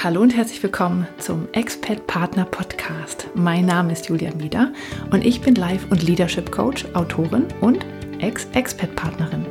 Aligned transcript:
Hallo 0.00 0.20
und 0.20 0.36
herzlich 0.36 0.62
willkommen 0.62 1.08
zum 1.18 1.48
Expat 1.54 2.06
Partner 2.06 2.44
Podcast. 2.44 3.26
Mein 3.34 3.66
Name 3.66 3.92
ist 3.92 4.08
Julia 4.08 4.32
Mieder 4.32 4.72
und 5.10 5.26
ich 5.26 5.40
bin 5.40 5.56
Life- 5.56 5.88
und 5.90 6.04
Leadership 6.04 6.52
Coach, 6.52 6.84
Autorin 6.94 7.46
und 7.60 7.84
Ex-Expat-Partnerin. 8.20 9.44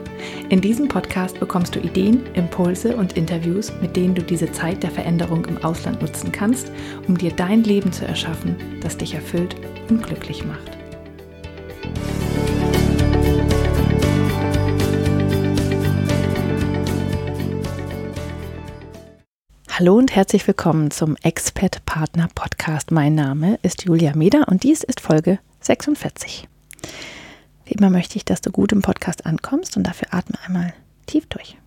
In 0.48 0.62
diesem 0.62 0.88
Podcast 0.88 1.38
bekommst 1.42 1.76
du 1.76 1.82
Ideen, 1.82 2.26
Impulse 2.34 2.96
und 2.96 3.18
Interviews, 3.18 3.74
mit 3.82 3.98
denen 3.98 4.16
du 4.16 4.22
diese 4.22 4.50
Zeit 4.54 4.84
der 4.84 4.92
Veränderung 4.92 5.44
im 5.48 5.62
Ausland 5.66 6.02
nutzen 6.02 6.32
kannst, 6.32 6.72
um 7.10 7.18
dir 7.18 7.34
dein 7.34 7.66
Leben 7.66 7.92
zu 7.92 8.06
erschaffen, 8.06 8.56
das 8.82 8.98
dich 8.98 9.16
erfüllt 9.16 9.58
und 9.90 10.02
glücklich 10.02 10.46
macht. 10.46 10.77
Hallo 19.80 19.96
und 19.96 20.16
herzlich 20.16 20.48
willkommen 20.48 20.90
zum 20.90 21.16
Expat 21.22 21.86
Partner 21.86 22.28
Podcast. 22.34 22.90
Mein 22.90 23.14
Name 23.14 23.60
ist 23.62 23.84
Julia 23.86 24.16
Meder 24.16 24.48
und 24.48 24.64
dies 24.64 24.82
ist 24.84 25.00
Folge 25.00 25.38
46. 25.60 26.48
Wie 27.66 27.74
immer 27.74 27.92
möchte 27.92 28.16
ich, 28.16 28.26
dass 28.26 28.42
du 28.42 28.50
gut 28.50 28.72
im 28.72 28.82
Podcast 28.82 29.28
ankommst 29.28 29.78
und 29.78 29.84
dafür 29.84 30.08
atme 30.16 30.36
einmal 30.44 30.74
tief 31.06 31.28
durch. 31.28 31.60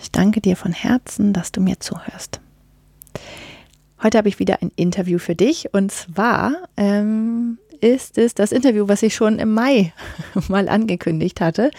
Ich 0.00 0.12
danke 0.12 0.40
dir 0.40 0.54
von 0.54 0.70
Herzen, 0.70 1.32
dass 1.32 1.50
du 1.50 1.60
mir 1.60 1.80
zuhörst. 1.80 2.40
Heute 4.00 4.18
habe 4.18 4.28
ich 4.28 4.38
wieder 4.38 4.62
ein 4.62 4.70
Interview 4.76 5.18
für 5.18 5.34
dich 5.34 5.74
und 5.74 5.90
zwar 5.90 6.68
ähm, 6.76 7.58
ist 7.80 8.18
es 8.18 8.34
das 8.34 8.52
Interview, 8.52 8.88
was 8.88 9.02
ich 9.02 9.14
schon 9.14 9.38
im 9.38 9.52
Mai 9.52 9.92
mal 10.48 10.68
angekündigt 10.68 11.40
hatte. 11.40 11.70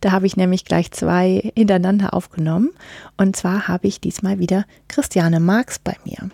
Da 0.00 0.12
habe 0.12 0.26
ich 0.26 0.36
nämlich 0.36 0.64
gleich 0.64 0.90
zwei 0.92 1.52
hintereinander 1.54 2.14
aufgenommen. 2.14 2.70
Und 3.16 3.36
zwar 3.36 3.68
habe 3.68 3.88
ich 3.88 4.00
diesmal 4.00 4.38
wieder 4.38 4.64
Christiane 4.88 5.40
Marx 5.40 5.78
bei 5.78 5.96
mir. 6.04 6.30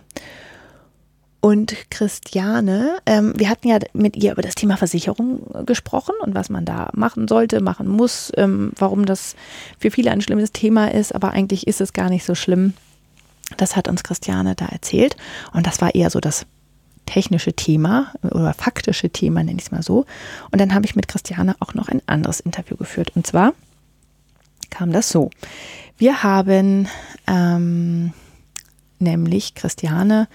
Und 1.40 1.76
Christiane, 1.90 2.98
ähm, 3.06 3.32
wir 3.36 3.48
hatten 3.48 3.68
ja 3.68 3.78
mit 3.92 4.16
ihr 4.16 4.32
über 4.32 4.42
das 4.42 4.56
Thema 4.56 4.76
Versicherung 4.76 5.64
gesprochen 5.64 6.14
und 6.20 6.34
was 6.34 6.48
man 6.48 6.64
da 6.64 6.90
machen 6.92 7.28
sollte, 7.28 7.60
machen 7.60 7.86
muss, 7.86 8.32
ähm, 8.36 8.72
warum 8.76 9.06
das 9.06 9.36
für 9.78 9.92
viele 9.92 10.10
ein 10.10 10.22
schlimmes 10.22 10.50
Thema 10.50 10.92
ist, 10.92 11.14
aber 11.14 11.30
eigentlich 11.30 11.68
ist 11.68 11.80
es 11.80 11.92
gar 11.92 12.08
nicht 12.08 12.24
so 12.24 12.34
schlimm. 12.34 12.74
Das 13.58 13.76
hat 13.76 13.86
uns 13.86 14.02
Christiane 14.02 14.56
da 14.56 14.66
erzählt. 14.66 15.16
Und 15.52 15.68
das 15.68 15.80
war 15.80 15.94
eher 15.94 16.10
so 16.10 16.18
das 16.18 16.46
technische 17.06 17.54
Thema 17.54 18.12
oder 18.22 18.52
faktische 18.52 19.10
Thema, 19.10 19.42
nenne 19.42 19.58
ich 19.58 19.66
es 19.66 19.70
mal 19.70 19.82
so. 19.82 20.04
Und 20.50 20.60
dann 20.60 20.74
habe 20.74 20.86
ich 20.86 20.96
mit 20.96 21.08
Christiane 21.08 21.56
auch 21.60 21.74
noch 21.74 21.88
ein 21.88 22.02
anderes 22.06 22.40
Interview 22.40 22.76
geführt. 22.76 23.12
Und 23.14 23.26
zwar 23.26 23.54
kam 24.70 24.92
das 24.92 25.08
so. 25.08 25.30
Wir 25.96 26.22
haben 26.22 26.88
ähm, 27.26 28.12
nämlich 28.98 29.54
Christiane 29.54 30.28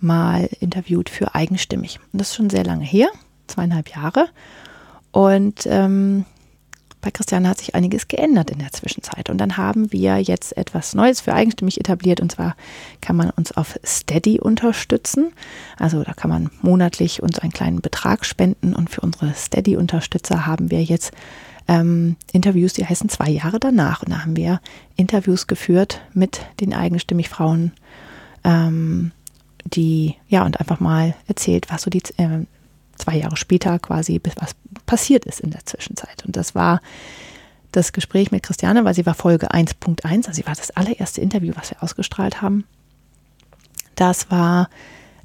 mal 0.00 0.48
interviewt 0.60 1.08
für 1.08 1.34
Eigenstimmig. 1.34 2.00
Und 2.12 2.20
das 2.20 2.30
ist 2.30 2.36
schon 2.36 2.50
sehr 2.50 2.64
lange 2.64 2.84
her, 2.84 3.08
zweieinhalb 3.46 3.88
Jahre. 3.88 4.28
Und 5.12 5.66
ähm, 5.66 6.24
bei 7.02 7.10
Christiane 7.10 7.48
hat 7.48 7.58
sich 7.58 7.74
einiges 7.74 8.08
geändert 8.08 8.50
in 8.50 8.60
der 8.60 8.72
Zwischenzeit. 8.72 9.28
Und 9.28 9.38
dann 9.38 9.56
haben 9.56 9.92
wir 9.92 10.18
jetzt 10.18 10.56
etwas 10.56 10.94
Neues 10.94 11.20
für 11.20 11.34
eigenstimmig 11.34 11.78
etabliert. 11.78 12.20
Und 12.20 12.32
zwar 12.32 12.56
kann 13.00 13.16
man 13.16 13.30
uns 13.30 13.52
auf 13.52 13.78
Steady 13.84 14.40
unterstützen. 14.40 15.32
Also 15.78 16.04
da 16.04 16.14
kann 16.14 16.30
man 16.30 16.50
monatlich 16.62 17.22
uns 17.22 17.40
einen 17.40 17.52
kleinen 17.52 17.80
Betrag 17.80 18.24
spenden. 18.24 18.74
Und 18.74 18.88
für 18.88 19.00
unsere 19.00 19.34
Steady-Unterstützer 19.34 20.46
haben 20.46 20.70
wir 20.70 20.82
jetzt 20.82 21.12
ähm, 21.66 22.16
Interviews, 22.32 22.72
die 22.72 22.86
heißen 22.86 23.08
zwei 23.08 23.30
Jahre 23.30 23.58
danach. 23.58 24.04
Und 24.04 24.12
da 24.12 24.22
haben 24.22 24.36
wir 24.36 24.60
Interviews 24.96 25.48
geführt 25.48 26.00
mit 26.14 26.40
den 26.60 26.72
eigenstimmig 26.72 27.28
Frauen, 27.28 27.72
ähm, 28.44 29.10
die, 29.64 30.16
ja, 30.28 30.44
und 30.44 30.60
einfach 30.60 30.78
mal 30.80 31.14
erzählt, 31.26 31.66
was 31.68 31.82
so 31.82 31.90
die 31.90 32.02
äh, 32.16 32.46
zwei 32.96 33.16
Jahre 33.16 33.36
später 33.36 33.78
quasi, 33.78 34.20
was 34.36 34.54
passiert 34.86 35.24
ist 35.24 35.40
in 35.40 35.50
der 35.50 35.64
Zwischenzeit. 35.64 36.24
Und 36.26 36.36
das 36.36 36.54
war 36.54 36.80
das 37.72 37.92
Gespräch 37.92 38.30
mit 38.30 38.42
Christiane, 38.42 38.84
weil 38.84 38.94
sie 38.94 39.06
war 39.06 39.14
Folge 39.14 39.50
1.1, 39.50 40.26
also 40.26 40.32
sie 40.32 40.46
war 40.46 40.54
das 40.54 40.70
allererste 40.70 41.20
Interview, 41.20 41.54
was 41.56 41.70
wir 41.70 41.82
ausgestrahlt 41.82 42.42
haben. 42.42 42.64
Das 43.94 44.30
war, 44.30 44.68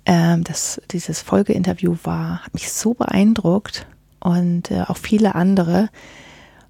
ähm, 0.06 0.44
das, 0.44 0.82
dieses 0.92 1.22
Folgeinterview 1.22 1.98
war, 2.04 2.46
hat 2.46 2.54
mich 2.54 2.72
so 2.72 2.94
beeindruckt 2.94 3.86
und 4.20 4.72
äh, 4.72 4.82
auch 4.88 4.98
viele 4.98 5.36
andere. 5.36 5.90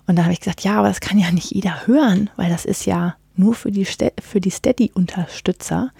Und 0.07 0.15
da 0.15 0.23
habe 0.23 0.33
ich 0.33 0.39
gesagt, 0.39 0.61
ja, 0.61 0.79
aber 0.79 0.87
das 0.87 0.99
kann 0.99 1.19
ja 1.19 1.31
nicht 1.31 1.51
jeder 1.51 1.85
hören, 1.85 2.29
weil 2.35 2.49
das 2.49 2.65
ist 2.65 2.85
ja 2.85 3.15
nur 3.35 3.53
für 3.53 3.71
die, 3.71 3.85
für 3.85 4.41
die 4.41 4.49
Steady-Unterstützer. 4.49 5.91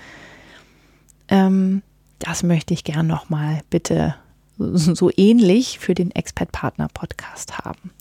Ähm, 1.27 1.83
das 2.19 2.41
möchte 2.41 2.73
ich 2.73 2.83
gern 2.83 3.05
nochmal 3.05 3.61
bitte 3.69 4.15
so 4.57 5.11
ähnlich 5.15 5.79
für 5.79 5.93
den 5.93 6.11
Expert-Partner-Podcast 6.11 7.59
haben. 7.59 7.91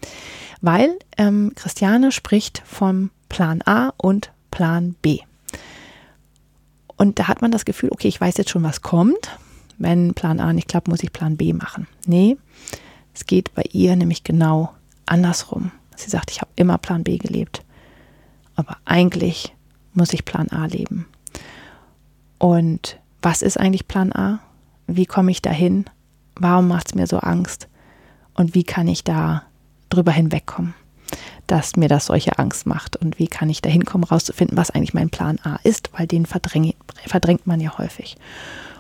Weil 0.61 0.99
ähm, 1.19 1.53
Christiane 1.55 2.13
spricht 2.13 2.63
vom 2.65 3.11
Plan 3.29 3.63
A 3.65 3.93
und 3.97 4.33
Plan 4.51 4.95
B. 5.03 5.21
Und 6.97 7.19
da 7.19 7.29
hat 7.29 7.43
man 7.43 7.51
das 7.51 7.65
Gefühl, 7.65 7.91
okay, 7.93 8.09
ich 8.09 8.21
weiß 8.21 8.37
jetzt 8.39 8.51
schon, 8.51 8.63
was 8.63 8.83
kommt. 8.83 9.39
Wenn 9.79 10.15
Plan 10.15 10.41
A 10.41 10.53
nicht 10.53 10.69
klappt, 10.69 10.89
muss 10.89 11.03
ich 11.03 11.13
Plan 11.13 11.37
B 11.37 11.53
machen. 11.53 11.87
Nee, 12.07 12.39
es 13.15 13.27
geht 13.27 13.55
bei 13.55 13.65
ihr 13.73 13.95
nämlich 13.97 14.25
genau 14.25 14.73
andersrum. 15.05 15.73
Sie 15.95 16.11
sagt, 16.11 16.31
ich 16.31 16.41
habe 16.41 16.51
immer 16.57 16.79
Plan 16.79 17.05
B 17.05 17.19
gelebt. 17.19 17.63
Aber 18.55 18.79
eigentlich 18.87 19.55
muss 19.93 20.13
ich 20.13 20.25
Plan 20.25 20.49
A 20.49 20.67
leben. 20.67 21.07
Und 22.39 22.99
was 23.23 23.43
ist 23.43 23.59
eigentlich 23.59 23.89
Plan 23.89 24.13
A? 24.13 24.41
Wie 24.87 25.07
komme 25.07 25.31
ich 25.31 25.43
dahin? 25.43 25.87
Warum 26.39 26.69
macht 26.69 26.89
es 26.89 26.95
mir 26.95 27.07
so 27.07 27.19
Angst 27.19 27.69
und 28.35 28.55
wie 28.55 28.65
kann 28.65 28.89
ich 28.89 29.05
da 29.05 29.43
drüber 29.89 30.13
hinwegkommen, 30.13 30.75
dass 31.47 31.77
mir 31.77 31.89
das 31.89 32.07
solche 32.07 32.39
Angst 32.39 32.67
macht 32.67 32.97
und 32.97 33.19
wie 33.19 33.29
kann 33.29 33.49
ich 33.51 33.63
da 33.63 33.71
hinkommen, 33.71 34.05
rauszufinden, 34.05 34.57
was 34.57 34.71
eigentlich 34.71 34.95
mein 34.95 35.11
Plan 35.11 35.39
A 35.43 35.57
ist, 35.63 35.91
weil 35.97 36.07
den 36.07 36.27
verdrängt, 36.27 37.47
man 37.47 37.61
ja 37.61 37.79
häufig. 37.79 38.17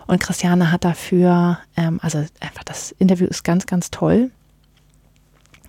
Und 0.06 0.20
Christiane 0.20 0.70
hat 0.70 0.84
dafür, 0.84 1.58
ähm, 1.76 1.98
also 2.02 2.18
einfach 2.40 2.64
das 2.64 2.92
Interview 2.92 3.26
ist 3.26 3.42
ganz, 3.42 3.66
ganz 3.66 3.90
toll. 3.90 4.30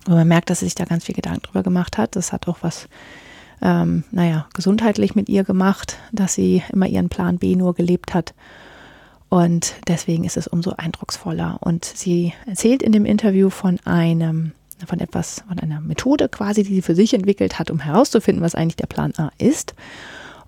Und 0.06 0.14
man 0.14 0.28
merkt, 0.28 0.48
dass 0.48 0.60
sie 0.60 0.66
sich 0.66 0.74
da 0.74 0.84
ganz 0.84 1.04
viel 1.04 1.14
Gedanken 1.14 1.42
drüber 1.42 1.62
gemacht 1.62 1.98
hat. 1.98 2.14
Das 2.14 2.32
hat 2.32 2.46
auch 2.46 2.58
was, 2.62 2.88
ähm, 3.60 4.04
naja, 4.12 4.46
gesundheitlich 4.54 5.16
mit 5.16 5.28
ihr 5.28 5.42
gemacht, 5.42 5.98
dass 6.12 6.34
sie 6.34 6.62
immer 6.72 6.86
ihren 6.86 7.08
Plan 7.08 7.38
B 7.38 7.56
nur 7.56 7.74
gelebt 7.74 8.14
hat 8.14 8.32
und 9.28 9.74
deswegen 9.86 10.24
ist 10.24 10.36
es 10.36 10.46
umso 10.46 10.72
eindrucksvoller. 10.76 11.58
Und 11.60 11.84
sie 11.84 12.32
erzählt 12.46 12.82
in 12.82 12.92
dem 12.92 13.04
Interview 13.04 13.50
von 13.50 13.78
einem, 13.84 14.52
von 14.86 15.00
etwas, 15.00 15.44
von 15.46 15.58
einer 15.58 15.80
Methode 15.80 16.28
quasi, 16.28 16.62
die 16.62 16.76
sie 16.76 16.82
für 16.82 16.94
sich 16.94 17.12
entwickelt 17.12 17.58
hat, 17.58 17.70
um 17.70 17.80
herauszufinden, 17.80 18.42
was 18.42 18.54
eigentlich 18.54 18.76
der 18.76 18.86
Plan 18.86 19.12
A 19.18 19.30
ist. 19.38 19.74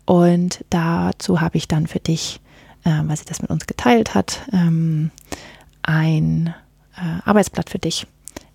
Und 0.06 0.64
dazu 0.70 1.40
habe 1.40 1.58
ich 1.58 1.68
dann 1.68 1.86
für 1.86 2.00
dich, 2.00 2.40
äh, 2.84 3.02
weil 3.04 3.16
sie 3.16 3.26
das 3.26 3.42
mit 3.42 3.50
uns 3.50 3.66
geteilt 3.66 4.14
hat, 4.14 4.40
ähm, 4.52 5.10
ein 5.82 6.54
äh, 6.96 7.28
Arbeitsblatt 7.28 7.68
für 7.68 7.78
dich 7.78 8.06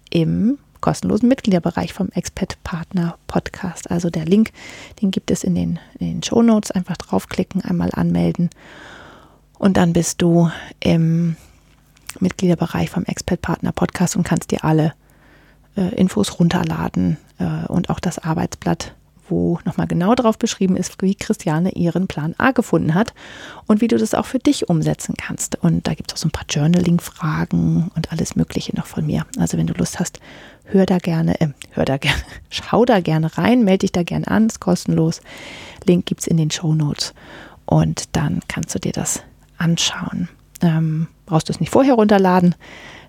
im 0.09 0.58
kostenlosen 0.81 1.30
Mitgliederbereich 1.30 1.94
vom 1.94 2.09
Expat 2.09 2.58
Partner 2.64 3.18
Podcast. 3.28 3.91
Also 3.91 4.09
der 4.09 4.25
Link, 4.25 4.52
den 5.02 5.12
gibt 5.12 5.30
es 5.30 5.44
in 5.44 5.56
den, 5.56 5.80
in 6.00 6.08
den 6.08 6.24
Show 6.24 6.41
Notes. 6.41 6.72
Einfach 6.72 6.97
draufklicken, 6.97 7.62
einmal 7.62 7.90
anmelden 7.94 8.50
und 9.58 9.78
dann 9.78 9.94
bist 9.94 10.22
du 10.22 10.50
im 10.80 11.36
Mitgliederbereich 12.20 12.90
vom 12.90 13.04
Expert 13.06 13.42
Partner 13.42 13.72
Podcast 13.72 14.16
und 14.16 14.24
kannst 14.24 14.52
dir 14.52 14.64
alle 14.64 14.94
äh, 15.76 15.94
Infos 15.96 16.40
runterladen 16.40 17.18
äh, 17.40 17.66
und 17.68 17.90
auch 17.90 18.00
das 18.00 18.20
Arbeitsblatt, 18.20 18.94
wo 19.28 19.59
nochmal 19.66 19.88
genau 19.88 20.16
drauf 20.16 20.38
beschrieben 20.38 20.78
ist, 20.78 21.02
wie 21.02 21.16
Christiane 21.16 21.72
ihren 21.72 22.08
Plan 22.08 22.35
A 22.38 22.52
gefunden 22.52 22.94
hat 22.94 23.14
und 23.66 23.82
wie 23.82 23.88
du 23.88 23.97
das 23.97 24.14
auch 24.14 24.26
für 24.26 24.40
dich 24.40 24.70
umsetzen 24.70 25.16
kannst. 25.18 25.56
Und 25.56 25.88
da 25.88 25.94
gibt 25.94 26.12
es 26.12 26.16
auch 26.16 26.22
so 26.22 26.28
ein 26.28 26.32
paar 26.32 26.46
Journaling-Fragen 26.50 27.91
und 27.96 28.12
alles 28.12 28.35
Mögliche 28.35 28.76
noch 28.76 28.85
von 28.85 29.06
mir. 29.06 29.26
Also 29.38 29.58
wenn 29.58 29.68
du 29.68 29.74
Lust 29.74 30.00
hast, 30.00 30.20
hör 30.66 30.85
da 30.85 31.00
gerne, 31.00 31.40
äh, 31.41 31.50
hör 31.72 31.85
da 31.85 31.97
gerne, 31.97 32.22
schau 32.50 32.85
da 32.85 33.00
gerne 33.00 33.38
rein, 33.38 33.64
melde 33.64 33.79
dich 33.79 33.91
da 33.91 34.03
gerne 34.03 34.28
an, 34.28 34.47
ist 34.47 34.59
kostenlos. 34.59 35.22
Link 35.85 36.06
gibt 36.06 36.22
es 36.22 36.28
in 36.28 36.38
den 36.38 36.52
Show 36.52 36.74
Notes. 36.74 37.14
Und 37.66 38.16
dann 38.16 38.41
kannst 38.47 38.76
du 38.76 38.79
dir 38.79 38.91
das 38.91 39.24
anschauen. 39.57 40.29
Ähm, 40.61 41.07
brauchst 41.25 41.49
du 41.49 41.53
es 41.53 41.59
nicht 41.59 41.72
vorher 41.72 41.96
runterladen. 41.96 42.55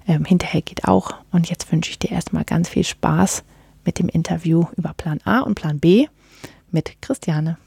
Ähm, 0.06 0.24
hinterher 0.24 0.62
geht 0.62 0.84
auch. 0.84 1.14
Und 1.32 1.48
jetzt 1.48 1.70
wünsche 1.72 1.90
ich 1.90 1.98
dir 1.98 2.12
erstmal 2.12 2.44
ganz 2.44 2.68
viel 2.68 2.84
Spaß 2.84 3.44
mit 3.84 3.98
dem 3.98 4.08
Interview 4.08 4.64
über 4.76 4.92
Plan 4.94 5.20
A 5.24 5.40
und 5.40 5.54
Plan 5.54 5.78
B 5.78 6.06
mit 6.70 7.00
Christiane. 7.00 7.58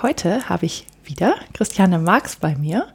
Heute 0.00 0.48
habe 0.48 0.66
ich 0.66 0.86
wieder 1.04 1.36
Christiane 1.52 1.98
Marx 1.98 2.36
bei 2.36 2.54
mir 2.56 2.88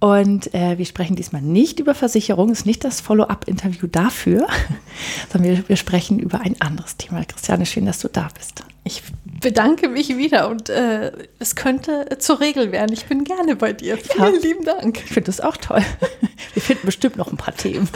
und 0.00 0.54
äh, 0.54 0.78
wir 0.78 0.84
sprechen 0.84 1.16
diesmal 1.16 1.42
nicht 1.42 1.80
über 1.80 1.94
Versicherung, 1.94 2.50
ist 2.50 2.66
nicht 2.66 2.84
das 2.84 3.00
Follow-up-Interview 3.00 3.86
dafür, 3.86 4.46
sondern 5.32 5.56
wir, 5.56 5.68
wir, 5.68 5.76
sprechen 5.76 6.18
über 6.18 6.40
ein 6.40 6.60
anderes 6.60 6.96
Thema. 6.96 7.24
Christiane, 7.24 7.66
schön, 7.66 7.86
dass 7.86 7.98
du 7.98 8.08
da 8.08 8.28
bist. 8.36 8.64
Ich 8.84 9.02
bedanke 9.44 9.88
mich 9.90 10.16
wieder 10.16 10.48
und 10.48 10.70
äh, 10.70 11.12
es 11.38 11.54
könnte 11.54 12.16
zur 12.18 12.40
Regel 12.40 12.72
werden. 12.72 12.94
Ich 12.94 13.04
bin 13.04 13.24
gerne 13.24 13.56
bei 13.56 13.74
dir. 13.74 13.98
Vielen 13.98 14.34
ja, 14.34 14.40
lieben 14.40 14.64
Dank. 14.64 14.96
Ich 15.04 15.10
finde 15.10 15.26
das 15.26 15.42
auch 15.42 15.58
toll. 15.58 15.82
Wir 16.54 16.62
finden 16.62 16.86
bestimmt 16.86 17.16
noch 17.18 17.30
ein 17.30 17.36
paar 17.36 17.54
Themen. 17.54 17.86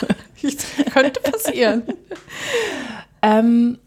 könnte 0.92 1.20
passieren. 1.20 1.84
ähm, 3.22 3.78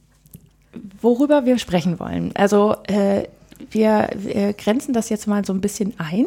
worüber 1.01 1.45
wir 1.45 1.59
sprechen 1.59 1.99
wollen. 1.99 2.31
Also 2.35 2.75
äh, 2.87 3.27
wir, 3.69 4.09
wir, 4.15 4.53
grenzen 4.53 4.93
das 4.93 5.09
jetzt 5.09 5.27
mal 5.27 5.45
so 5.45 5.53
ein 5.53 5.61
bisschen 5.61 5.93
ein. 5.99 6.25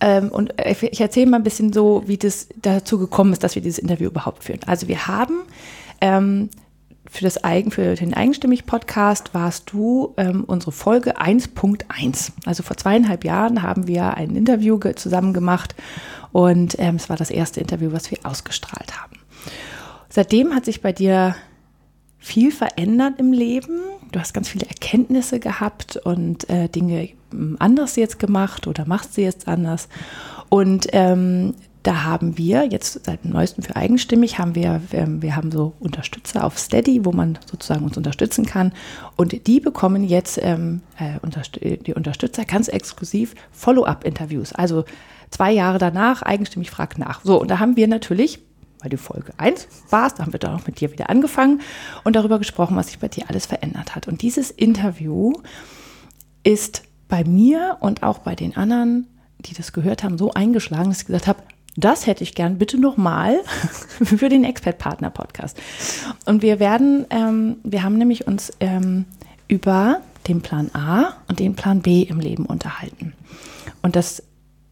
Ähm, 0.00 0.28
und 0.28 0.54
ich 0.62 1.00
erzähle 1.00 1.30
mal 1.30 1.38
ein 1.38 1.44
bisschen 1.44 1.72
so, 1.72 2.02
wie 2.06 2.18
das 2.18 2.48
dazu 2.60 2.98
gekommen 2.98 3.32
ist, 3.32 3.42
dass 3.42 3.54
wir 3.54 3.62
dieses 3.62 3.78
Interview 3.78 4.08
überhaupt 4.08 4.44
führen. 4.44 4.60
Also 4.66 4.88
wir 4.88 5.06
haben 5.06 5.42
ähm, 6.00 6.50
für, 7.14 7.22
das 7.22 7.44
Eigen, 7.44 7.70
für 7.70 7.94
den 7.94 8.12
Eigenstimmig-Podcast 8.12 9.34
warst 9.34 9.70
du 9.70 10.14
ähm, 10.16 10.42
unsere 10.44 10.72
Folge 10.72 11.16
1.1. 11.16 12.32
Also 12.44 12.64
vor 12.64 12.76
zweieinhalb 12.76 13.24
Jahren 13.24 13.62
haben 13.62 13.86
wir 13.86 14.14
ein 14.14 14.34
Interview 14.34 14.80
zusammen 14.96 15.32
gemacht 15.32 15.76
und 16.32 16.74
ähm, 16.80 16.96
es 16.96 17.08
war 17.08 17.16
das 17.16 17.30
erste 17.30 17.60
Interview, 17.60 17.92
was 17.92 18.10
wir 18.10 18.18
ausgestrahlt 18.24 19.00
haben. 19.00 19.16
Seitdem 20.08 20.56
hat 20.56 20.64
sich 20.64 20.82
bei 20.82 20.92
dir 20.92 21.36
viel 22.18 22.50
verändert 22.50 23.20
im 23.20 23.32
Leben. 23.32 23.78
Du 24.10 24.18
hast 24.18 24.34
ganz 24.34 24.48
viele 24.48 24.66
Erkenntnisse 24.66 25.38
gehabt 25.38 25.96
und 25.96 26.50
äh, 26.50 26.68
Dinge 26.68 27.10
hm, 27.30 27.54
anders 27.60 27.94
jetzt 27.94 28.18
gemacht 28.18 28.66
oder 28.66 28.86
machst 28.86 29.14
sie 29.14 29.22
jetzt 29.22 29.46
anders. 29.46 29.88
Und 30.48 30.88
ähm, 30.90 31.54
da 31.84 32.02
haben 32.02 32.38
wir 32.38 32.64
jetzt 32.64 33.04
seit 33.04 33.24
dem 33.24 33.30
neuesten 33.30 33.62
für 33.62 33.76
eigenstimmig 33.76 34.38
haben 34.38 34.54
wir, 34.54 34.80
ähm, 34.92 35.20
wir 35.20 35.36
haben 35.36 35.52
so 35.52 35.74
Unterstützer 35.80 36.44
auf 36.44 36.58
Steady, 36.58 37.04
wo 37.04 37.12
man 37.12 37.38
sozusagen 37.48 37.84
uns 37.84 37.96
unterstützen 37.96 38.46
kann. 38.46 38.72
Und 39.16 39.46
die 39.46 39.60
bekommen 39.60 40.02
jetzt 40.02 40.40
ähm, 40.42 40.80
äh, 40.98 41.76
die 41.76 41.92
Unterstützer 41.92 42.46
ganz 42.46 42.68
exklusiv 42.68 43.34
Follow-up-Interviews. 43.52 44.54
Also 44.54 44.86
zwei 45.30 45.52
Jahre 45.52 45.78
danach, 45.78 46.22
eigenstimmig 46.22 46.70
fragt 46.70 46.98
nach. 46.98 47.22
So, 47.22 47.38
und 47.38 47.50
da 47.50 47.58
haben 47.58 47.76
wir 47.76 47.86
natürlich 47.86 48.40
weil 48.80 48.90
du 48.90 48.98
Folge 48.98 49.32
1 49.38 49.66
warst, 49.88 50.18
haben 50.18 50.34
wir 50.34 50.38
dann 50.38 50.56
auch 50.56 50.66
mit 50.66 50.78
dir 50.78 50.92
wieder 50.92 51.08
angefangen 51.08 51.62
und 52.04 52.16
darüber 52.16 52.38
gesprochen, 52.38 52.76
was 52.76 52.88
sich 52.88 52.98
bei 52.98 53.08
dir 53.08 53.24
alles 53.30 53.46
verändert 53.46 53.96
hat. 53.96 54.08
Und 54.08 54.20
dieses 54.20 54.50
Interview 54.50 55.32
ist 56.42 56.82
bei 57.08 57.24
mir 57.24 57.78
und 57.80 58.02
auch 58.02 58.18
bei 58.18 58.34
den 58.34 58.58
anderen, 58.58 59.06
die 59.38 59.54
das 59.54 59.72
gehört 59.72 60.04
haben, 60.04 60.18
so 60.18 60.34
eingeschlagen, 60.34 60.90
dass 60.90 61.00
ich 61.00 61.06
gesagt 61.06 61.26
habe, 61.28 61.42
das 61.76 62.06
hätte 62.06 62.22
ich 62.22 62.34
gern 62.34 62.58
bitte 62.58 62.78
nochmal 62.78 63.40
für 64.04 64.28
den 64.28 64.44
Expert-Partner-Podcast. 64.44 65.60
Und 66.24 66.42
wir 66.42 66.60
werden, 66.60 67.06
ähm, 67.10 67.56
wir 67.64 67.82
haben 67.82 67.98
nämlich 67.98 68.26
uns 68.26 68.52
ähm, 68.60 69.06
über 69.48 70.00
den 70.28 70.40
Plan 70.40 70.70
A 70.72 71.14
und 71.28 71.38
den 71.38 71.54
Plan 71.54 71.82
B 71.82 72.02
im 72.02 72.20
Leben 72.20 72.46
unterhalten. 72.46 73.12
Und 73.82 73.96
das 73.96 74.22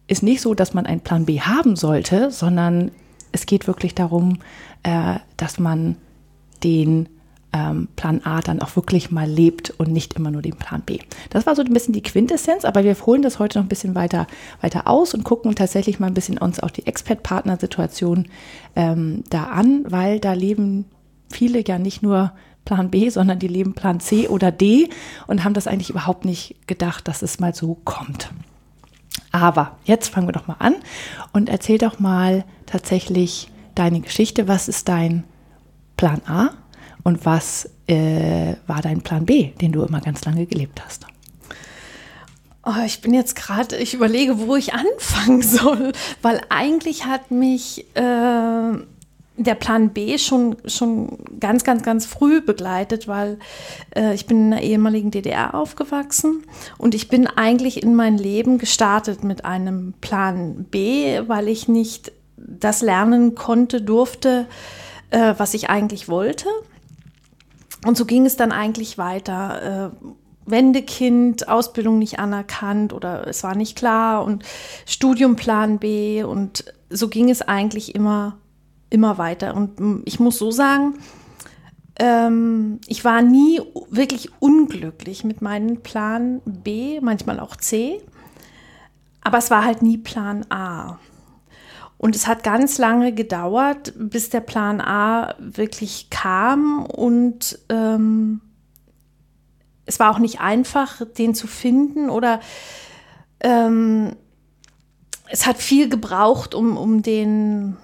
ist 0.07 0.23
nicht 0.23 0.41
so, 0.41 0.53
dass 0.53 0.73
man 0.73 0.85
einen 0.85 1.01
Plan 1.01 1.25
B 1.25 1.41
haben 1.41 1.75
sollte, 1.75 2.31
sondern 2.31 2.91
es 3.31 3.45
geht 3.45 3.67
wirklich 3.67 3.95
darum, 3.95 4.39
äh, 4.83 5.19
dass 5.37 5.59
man 5.59 5.97
den 6.63 7.09
ähm, 7.53 7.87
Plan 7.95 8.21
A 8.25 8.41
dann 8.41 8.61
auch 8.61 8.75
wirklich 8.75 9.11
mal 9.11 9.29
lebt 9.29 9.69
und 9.77 9.91
nicht 9.91 10.15
immer 10.15 10.31
nur 10.31 10.41
den 10.41 10.55
Plan 10.55 10.81
B. 10.81 10.99
Das 11.29 11.45
war 11.45 11.55
so 11.55 11.61
ein 11.61 11.71
bisschen 11.71 11.93
die 11.93 12.01
Quintessenz, 12.01 12.65
aber 12.65 12.83
wir 12.83 12.95
holen 13.05 13.21
das 13.21 13.39
heute 13.39 13.59
noch 13.59 13.65
ein 13.65 13.69
bisschen 13.69 13.95
weiter, 13.95 14.27
weiter 14.61 14.87
aus 14.87 15.13
und 15.13 15.23
gucken 15.23 15.55
tatsächlich 15.55 15.99
mal 15.99 16.07
ein 16.07 16.15
bisschen 16.15 16.39
uns 16.39 16.59
auch 16.59 16.71
die 16.71 16.87
Expert-Partner-Situation 16.87 18.27
ähm, 18.75 19.23
da 19.29 19.45
an, 19.45 19.85
weil 19.87 20.19
da 20.19 20.33
leben 20.33 20.85
viele 21.29 21.63
ja 21.65 21.77
nicht 21.77 22.01
nur 22.01 22.33
Plan 22.65 22.89
B, 22.89 23.09
sondern 23.09 23.39
die 23.39 23.47
leben 23.47 23.73
Plan 23.73 23.99
C 23.99 24.27
oder 24.27 24.51
D 24.51 24.89
und 25.27 25.43
haben 25.43 25.53
das 25.53 25.67
eigentlich 25.67 25.89
überhaupt 25.89 26.25
nicht 26.25 26.67
gedacht, 26.67 27.07
dass 27.07 27.21
es 27.21 27.39
mal 27.39 27.53
so 27.53 27.77
kommt. 27.83 28.31
Aber 29.31 29.77
jetzt 29.83 30.09
fangen 30.09 30.27
wir 30.27 30.31
doch 30.31 30.47
mal 30.47 30.57
an 30.59 30.75
und 31.33 31.49
erzähl 31.49 31.77
doch 31.77 31.99
mal 31.99 32.45
tatsächlich 32.65 33.51
deine 33.75 33.99
Geschichte. 33.99 34.47
Was 34.47 34.67
ist 34.67 34.87
dein 34.87 35.23
Plan 35.97 36.21
A 36.25 36.51
und 37.03 37.25
was 37.25 37.69
äh, 37.87 38.55
war 38.67 38.81
dein 38.81 39.01
Plan 39.01 39.25
B, 39.25 39.51
den 39.61 39.71
du 39.71 39.83
immer 39.83 40.01
ganz 40.01 40.23
lange 40.25 40.45
gelebt 40.45 40.81
hast? 40.83 41.05
Oh, 42.65 42.85
ich 42.85 43.01
bin 43.01 43.13
jetzt 43.13 43.35
gerade, 43.35 43.75
ich 43.75 43.93
überlege, 43.93 44.39
wo 44.39 44.55
ich 44.55 44.73
anfangen 44.73 45.41
soll, 45.41 45.91
weil 46.21 46.41
eigentlich 46.49 47.05
hat 47.05 47.29
mich 47.29 47.85
äh, 47.95 48.01
der 49.35 49.55
Plan 49.55 49.89
B 49.89 50.17
schon, 50.17 50.55
schon 50.65 51.17
ganz, 51.39 51.63
ganz, 51.63 51.83
ganz 51.83 52.05
früh 52.05 52.39
begleitet, 52.39 53.07
weil 53.07 53.39
äh, 53.95 54.13
ich 54.13 54.27
bin 54.27 54.45
in 54.45 54.51
der 54.51 54.61
ehemaligen 54.61 55.11
DDR 55.11 55.55
aufgewachsen 55.55 56.43
und 56.77 56.95
ich 56.95 57.09
bin 57.09 57.27
eigentlich 57.27 57.83
in 57.83 57.95
mein 57.95 58.17
Leben 58.17 58.59
gestartet 58.59 59.23
mit 59.23 59.43
einem 59.43 59.93
Plan 59.99 60.65
B, 60.69 61.21
weil 61.27 61.49
ich 61.49 61.67
nicht 61.67 62.13
das 62.37 62.81
lernen 62.81 63.35
konnte, 63.35 63.81
durfte, 63.81 64.47
äh, 65.09 65.33
was 65.37 65.53
ich 65.53 65.69
eigentlich 65.69 66.07
wollte. 66.07 66.47
Und 67.85 67.97
so 67.97 68.05
ging 68.05 68.25
es 68.25 68.35
dann 68.35 68.51
eigentlich 68.51 68.97
weiter. 68.97 69.91
Äh, 69.91 70.07
Wendekind, 70.45 71.47
Ausbildung 71.47 71.99
nicht 71.99 72.19
anerkannt 72.19 72.91
oder 72.91 73.27
es 73.27 73.43
war 73.43 73.55
nicht 73.55 73.77
klar 73.77 74.25
und 74.25 74.43
Studiumplan 74.85 75.79
B 75.79 76.23
und 76.23 76.65
so 76.89 77.07
ging 77.07 77.29
es 77.29 77.41
eigentlich 77.41 77.95
immer 77.95 78.37
immer 78.93 79.17
weiter. 79.17 79.55
Und 79.55 80.03
ich 80.05 80.19
muss 80.19 80.37
so 80.37 80.51
sagen, 80.51 80.99
ähm, 81.97 82.79
ich 82.87 83.03
war 83.03 83.21
nie 83.21 83.59
wirklich 83.89 84.29
unglücklich 84.39 85.23
mit 85.23 85.41
meinem 85.41 85.81
Plan 85.81 86.41
B, 86.45 87.01
manchmal 87.01 87.39
auch 87.39 87.55
C, 87.55 88.01
aber 89.21 89.39
es 89.39 89.49
war 89.49 89.65
halt 89.65 89.81
nie 89.81 89.97
Plan 89.97 90.45
A. 90.49 90.99
Und 92.03 92.17
es 92.17 92.27
hat 92.27 92.43
ganz 92.43 92.79
lange 92.79 93.13
gedauert, 93.13 93.93
bis 93.95 94.29
der 94.29 94.41
Plan 94.41 94.81
A 94.81 95.35
wirklich 95.39 96.09
kam 96.09 96.85
und 96.85 97.57
ähm, 97.69 98.41
es 99.85 100.01
war 100.01 100.11
auch 100.11 100.19
nicht 100.19 100.41
einfach, 100.41 101.01
den 101.17 101.33
zu 101.33 101.47
finden 101.47 102.09
oder 102.09 102.41
ähm, 103.39 104.17
es 105.29 105.45
hat 105.45 105.59
viel 105.59 105.87
gebraucht, 105.87 106.55
um, 106.55 106.75
um 106.75 107.03
den 107.03 107.77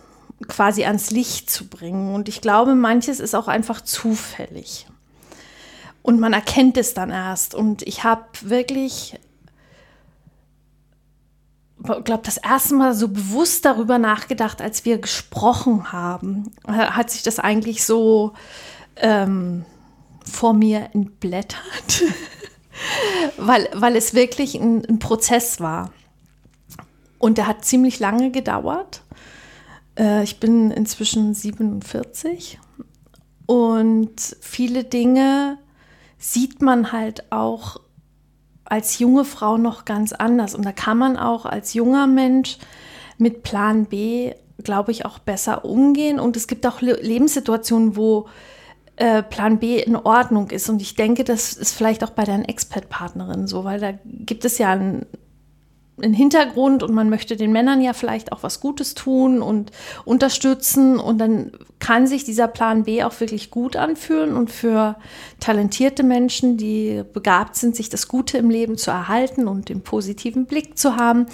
quasi 0.50 0.84
ans 0.84 1.12
Licht 1.12 1.50
zu 1.50 1.70
bringen. 1.70 2.14
Und 2.14 2.28
ich 2.28 2.42
glaube, 2.42 2.76
manches 2.76 3.22
ist 3.22 3.36
auch 3.36 3.48
einfach 3.48 3.80
zufällig. 3.80 4.86
Und 6.02 6.20
man 6.20 6.34
erkennt 6.34 6.76
es 6.76 6.94
dann 6.94 7.12
erst. 7.12 7.56
Und 7.56 7.84
ich 7.84 8.04
habe 8.04 8.26
wirklich, 8.42 9.18
glaube 11.84 12.22
das 12.24 12.38
erste 12.38 12.76
Mal 12.76 12.94
so 12.94 13.08
bewusst 13.08 13.66
darüber 13.66 13.98
nachgedacht, 13.98 14.62
als 14.62 14.86
wir 14.86 14.98
gesprochen 14.98 15.92
haben, 15.92 16.52
hat 16.68 17.10
sich 17.10 17.24
das 17.24 17.40
eigentlich 17.40 17.84
so 17.84 18.34
ähm, 18.98 19.66
vor 20.24 20.54
mir 20.54 20.90
entblättert, 20.94 22.04
weil, 23.38 23.70
weil 23.74 23.96
es 23.96 24.14
wirklich 24.14 24.56
ein, 24.56 24.86
ein 24.86 25.00
Prozess 25.00 25.60
war. 25.60 25.92
Und 27.18 27.38
der 27.38 27.48
hat 27.48 27.66
ziemlich 27.66 28.00
lange 28.00 28.32
gedauert. 28.32 29.02
Äh, 29.98 30.24
ich 30.24 30.40
bin 30.40 30.72
inzwischen 30.72 31.34
47 31.34 32.60
und 33.46 34.38
viele 34.40 34.84
Dinge 34.84 35.58
sieht 36.18 36.62
man 36.62 36.92
halt 36.92 37.32
auch 37.32 37.80
als 38.70 39.00
junge 39.00 39.26
Frau 39.26 39.58
noch 39.58 39.86
ganz 39.86 40.14
anders. 40.14 40.56
Und 40.56 40.66
da 40.66 40.72
kann 40.72 40.98
man 40.98 41.18
auch 41.18 41.46
als 41.46 41.74
junger 41.74 42.08
Mensch 42.08 42.58
mit 43.18 43.44
Plan 43.44 43.86
B, 43.86 44.34
glaube 44.64 44.92
ich, 44.92 45.06
auch 45.06 45.20
besser 45.20 45.66
umgehen. 45.66 46.20
Und 46.20 46.38
es 46.38 46.48
gibt 46.48 46.66
auch 46.66 46.82
Lebenssituationen, 46.82 47.96
wo 47.96 48.28
äh, 48.96 49.24
Plan 49.24 49.60
B 49.60 49.80
in 49.80 49.96
Ordnung 49.96 50.50
ist. 50.50 50.70
Und 50.70 50.82
ich 50.82 50.96
denke, 50.96 51.24
das 51.24 51.54
ist 51.54 51.74
vielleicht 51.74 52.04
auch 52.04 52.12
bei 52.12 52.24
deinen 52.24 52.46
Expert-Partnerinnen 52.46 53.48
so, 53.48 53.64
weil 53.64 53.80
da 53.80 53.94
gibt 54.06 54.46
es 54.46 54.58
ja 54.58 54.72
ein 54.72 55.06
einen 56.02 56.14
Hintergrund 56.14 56.84
und 56.84 56.94
man 56.94 57.10
möchte 57.10 57.36
den 57.36 57.52
Männern 57.52 57.82
ja 57.82 57.94
vielleicht 57.94 58.32
auch 58.32 58.44
was 58.44 58.60
Gutes 58.60 58.94
tun 58.94 59.42
und 59.42 59.72
unterstützen 60.06 61.00
und 61.00 61.18
dann 61.18 61.52
kann 61.80 62.08
sich 62.08 62.24
dieser 62.24 62.48
Plan 62.48 62.84
B 62.84 63.04
auch 63.04 63.20
wirklich 63.20 63.52
gut 63.52 63.76
anfühlen 63.76 64.36
und 64.36 64.52
für 64.52 64.96
talentierte 65.40 66.04
Menschen, 66.04 66.58
die 66.58 67.04
begabt 67.14 67.56
sind, 67.56 67.76
sich 67.76 67.90
das 67.90 68.08
Gute 68.08 68.38
im 68.38 68.50
Leben 68.50 68.78
zu 68.78 68.92
erhalten 68.92 69.48
und 69.48 69.70
den 69.70 69.82
positiven 69.82 70.46
Blick 70.46 70.78
zu 70.78 70.98
haben, 70.98 71.28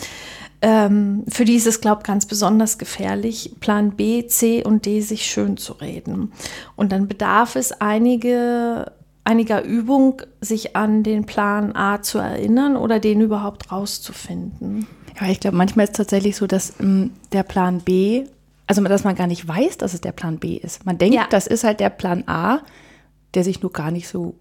ähm, 0.62 1.26
für 1.28 1.46
die 1.46 1.56
ist 1.56 1.68
es, 1.68 1.80
glaube 1.80 2.02
ich, 2.02 2.08
ganz 2.08 2.26
besonders 2.26 2.78
gefährlich, 2.78 3.52
Plan 3.60 3.92
B, 3.92 4.26
C 4.26 4.64
und 4.64 4.86
D 4.86 5.02
sich 5.02 5.26
schön 5.26 5.58
zu 5.58 5.74
reden. 5.74 6.32
Und 6.76 6.92
dann 6.92 7.08
bedarf 7.08 7.56
es 7.56 7.72
einige 7.72 8.92
einiger 9.26 9.64
Übung, 9.64 10.22
sich 10.40 10.76
an 10.76 11.04
den 11.04 11.26
Plan 11.26 11.76
A 11.76 12.02
zu 12.02 12.20
erinnern 12.20 12.78
oder 12.78 13.00
den 13.00 13.20
überhaupt 13.22 13.72
rauszufinden. 13.72 14.88
Ja, 15.20 15.28
ich 15.30 15.40
glaube, 15.40 15.58
manchmal 15.58 15.86
ist 15.86 15.92
es 15.92 15.98
tatsächlich 15.98 16.36
so, 16.38 16.48
dass 16.48 16.80
ähm, 16.80 17.12
der 17.32 17.44
Plan 17.44 17.82
B, 17.82 18.26
also 18.68 18.82
dass 18.84 19.04
man 19.04 19.16
gar 19.16 19.28
nicht 19.28 19.48
weiß, 19.48 19.78
dass 19.78 19.94
es 19.94 20.02
der 20.02 20.12
Plan 20.12 20.38
B 20.38 20.56
ist. 20.56 20.86
Man 20.86 20.98
denkt, 20.98 21.16
Ja. 21.16 21.26
das 21.30 21.48
ist 21.48 21.64
halt 21.64 21.80
der 21.80 21.90
Plan 21.90 22.24
A, 22.28 22.60
der 23.34 23.44
sich 23.44 23.62
nur 23.62 23.72
gar 23.74 23.92
nicht 23.92 24.08
so, 24.08 24.36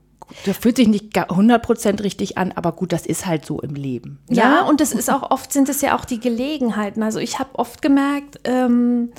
der 0.47 0.55
fühlt 0.55 0.77
sich 0.77 0.89
nicht 0.89 1.13
gar 1.15 1.31
100% 1.31 2.03
richtig 2.03 2.39
an, 2.39 2.53
aber 2.53 2.73
gut, 2.73 2.93
das 2.93 3.07
ist 3.07 3.27
halt 3.27 3.45
so 3.47 3.61
im 3.61 3.75
Leben. 3.75 4.19
Ja, 4.29 4.63
und 4.63 4.81
das 4.81 4.93
ist 4.93 5.11
auch 5.11 5.31
oft 5.31 5.53
sind 5.53 5.69
es 5.69 5.81
ja 5.81 5.97
auch 5.97 6.05
die 6.05 6.21
Gelegenheiten. 6.21 7.03
Also 7.03 7.19
ich 7.21 7.39
habe 7.39 7.51
oft 7.55 7.83
gemerkt, 7.83 8.41
ähm, 8.45 9.13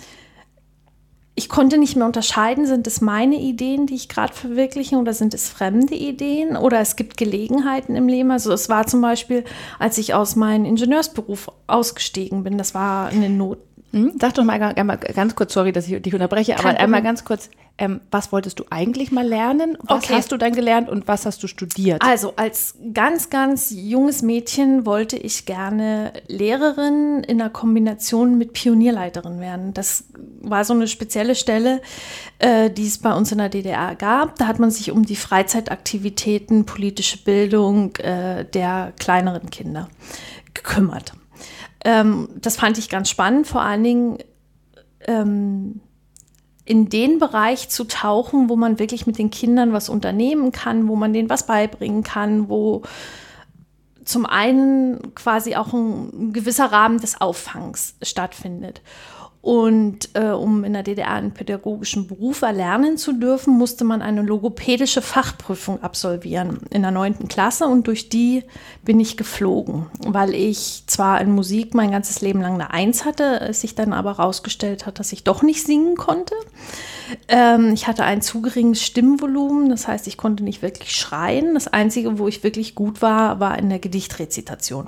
ich 1.38 1.50
konnte 1.50 1.78
nicht 1.78 1.98
mehr 1.98 2.06
unterscheiden, 2.06 2.66
sind 2.66 2.88
es 2.88 3.02
meine 3.02 3.36
Ideen, 3.36 3.88
die 3.88 3.96
ich 3.96 4.08
gerade 4.08 4.34
verwirkliche 4.34 4.96
oder 4.96 5.14
sind 5.14 5.34
es 5.34 5.50
fremde 5.50 5.94
Ideen 5.94 6.56
oder 6.56 6.80
es 6.80 6.96
gibt 6.96 7.18
Gelegenheiten 7.18 7.98
im 7.98 8.08
Leben. 8.08 8.32
Also 8.32 8.54
es 8.54 8.70
war 8.70 8.88
zum 8.88 9.02
Beispiel, 9.02 9.44
als 9.78 9.98
ich 9.98 10.14
aus 10.14 10.38
meinem 10.38 10.64
Ingenieursberuf 10.64 11.52
ausgestiegen 11.68 12.44
bin, 12.44 12.58
das 12.58 12.74
war 12.74 13.10
eine 13.10 13.30
Not. 13.30 13.60
Hm? 13.96 14.12
Sag 14.20 14.34
doch 14.34 14.44
mal 14.44 14.60
ga- 14.60 14.70
einmal 14.76 14.98
ganz 14.98 15.36
kurz, 15.36 15.54
sorry, 15.54 15.72
dass 15.72 15.88
ich 15.88 16.02
dich 16.02 16.14
unterbreche, 16.14 16.52
Kein 16.54 16.60
aber 16.60 16.70
einmal 16.82 17.00
Problem. 17.00 17.04
ganz 17.04 17.24
kurz, 17.24 17.50
ähm, 17.78 18.02
was 18.12 18.34
wolltest 18.34 18.60
du 18.60 18.66
eigentlich 18.70 19.12
mal 19.14 19.26
lernen? 19.26 19.78
Was 19.84 20.04
Okay. 20.04 20.14
hast 20.16 20.34
du 20.34 20.38
dann 20.38 20.54
gelernt 20.54 20.90
und 20.90 21.08
was 21.08 21.26
hast 21.26 21.42
du 21.44 21.48
studiert? 21.48 22.02
Also 22.02 22.34
als 22.36 22.76
ganz, 22.94 23.30
ganz 23.30 23.72
junges 23.74 24.22
Mädchen 24.22 24.86
wollte 24.86 25.16
ich 25.16 25.46
gerne 25.46 26.12
Lehrerin 26.28 27.24
in 27.26 27.40
einer 27.42 27.50
Kombination 27.50 28.38
mit 28.38 28.52
Pionierleiterin 28.52 29.40
werden. 29.40 29.74
Das 29.74 30.04
war 30.42 30.66
so 30.66 30.74
eine 30.74 30.88
spezielle 30.90 31.36
Stelle, 31.36 31.82
äh, 32.40 32.70
die 32.70 32.88
es 32.88 32.98
bei 32.98 33.14
uns 33.14 33.32
in 33.32 33.38
der 33.38 33.50
DDR 33.50 33.96
gab. 33.96 34.36
Da 34.38 34.48
hat 34.48 34.60
man 34.60 34.72
sich 34.72 34.92
um 34.92 35.06
die 35.06 35.16
Freizeitaktivitäten, 35.16 36.66
politische 36.66 37.18
Bildung 37.24 37.96
äh, 37.98 38.44
der 38.46 38.92
kleineren 39.00 39.50
Kinder 39.50 39.88
gekümmert. 40.54 41.14
Ähm, 41.84 42.30
das 42.36 42.56
fand 42.56 42.78
ich 42.78 42.90
ganz 42.90 43.10
spannend, 43.10 43.48
vor 43.48 43.62
allen 43.62 43.84
Dingen 43.84 44.18
ähm, 45.02 45.82
in 46.66 46.90
den 46.90 47.20
Bereich 47.20 47.70
zu 47.70 47.84
tauchen, 47.84 48.50
wo 48.50 48.56
man 48.56 48.80
wirklich 48.80 49.06
mit 49.06 49.20
den 49.20 49.30
Kindern 49.30 49.72
was 49.72 49.88
unternehmen 49.88 50.52
kann, 50.52 50.88
wo 50.88 50.96
man 50.96 51.14
denen 51.14 51.30
was 51.30 51.46
beibringen 51.46 52.04
kann, 52.04 52.50
wo 52.50 52.82
zum 54.04 54.26
einen 54.26 55.14
quasi 55.16 55.56
auch 55.56 55.74
ein 55.74 56.34
gewisser 56.34 56.72
Rahmen 56.72 57.00
des 57.00 57.20
Auffangs 57.22 57.96
stattfindet. 58.02 58.82
Und 59.46 60.10
äh, 60.16 60.32
um 60.32 60.64
in 60.64 60.74
der 60.74 60.82
DDR 60.82 61.12
einen 61.12 61.32
pädagogischen 61.32 62.08
Beruf 62.08 62.42
erlernen 62.42 62.98
zu 62.98 63.14
dürfen, 63.14 63.56
musste 63.56 63.84
man 63.84 64.02
eine 64.02 64.24
logopädische 64.24 65.04
Fachprüfung 65.04 65.84
absolvieren 65.84 66.62
in 66.72 66.82
der 66.82 66.90
neunten 66.90 67.28
Klasse 67.28 67.68
und 67.68 67.86
durch 67.86 68.10
die 68.10 68.44
bin 68.84 69.00
ich 69.00 69.18
geflogen, 69.18 69.86
weil 70.04 70.34
ich 70.34 70.86
zwar 70.88 71.22
in 71.22 71.32
Musik 71.32 71.76
mein 71.76 71.92
ganzes 71.92 72.22
Leben 72.22 72.42
lang 72.42 72.56
eine 72.56 72.72
Eins 72.72 73.06
hatte, 73.06 73.40
es 73.40 73.62
sich 73.62 73.76
dann 73.76 73.94
aber 73.94 74.18
herausgestellt 74.18 74.88
hat, 74.88 74.98
dass 74.98 75.14
ich 75.14 75.24
doch 75.24 75.44
nicht 75.44 75.64
singen 75.64 75.96
konnte. 75.96 76.34
Ähm, 77.28 77.72
ich 77.76 77.86
hatte 77.86 78.04
ein 78.04 78.24
zu 78.24 78.42
geringes 78.42 78.82
Stimmvolumen, 78.82 79.70
das 79.70 79.88
heißt, 79.88 80.08
ich 80.08 80.18
konnte 80.18 80.44
nicht 80.44 80.64
wirklich 80.64 80.96
schreien. 80.96 81.54
Das 81.54 81.68
Einzige, 81.68 82.18
wo 82.18 82.28
ich 82.28 82.44
wirklich 82.44 82.74
gut 82.74 83.04
war, 83.04 83.40
war 83.40 83.60
in 83.60 83.70
der 83.70 83.78
Gedichtrezitation. 83.78 84.88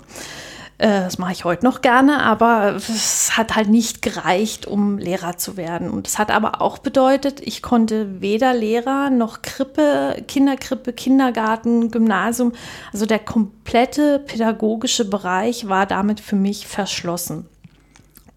Äh, 0.77 1.01
Das 1.01 1.17
mache 1.17 1.31
ich 1.31 1.43
heute 1.43 1.65
noch 1.65 1.81
gerne, 1.81 2.23
aber 2.23 2.75
es 2.75 3.35
hat 3.37 3.55
halt 3.55 3.69
nicht 3.69 4.01
gereicht, 4.01 4.67
um 4.67 4.97
Lehrer 4.97 5.37
zu 5.37 5.57
werden. 5.57 5.89
Und 5.89 6.07
es 6.07 6.19
hat 6.19 6.31
aber 6.31 6.61
auch 6.61 6.77
bedeutet, 6.77 7.39
ich 7.41 7.61
konnte 7.61 8.21
weder 8.21 8.53
Lehrer 8.53 9.09
noch 9.09 9.41
Krippe, 9.41 10.23
Kinderkrippe, 10.27 10.93
Kindergarten, 10.93 11.91
Gymnasium, 11.91 12.51
also 12.93 13.05
der 13.05 13.19
komplette 13.19 14.19
pädagogische 14.19 15.05
Bereich 15.05 15.67
war 15.67 15.85
damit 15.85 16.19
für 16.19 16.35
mich 16.35 16.67
verschlossen. 16.67 17.47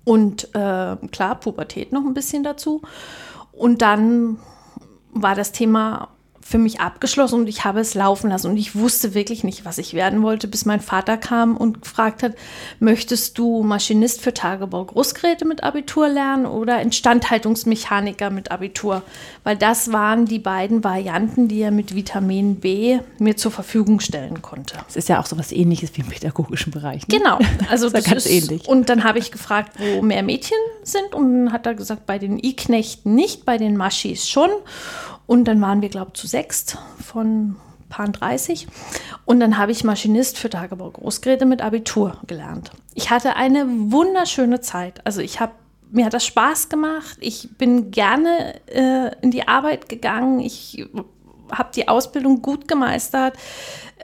Und 0.04 0.54
äh, 0.54 0.96
klar, 1.12 1.34
Pubertät 1.38 1.92
noch 1.92 2.04
ein 2.04 2.14
bisschen 2.14 2.42
dazu. 2.42 2.80
Und 3.52 3.82
dann 3.82 4.38
war 5.12 5.34
das 5.34 5.52
Thema 5.52 6.08
für 6.50 6.58
mich 6.58 6.80
abgeschlossen 6.80 7.36
und 7.36 7.48
ich 7.48 7.64
habe 7.64 7.78
es 7.78 7.94
laufen 7.94 8.28
lassen. 8.28 8.50
Und 8.50 8.56
ich 8.56 8.74
wusste 8.74 9.14
wirklich 9.14 9.44
nicht, 9.44 9.64
was 9.64 9.78
ich 9.78 9.94
werden 9.94 10.24
wollte, 10.24 10.48
bis 10.48 10.64
mein 10.64 10.80
Vater 10.80 11.16
kam 11.16 11.56
und 11.56 11.82
gefragt 11.82 12.24
hat, 12.24 12.34
möchtest 12.80 13.38
du 13.38 13.62
Maschinist 13.62 14.20
für 14.20 14.34
Tagebau 14.34 14.84
Großgeräte 14.84 15.44
mit 15.44 15.62
Abitur 15.62 16.08
lernen 16.08 16.46
oder 16.46 16.80
Instandhaltungsmechaniker 16.82 18.30
mit 18.30 18.50
Abitur? 18.50 19.04
Weil 19.44 19.56
das 19.56 19.92
waren 19.92 20.26
die 20.26 20.40
beiden 20.40 20.82
Varianten, 20.82 21.46
die 21.46 21.60
er 21.60 21.70
mit 21.70 21.94
Vitamin 21.94 22.56
B 22.56 22.98
mir 23.20 23.36
zur 23.36 23.52
Verfügung 23.52 24.00
stellen 24.00 24.42
konnte. 24.42 24.74
Es 24.88 24.96
ist 24.96 25.08
ja 25.08 25.20
auch 25.20 25.26
so 25.26 25.38
was 25.38 25.52
ähnliches 25.52 25.92
wie 25.94 26.00
im 26.00 26.08
pädagogischen 26.08 26.72
Bereich. 26.72 27.06
Ne? 27.06 27.18
Genau, 27.18 27.38
also 27.70 27.88
Das 27.88 28.00
ist 28.00 28.06
ja 28.06 28.12
ganz 28.12 28.26
ähnlich. 28.26 28.66
Und 28.66 28.88
dann 28.88 29.04
habe 29.04 29.20
ich 29.20 29.30
gefragt, 29.30 29.78
wo 29.78 30.02
mehr 30.02 30.24
Mädchen 30.24 30.58
sind 30.82 31.14
und 31.14 31.52
hat 31.52 31.66
er 31.66 31.74
gesagt, 31.74 32.06
bei 32.06 32.18
den 32.18 32.42
I-Knechten 32.42 33.14
nicht, 33.14 33.44
bei 33.44 33.56
den 33.56 33.76
Maschis 33.76 34.28
schon. 34.28 34.50
Und 35.30 35.44
dann 35.44 35.60
waren 35.60 35.80
wir, 35.80 35.90
glaube 35.90 36.10
ich, 36.12 36.20
zu 36.20 36.26
sechst 36.26 36.76
von 37.00 37.54
paar 37.88 38.08
30. 38.08 38.66
Und 39.26 39.38
dann 39.38 39.58
habe 39.58 39.70
ich 39.70 39.84
Maschinist 39.84 40.36
für 40.36 40.50
Tagebau 40.50 40.90
Großgeräte 40.90 41.46
mit 41.46 41.62
Abitur 41.62 42.16
gelernt. 42.26 42.72
Ich 42.94 43.10
hatte 43.10 43.36
eine 43.36 43.64
wunderschöne 43.92 44.60
Zeit. 44.60 45.06
Also 45.06 45.20
ich 45.20 45.38
habe 45.38 45.52
mir 45.92 46.06
hat 46.06 46.14
das 46.14 46.26
Spaß 46.26 46.68
gemacht. 46.68 47.16
Ich 47.20 47.48
bin 47.58 47.92
gerne 47.92 48.60
äh, 48.66 49.12
in 49.22 49.30
die 49.30 49.46
Arbeit 49.46 49.88
gegangen. 49.88 50.40
Ich 50.40 50.84
habe 51.52 51.70
die 51.76 51.86
Ausbildung 51.86 52.42
gut 52.42 52.66
gemeistert. 52.66 53.36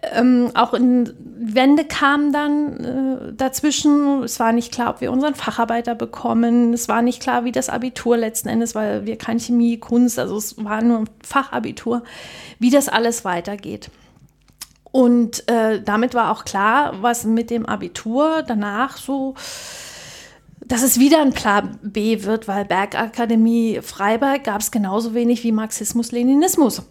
Ähm, 0.03 0.51
auch 0.55 0.75
in 0.75 1.13
Wände 1.39 1.85
kamen 1.85 2.33
dann 2.33 2.85
äh, 2.85 3.33
dazwischen. 3.33 4.23
Es 4.23 4.39
war 4.41 4.53
nicht 4.53 4.73
klar, 4.73 4.91
ob 4.91 5.01
wir 5.01 5.13
unseren 5.13 5.35
Facharbeiter 5.35 5.95
bekommen. 5.95 6.73
Es 6.73 6.89
war 6.89 7.03
nicht 7.03 7.21
klar, 7.21 7.45
wie 7.45 7.53
das 7.53 7.69
Abitur 7.69 8.17
letzten 8.17 8.49
Endes, 8.49 8.75
weil 8.75 9.07
wir 9.07 9.17
kein 9.17 9.39
Chemie, 9.39 9.79
Kunst, 9.79 10.19
also 10.19 10.37
es 10.37 10.63
war 10.63 10.83
nur 10.83 11.01
ein 11.01 11.09
Fachabitur, 11.23 12.03
wie 12.59 12.71
das 12.71 12.89
alles 12.89 13.25
weitergeht. 13.25 13.91
Und 14.93 15.49
äh, 15.51 15.83
damit 15.83 16.15
war 16.15 16.33
auch 16.33 16.45
klar, 16.45 16.95
was 17.03 17.25
mit 17.25 17.51
dem 17.51 17.67
Abitur 17.67 18.43
danach 18.47 18.97
so, 18.97 19.35
dass 20.65 20.83
es 20.83 20.99
wieder 20.99 21.21
ein 21.21 21.33
Plan 21.33 21.79
B 21.83 22.23
wird, 22.23 22.49
weil 22.49 22.65
Bergakademie 22.65 23.81
Freiberg 23.83 24.45
gab 24.45 24.61
es 24.61 24.71
genauso 24.71 25.15
wenig 25.15 25.45
wie 25.45 25.53
Marxismus-Leninismus. 25.53 26.83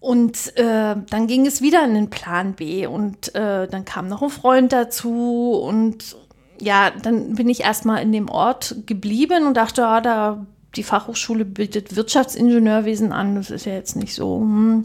Und 0.00 0.56
äh, 0.56 0.94
dann 1.10 1.26
ging 1.26 1.46
es 1.46 1.60
wieder 1.60 1.84
in 1.84 1.94
den 1.94 2.10
Plan 2.10 2.52
B 2.54 2.86
und 2.86 3.34
äh, 3.34 3.66
dann 3.66 3.84
kam 3.84 4.06
noch 4.06 4.22
ein 4.22 4.30
Freund 4.30 4.72
dazu 4.72 5.60
und 5.60 6.16
ja, 6.60 6.90
dann 6.90 7.34
bin 7.34 7.48
ich 7.48 7.60
erstmal 7.60 8.02
in 8.02 8.12
dem 8.12 8.28
Ort 8.28 8.76
geblieben 8.86 9.46
und 9.46 9.56
dachte, 9.56 9.82
ja, 9.82 10.00
da 10.00 10.46
die 10.76 10.82
Fachhochschule 10.82 11.44
bietet 11.44 11.96
Wirtschaftsingenieurwesen 11.96 13.12
an, 13.12 13.34
das 13.34 13.50
ist 13.50 13.66
ja 13.66 13.72
jetzt 13.72 13.96
nicht 13.96 14.14
so, 14.14 14.38
hm, 14.38 14.82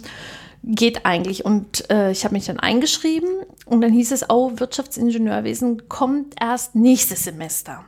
geht 0.63 1.05
eigentlich. 1.05 1.46
Und 1.46 1.89
äh, 1.89 2.12
ich 2.12 2.24
habe 2.24 2.34
mich 2.34 2.46
dann 2.46 2.60
eingeschrieben 2.60 3.29
und 3.65 3.82
dann 3.82 3.91
hieß 3.91 4.12
es, 4.12 4.29
oh, 4.29 4.53
Wirtschaftsingenieurwesen 4.55 5.89
kommt 5.89 6.36
erst 6.39 6.75
nächstes 6.75 7.24
Semester. 7.25 7.86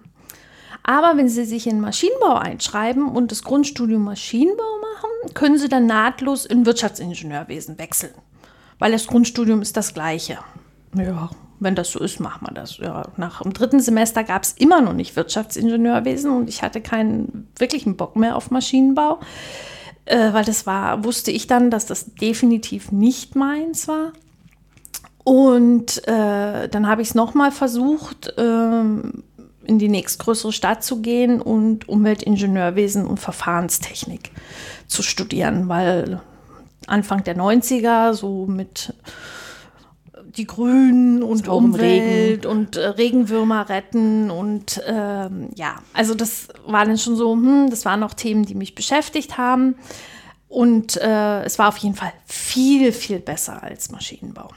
Aber 0.88 1.18
wenn 1.18 1.27
Sie 1.27 1.46
sich 1.46 1.65
in 1.65 1.82
Maschinenbau 1.82 2.36
einschreiben 2.36 3.08
und 3.08 3.32
das 3.32 3.44
Grundstudium 3.44 4.04
Maschinenbau 4.04 4.63
machen, 4.94 5.34
können 5.34 5.58
Sie 5.58 5.68
dann 5.68 5.88
nahtlos 5.88 6.46
in 6.46 6.68
Wirtschaftsingenieurwesen 6.68 7.80
wechseln. 7.80 8.13
Weil 8.77 8.92
das 8.92 9.08
Grundstudium 9.08 9.63
ist 9.63 9.75
das 9.77 9.96
gleiche. 9.96 10.38
Ja, 10.96 11.32
wenn 11.60 11.74
das 11.74 11.92
so 11.92 12.00
ist, 12.00 12.20
machen 12.20 12.46
wir 12.48 12.54
das. 12.54 12.77
Ja, 12.77 13.08
nach 13.18 13.42
dem 13.42 13.54
dritten 13.54 13.80
Semester 13.80 14.24
gab 14.24 14.44
es 14.44 14.51
immer 14.54 14.80
noch 14.82 14.94
nicht 14.94 15.15
Wirtschaftsingenieurwesen 15.15 16.30
und 16.30 16.50
ich 16.50 16.62
hatte 16.62 16.82
keinen 16.82 17.48
wirklichen 17.58 17.98
Bock 17.98 18.15
mehr 18.15 18.36
auf 18.36 18.51
Maschinenbau, 18.51 19.20
äh, 20.06 20.34
weil 20.34 20.46
das 20.46 20.68
war, 20.68 21.04
wusste 21.04 21.32
ich 21.32 21.48
dann, 21.48 21.72
dass 21.72 21.88
das 21.88 22.13
definitiv 22.13 22.92
nicht 22.92 23.36
meins 23.36 23.88
war. 23.88 24.13
Und 25.24 26.08
äh, 26.08 26.70
dann 26.70 26.88
habe 26.88 27.01
ich 27.01 27.08
es 27.08 27.15
nochmal 27.15 27.51
versucht, 27.51 28.36
ähm, 28.38 29.24
in 29.65 29.79
die 29.79 29.89
nächstgrößere 29.89 30.51
Stadt 30.51 30.84
zu 30.84 31.01
gehen 31.01 31.41
und 31.41 31.89
Umweltingenieurwesen 31.89 33.05
und 33.05 33.19
Verfahrenstechnik 33.19 34.31
zu 34.88 35.03
studieren, 35.03 35.67
weil 35.67 36.22
Anfang 36.88 37.24
der 37.24 37.36
90er 37.36 38.13
so 38.13 38.45
mit 38.45 38.93
die 40.38 40.45
Grünen 40.45 41.24
und 41.24 41.48
Umwelt 41.48 42.45
und 42.45 42.75
äh, 42.75 42.88
Regenwürmer 42.88 43.69
retten 43.69 44.29
und 44.29 44.81
ähm, 44.86 45.50
ja, 45.55 45.75
also 45.93 46.13
das 46.13 46.50
war 46.65 46.86
dann 46.86 46.98
schon 46.98 47.15
so, 47.15 47.34
hm, 47.34 47.69
das 47.69 47.86
waren 47.86 48.03
auch 48.03 48.13
Themen, 48.13 48.45
die 48.45 48.55
mich 48.55 48.75
beschäftigt 48.75 49.38
haben 49.38 49.75
und 50.50 50.98
äh, 50.98 51.43
es 51.43 51.57
war 51.57 51.69
auf 51.69 51.77
jeden 51.77 51.95
Fall 51.95 52.13
viel, 52.25 52.91
viel 52.91 53.19
besser 53.19 53.63
als 53.63 53.91
Maschinenbau. 53.91 54.50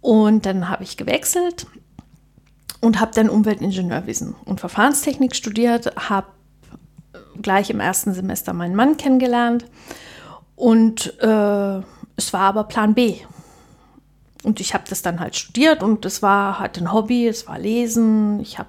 Und 0.00 0.46
dann 0.46 0.68
habe 0.68 0.82
ich 0.82 0.96
gewechselt 0.96 1.66
und 2.82 3.00
habe 3.00 3.12
dann 3.14 3.30
Umweltingenieurwesen 3.30 4.34
und 4.44 4.60
Verfahrenstechnik 4.60 5.34
studiert, 5.34 5.92
habe 6.08 6.26
gleich 7.40 7.70
im 7.70 7.80
ersten 7.80 8.12
Semester 8.12 8.52
meinen 8.52 8.74
Mann 8.74 8.98
kennengelernt 8.98 9.64
und 10.56 11.18
äh, 11.20 11.80
es 12.16 12.32
war 12.32 12.40
aber 12.40 12.64
Plan 12.64 12.94
B. 12.94 13.16
und 14.42 14.60
ich 14.60 14.74
habe 14.74 14.84
das 14.88 15.00
dann 15.00 15.20
halt 15.20 15.36
studiert 15.36 15.82
und 15.82 16.04
es 16.04 16.22
war 16.22 16.58
halt 16.58 16.76
ein 16.76 16.92
Hobby, 16.92 17.26
es 17.26 17.46
war 17.46 17.58
Lesen, 17.58 18.40
ich 18.40 18.58
habe 18.58 18.68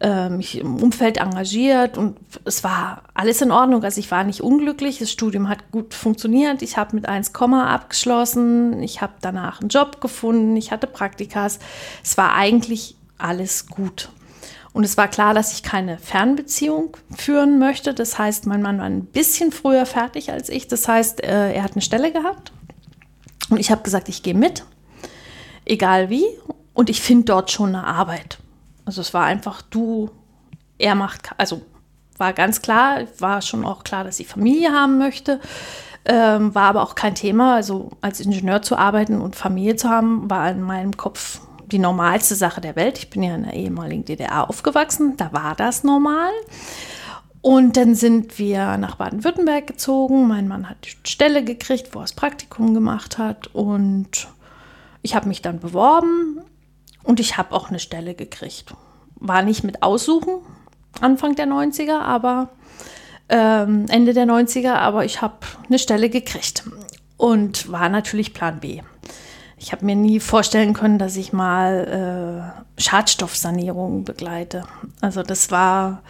äh, 0.00 0.30
mich 0.30 0.58
im 0.58 0.82
Umfeld 0.82 1.18
engagiert 1.18 1.98
und 1.98 2.16
es 2.44 2.64
war 2.64 3.02
alles 3.14 3.40
in 3.40 3.52
Ordnung. 3.52 3.84
Also 3.84 4.00
ich 4.00 4.10
war 4.10 4.24
nicht 4.24 4.40
unglücklich, 4.40 4.98
das 4.98 5.12
Studium 5.12 5.48
hat 5.48 5.70
gut 5.70 5.94
funktioniert, 5.94 6.62
ich 6.62 6.76
habe 6.76 6.96
mit 6.96 7.08
1, 7.08 7.32
abgeschlossen, 7.34 8.82
ich 8.82 9.00
habe 9.00 9.12
danach 9.20 9.60
einen 9.60 9.68
Job 9.68 10.00
gefunden, 10.00 10.56
ich 10.56 10.72
hatte 10.72 10.88
Praktikas. 10.88 11.60
Es 12.02 12.18
war 12.18 12.34
eigentlich 12.34 12.96
alles 13.22 13.66
gut. 13.66 14.10
Und 14.72 14.84
es 14.84 14.96
war 14.96 15.08
klar, 15.08 15.34
dass 15.34 15.52
ich 15.52 15.62
keine 15.62 15.98
Fernbeziehung 15.98 16.96
führen 17.14 17.58
möchte. 17.58 17.92
Das 17.92 18.18
heißt, 18.18 18.46
mein 18.46 18.62
Mann 18.62 18.78
war 18.78 18.86
ein 18.86 19.04
bisschen 19.04 19.52
früher 19.52 19.84
fertig 19.84 20.32
als 20.32 20.48
ich. 20.48 20.66
Das 20.66 20.88
heißt, 20.88 21.22
äh, 21.22 21.52
er 21.52 21.62
hat 21.62 21.72
eine 21.72 21.82
Stelle 21.82 22.10
gehabt. 22.10 22.52
Und 23.50 23.58
ich 23.58 23.70
habe 23.70 23.82
gesagt, 23.82 24.08
ich 24.08 24.22
gehe 24.22 24.34
mit, 24.34 24.64
egal 25.66 26.08
wie. 26.08 26.24
Und 26.72 26.88
ich 26.88 27.02
finde 27.02 27.26
dort 27.26 27.50
schon 27.50 27.74
eine 27.74 27.84
Arbeit. 27.84 28.38
Also 28.86 29.02
es 29.02 29.12
war 29.12 29.24
einfach 29.24 29.60
du, 29.60 30.10
er 30.78 30.94
macht, 30.94 31.30
also 31.36 31.60
war 32.16 32.32
ganz 32.32 32.62
klar, 32.62 33.02
war 33.18 33.42
schon 33.42 33.64
auch 33.64 33.84
klar, 33.84 34.04
dass 34.04 34.20
ich 34.20 34.26
Familie 34.26 34.72
haben 34.72 34.96
möchte. 34.96 35.38
Ähm, 36.04 36.54
war 36.54 36.64
aber 36.64 36.82
auch 36.82 36.94
kein 36.94 37.14
Thema. 37.14 37.54
Also 37.56 37.90
als 38.00 38.20
Ingenieur 38.20 38.62
zu 38.62 38.76
arbeiten 38.76 39.20
und 39.20 39.36
Familie 39.36 39.76
zu 39.76 39.90
haben, 39.90 40.30
war 40.30 40.50
in 40.50 40.62
meinem 40.62 40.96
Kopf 40.96 41.40
die 41.72 41.78
normalste 41.78 42.34
Sache 42.34 42.60
der 42.60 42.76
Welt. 42.76 42.98
Ich 42.98 43.10
bin 43.10 43.22
ja 43.22 43.34
in 43.34 43.44
der 43.44 43.54
ehemaligen 43.54 44.04
DDR 44.04 44.48
aufgewachsen, 44.48 45.16
da 45.16 45.32
war 45.32 45.54
das 45.56 45.84
normal. 45.84 46.30
Und 47.40 47.76
dann 47.76 47.96
sind 47.96 48.38
wir 48.38 48.76
nach 48.76 48.94
Baden-Württemberg 48.96 49.66
gezogen. 49.66 50.28
Mein 50.28 50.46
Mann 50.46 50.70
hat 50.70 50.76
die 50.84 51.10
Stelle 51.10 51.42
gekriegt, 51.42 51.92
wo 51.92 51.98
er 51.98 52.02
das 52.02 52.12
Praktikum 52.12 52.72
gemacht 52.72 53.18
hat. 53.18 53.48
Und 53.48 54.28
ich 55.02 55.16
habe 55.16 55.26
mich 55.26 55.42
dann 55.42 55.58
beworben 55.58 56.40
und 57.02 57.18
ich 57.18 57.36
habe 57.36 57.52
auch 57.52 57.68
eine 57.68 57.80
Stelle 57.80 58.14
gekriegt. 58.14 58.72
War 59.16 59.42
nicht 59.42 59.64
mit 59.64 59.82
Aussuchen 59.82 60.42
Anfang 61.00 61.34
der 61.34 61.46
90er, 61.46 62.00
aber 62.00 62.50
ähm, 63.28 63.86
Ende 63.88 64.12
der 64.12 64.26
90er, 64.26 64.74
aber 64.74 65.04
ich 65.04 65.22
habe 65.22 65.38
eine 65.66 65.78
Stelle 65.78 66.10
gekriegt 66.10 66.64
und 67.16 67.70
war 67.70 67.88
natürlich 67.88 68.34
Plan 68.34 68.60
B. 68.60 68.82
Ich 69.62 69.70
habe 69.70 69.84
mir 69.84 69.94
nie 69.94 70.18
vorstellen 70.18 70.74
können, 70.74 70.98
dass 70.98 71.16
ich 71.16 71.32
mal 71.32 72.64
äh, 72.76 72.82
Schadstoffsanierung 72.82 74.02
begleite. 74.02 74.64
Also 75.00 75.22
das 75.22 75.52
war, 75.52 76.02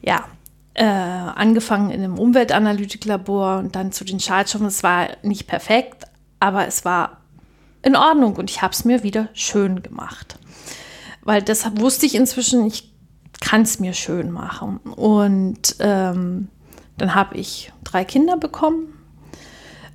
ja, 0.00 0.24
äh, 0.72 0.84
angefangen 0.84 1.90
in 1.90 2.02
einem 2.02 2.18
Umweltanalytiklabor 2.18 3.58
und 3.58 3.76
dann 3.76 3.92
zu 3.92 4.06
den 4.06 4.20
Schadstoffen. 4.20 4.66
Es 4.66 4.82
war 4.82 5.08
nicht 5.22 5.46
perfekt, 5.46 6.04
aber 6.40 6.66
es 6.66 6.86
war 6.86 7.18
in 7.82 7.94
Ordnung 7.94 8.36
und 8.36 8.48
ich 8.48 8.62
habe 8.62 8.72
es 8.72 8.86
mir 8.86 9.02
wieder 9.02 9.28
schön 9.34 9.82
gemacht. 9.82 10.38
Weil 11.20 11.42
das 11.42 11.76
wusste 11.76 12.06
ich 12.06 12.14
inzwischen, 12.14 12.66
ich 12.66 12.90
kann 13.38 13.62
es 13.62 13.80
mir 13.80 13.92
schön 13.92 14.30
machen. 14.30 14.78
Und 14.78 15.76
ähm, 15.78 16.48
dann 16.96 17.14
habe 17.14 17.36
ich 17.36 17.70
drei 17.84 18.06
Kinder 18.06 18.38
bekommen 18.38 18.94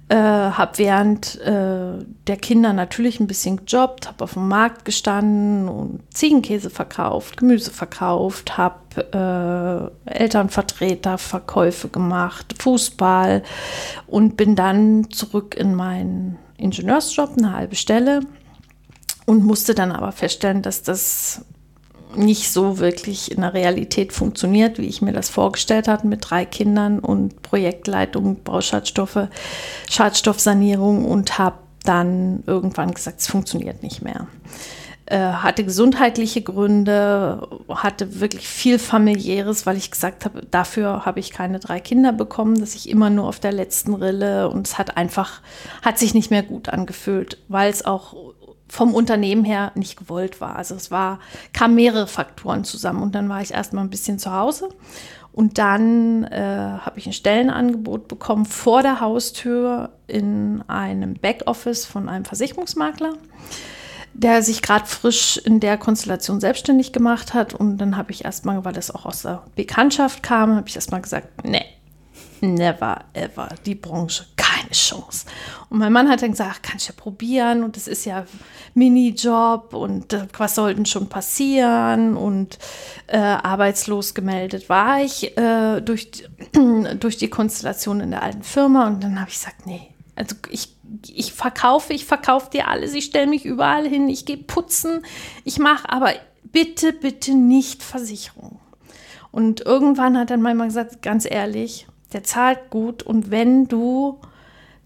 äh, 0.09 0.15
habe 0.15 0.77
während 0.77 1.39
äh, 1.41 2.03
der 2.27 2.37
Kinder 2.37 2.73
natürlich 2.73 3.19
ein 3.19 3.27
bisschen 3.27 3.65
gejobbt, 3.65 4.07
habe 4.07 4.23
auf 4.23 4.33
dem 4.33 4.47
Markt 4.47 4.83
gestanden 4.83 5.69
und 5.69 6.01
Ziegenkäse 6.11 6.71
verkauft, 6.71 7.37
Gemüse 7.37 7.71
verkauft, 7.71 8.57
habe 8.57 9.93
äh, 10.05 10.11
Elternvertreterverkäufe 10.11 11.89
gemacht, 11.89 12.55
Fußball 12.59 13.43
und 14.07 14.35
bin 14.35 14.55
dann 14.55 15.11
zurück 15.11 15.55
in 15.55 15.75
meinen 15.75 16.39
Ingenieursjob, 16.57 17.37
eine 17.37 17.53
halbe 17.53 17.75
Stelle 17.75 18.21
und 19.27 19.45
musste 19.45 19.75
dann 19.75 19.91
aber 19.91 20.11
feststellen, 20.11 20.63
dass 20.63 20.81
das 20.81 21.45
nicht 22.15 22.51
so 22.51 22.79
wirklich 22.79 23.31
in 23.31 23.41
der 23.41 23.53
Realität 23.53 24.13
funktioniert, 24.13 24.77
wie 24.77 24.87
ich 24.87 25.01
mir 25.01 25.13
das 25.13 25.29
vorgestellt 25.29 25.87
hatte, 25.87 26.07
mit 26.07 26.29
drei 26.29 26.45
Kindern 26.45 26.99
und 26.99 27.41
Projektleitung, 27.41 28.43
Bauschadstoffe, 28.43 29.27
Schadstoffsanierung 29.89 31.05
und 31.05 31.37
habe 31.37 31.57
dann 31.83 32.43
irgendwann 32.45 32.93
gesagt, 32.93 33.21
es 33.21 33.27
funktioniert 33.27 33.83
nicht 33.83 34.01
mehr. 34.01 34.27
Äh, 35.05 35.17
hatte 35.19 35.63
gesundheitliche 35.63 36.43
Gründe, 36.43 37.47
hatte 37.67 38.19
wirklich 38.19 38.47
viel 38.47 38.77
familiäres, 38.77 39.65
weil 39.65 39.75
ich 39.75 39.89
gesagt 39.89 40.23
habe, 40.25 40.45
dafür 40.51 41.03
habe 41.03 41.19
ich 41.19 41.31
keine 41.31 41.57
drei 41.57 41.79
Kinder 41.79 42.11
bekommen, 42.11 42.59
dass 42.59 42.75
ich 42.75 42.89
immer 42.89 43.09
nur 43.09 43.27
auf 43.27 43.39
der 43.39 43.51
letzten 43.51 43.95
Rille 43.95 44.49
und 44.49 44.67
es 44.67 44.77
hat 44.77 44.97
einfach, 44.97 45.41
hat 45.81 45.97
sich 45.97 46.13
nicht 46.13 46.29
mehr 46.29 46.43
gut 46.43 46.69
angefühlt, 46.69 47.39
weil 47.47 47.71
es 47.71 47.85
auch 47.85 48.15
vom 48.69 48.93
Unternehmen 48.93 49.43
her 49.43 49.71
nicht 49.75 49.97
gewollt 49.97 50.39
war. 50.39 50.55
Also 50.55 50.75
es 50.75 50.91
war, 50.91 51.19
kam 51.53 51.75
mehrere 51.75 52.07
Faktoren 52.07 52.63
zusammen 52.63 53.03
und 53.03 53.15
dann 53.15 53.27
war 53.27 53.41
ich 53.41 53.51
erstmal 53.51 53.83
ein 53.83 53.89
bisschen 53.89 54.19
zu 54.19 54.31
Hause 54.31 54.69
und 55.31 55.57
dann 55.57 56.25
äh, 56.25 56.79
habe 56.81 56.99
ich 56.99 57.05
ein 57.05 57.13
Stellenangebot 57.13 58.07
bekommen 58.07 58.45
vor 58.45 58.81
der 58.81 58.99
Haustür 58.99 59.91
in 60.07 60.63
einem 60.67 61.13
Backoffice 61.13 61.85
von 61.85 62.09
einem 62.09 62.25
Versicherungsmakler, 62.25 63.13
der 64.13 64.41
sich 64.41 64.61
gerade 64.61 64.85
frisch 64.85 65.37
in 65.37 65.59
der 65.59 65.77
Konstellation 65.77 66.39
selbstständig 66.39 66.91
gemacht 66.91 67.33
hat. 67.33 67.53
Und 67.53 67.77
dann 67.77 67.95
habe 67.95 68.11
ich 68.11 68.25
erstmal, 68.25 68.65
weil 68.65 68.73
das 68.73 68.91
auch 68.91 69.05
aus 69.05 69.21
der 69.21 69.43
Bekanntschaft 69.55 70.23
kam, 70.23 70.55
habe 70.55 70.67
ich 70.67 70.75
erstmal 70.75 71.01
gesagt, 71.01 71.29
nee, 71.45 71.65
never 72.41 73.05
ever 73.13 73.49
die 73.65 73.75
Branche, 73.75 74.25
keine 74.69 74.75
Chance. 74.75 75.25
Und 75.69 75.79
mein 75.79 75.91
Mann 75.91 76.09
hat 76.09 76.21
dann 76.21 76.31
gesagt, 76.31 76.63
kannst 76.63 76.87
du 76.87 76.93
ja 76.93 76.99
probieren 76.99 77.63
und 77.63 77.75
das 77.75 77.87
ist 77.87 78.05
ja 78.05 78.25
Minijob 78.73 79.73
und 79.73 80.13
äh, 80.13 80.27
was 80.37 80.55
soll 80.55 80.75
denn 80.75 80.85
schon 80.85 81.09
passieren 81.09 82.15
und 82.15 82.59
äh, 83.07 83.17
arbeitslos 83.17 84.13
gemeldet 84.13 84.69
war 84.69 85.01
ich 85.01 85.37
äh, 85.37 85.81
durch, 85.81 86.09
durch 86.99 87.17
die 87.17 87.29
Konstellation 87.29 87.99
in 87.99 88.11
der 88.11 88.23
alten 88.23 88.43
Firma 88.43 88.87
und 88.87 89.03
dann 89.03 89.19
habe 89.19 89.29
ich 89.29 89.37
gesagt, 89.37 89.65
nee, 89.65 89.89
also 90.15 90.35
ich, 90.49 90.75
ich 91.07 91.33
verkaufe, 91.33 91.93
ich 91.93 92.05
verkaufe 92.05 92.49
dir 92.51 92.67
alles, 92.67 92.93
ich 92.93 93.05
stelle 93.05 93.27
mich 93.27 93.45
überall 93.45 93.87
hin, 93.87 94.09
ich 94.09 94.25
gehe 94.25 94.37
putzen, 94.37 95.03
ich 95.43 95.59
mache 95.59 95.89
aber 95.89 96.13
bitte, 96.43 96.93
bitte 96.93 97.33
nicht 97.33 97.83
Versicherung. 97.83 98.59
Und 99.31 99.61
irgendwann 99.61 100.17
hat 100.17 100.31
dann 100.31 100.41
mein 100.41 100.57
Mann 100.57 100.69
gesagt, 100.69 101.03
ganz 101.03 101.27
ehrlich, 101.29 101.87
der 102.13 102.23
zahlt 102.23 102.71
gut 102.71 103.03
und 103.03 103.29
wenn 103.29 103.67
du 103.67 104.19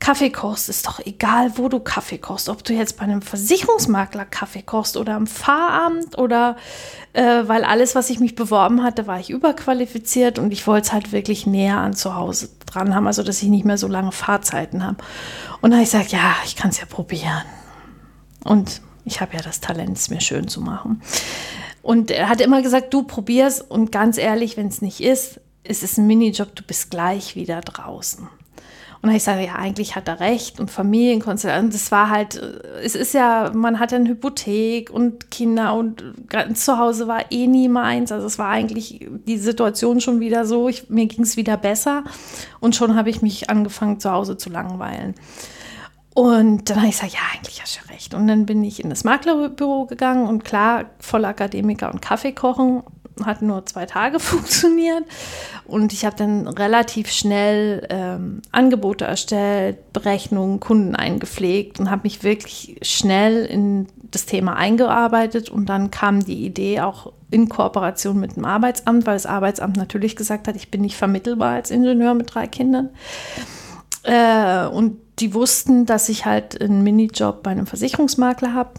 Kaffee 0.04 0.32
kochst, 0.32 0.68
ist 0.68 0.86
doch 0.86 1.00
egal, 1.00 1.58
wo 1.58 1.70
du 1.70 1.80
Kaffee 1.80 2.18
kochst. 2.18 2.50
Ob 2.50 2.62
du 2.66 2.74
jetzt 2.74 2.98
bei 2.98 3.04
einem 3.04 3.22
Versicherungsmakler 3.22 4.26
Kaffee 4.26 4.62
kochst 4.62 4.98
oder 4.98 5.14
am 5.16 5.28
Fahramt 5.28 6.18
oder 6.18 6.58
äh, 7.14 7.44
weil 7.48 7.64
alles, 7.64 7.96
was 7.96 8.10
ich 8.10 8.20
mich 8.20 8.36
beworben 8.36 8.84
hatte, 8.84 9.08
war 9.08 9.22
ich 9.22 9.30
überqualifiziert 9.30 10.40
und 10.40 10.52
ich 10.52 10.68
wollte 10.68 10.88
es 10.88 10.92
halt 10.92 11.14
wirklich 11.14 11.48
näher 11.48 11.78
an 11.78 11.94
zu 11.94 12.16
Hause 12.16 12.50
dran 12.66 12.94
haben, 12.94 13.08
also 13.08 13.24
dass 13.24 13.42
ich 13.42 13.48
nicht 13.48 13.64
mehr 13.64 13.78
so 13.78 13.88
lange 13.88 14.12
Fahrzeiten 14.12 14.86
habe. 14.86 14.98
Und 15.62 15.72
dann 15.72 15.80
habe 15.80 15.84
ich 15.84 15.92
gesagt, 15.92 16.12
ja, 16.12 16.36
ich 16.44 16.58
kann 16.58 16.72
es 16.72 16.82
ja 16.82 16.86
probieren. 16.86 17.44
Und 18.44 18.82
ich 19.06 19.22
habe 19.22 19.38
ja 19.38 19.42
das 19.42 19.62
Talent, 19.62 19.98
es 19.98 20.10
mir 20.10 20.20
schön 20.20 20.50
zu 20.50 20.60
machen. 20.60 21.02
Und 21.82 22.12
er 22.12 22.28
hat 22.28 22.42
immer 22.42 22.62
gesagt, 22.62 22.94
du 22.94 23.04
probierst 23.04 23.72
und 23.72 23.94
ganz 23.94 24.18
ehrlich, 24.18 24.58
wenn 24.58 24.68
es 24.68 24.82
nicht 24.82 25.00
ist, 25.00 25.40
es 25.64 25.82
ist 25.82 25.98
ein 25.98 26.08
Minijob, 26.08 26.54
du 26.58 26.64
bist 26.64 26.92
gleich 26.92 27.38
wieder 27.38 27.62
draußen. 27.62 28.28
Und 29.04 29.14
ich 29.14 29.22
sage, 29.22 29.46
ja, 29.46 29.56
eigentlich 29.56 29.98
hat 29.98 30.08
er 30.08 30.22
recht 30.22 30.62
und 30.62 30.72
Familienkonstellation. 30.72 31.72
Das 31.72 31.92
war 31.92 32.10
halt, 32.10 32.42
es 32.82 32.96
ist 32.96 33.14
ja, 33.14 33.52
man 33.54 33.78
hat 33.78 33.92
ja 33.92 33.98
eine 33.98 34.08
Hypothek 34.08 34.90
und 34.90 35.30
Kinder 35.30 35.74
und 35.74 36.02
zu 36.56 36.78
Hause 36.78 37.06
war 37.10 37.30
eh 37.30 37.48
nie 37.48 37.68
meins. 37.68 38.14
Also 38.14 38.26
es 38.26 38.40
war 38.40 38.48
eigentlich 38.48 39.06
die 39.28 39.38
Situation 39.38 40.00
schon 40.00 40.22
wieder 40.22 40.46
so, 40.46 40.70
ich, 40.70 40.90
mir 40.90 41.06
ging 41.08 41.24
es 41.24 41.36
wieder 41.36 41.58
besser 41.58 42.06
und 42.62 42.78
schon 42.78 42.96
habe 42.96 43.10
ich 43.10 43.22
mich 43.22 43.50
angefangen 43.50 44.00
zu 44.00 44.10
Hause 44.10 44.38
zu 44.38 44.50
langweilen. 44.50 45.16
Und 46.14 46.70
dann 46.70 46.78
habe 46.78 46.88
ich 46.88 46.96
gesagt, 46.96 47.14
ja, 47.14 47.20
eigentlich 47.34 47.62
hast 47.62 47.82
du 47.84 47.92
recht. 47.92 48.14
Und 48.14 48.28
dann 48.28 48.46
bin 48.46 48.64
ich 48.64 48.82
in 48.82 48.90
das 48.90 49.04
Maklerbüro 49.04 49.86
gegangen 49.86 50.28
und 50.28 50.46
klar, 50.46 50.86
voll 51.00 51.26
Akademiker 51.26 51.92
und 51.92 52.02
Kaffee 52.02 52.32
kochen 52.32 52.84
hat 53.24 53.42
nur 53.42 53.66
zwei 53.66 53.86
Tage 53.86 54.20
funktioniert. 54.20 55.04
Und 55.66 55.94
ich 55.94 56.06
habe 56.06 56.16
dann 56.16 56.48
relativ 56.48 57.12
schnell 57.12 57.88
ähm, 57.90 58.42
Angebote 58.52 59.06
erstellt, 59.06 59.94
Berechnungen, 59.94 60.60
Kunden 60.60 60.96
eingepflegt 60.96 61.80
und 61.80 61.90
habe 61.90 62.04
mich 62.04 62.24
wirklich 62.24 62.78
schnell 62.82 63.46
in 63.46 63.88
das 64.12 64.26
Thema 64.26 64.56
eingearbeitet. 64.56 65.50
Und 65.50 65.68
dann 65.68 65.92
kam 65.92 66.24
die 66.24 66.46
Idee 66.46 66.82
auch 66.82 67.12
in 67.32 67.50
Kooperation 67.50 68.20
mit 68.20 68.36
dem 68.36 68.46
Arbeitsamt, 68.46 69.06
weil 69.06 69.16
das 69.16 69.26
Arbeitsamt 69.26 69.78
natürlich 69.78 70.16
gesagt 70.16 70.48
hat, 70.48 70.56
ich 70.56 70.70
bin 70.70 70.82
nicht 70.82 70.96
vermittelbar 70.96 71.54
als 71.54 71.72
Ingenieur 71.72 72.14
mit 72.14 72.34
drei 72.34 72.48
Kindern. 72.48 72.90
Äh, 74.04 74.68
und 74.68 74.98
die 75.20 75.34
wussten, 75.34 75.86
dass 75.86 76.10
ich 76.10 76.26
halt 76.26 76.62
einen 76.62 76.84
Minijob 76.84 77.44
bei 77.44 77.52
einem 77.52 77.68
Versicherungsmakler 77.68 78.54
habe 78.54 78.72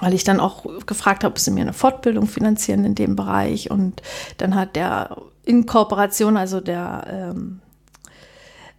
weil 0.00 0.14
ich 0.14 0.24
dann 0.24 0.40
auch 0.40 0.64
gefragt 0.86 1.24
habe, 1.24 1.32
ob 1.32 1.38
sie 1.38 1.50
mir 1.50 1.62
eine 1.62 1.72
Fortbildung 1.72 2.26
finanzieren 2.26 2.84
in 2.84 2.94
dem 2.94 3.16
Bereich. 3.16 3.70
Und 3.70 4.02
dann 4.36 4.54
hat 4.54 4.76
der 4.76 5.16
in 5.44 5.66
Kooperation, 5.66 6.36
also 6.36 6.60
der 6.60 7.06
ähm, 7.10 7.60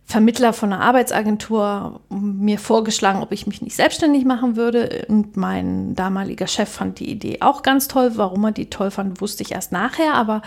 Vermittler 0.05 0.51
von 0.51 0.73
einer 0.73 0.83
Arbeitsagentur 0.83 2.01
mir 2.09 2.59
vorgeschlagen, 2.59 3.21
ob 3.21 3.31
ich 3.31 3.47
mich 3.47 3.61
nicht 3.61 3.75
selbstständig 3.75 4.25
machen 4.25 4.55
würde. 4.55 5.05
Und 5.07 5.37
mein 5.37 5.95
damaliger 5.95 6.47
Chef 6.47 6.69
fand 6.69 6.99
die 6.99 7.09
Idee 7.09 7.37
auch 7.41 7.63
ganz 7.63 7.87
toll. 7.87 8.11
Warum 8.15 8.43
er 8.43 8.51
die 8.51 8.69
toll 8.69 8.91
fand, 8.91 9.21
wusste 9.21 9.43
ich 9.43 9.53
erst 9.53 9.71
nachher. 9.71 10.15
Aber 10.15 10.41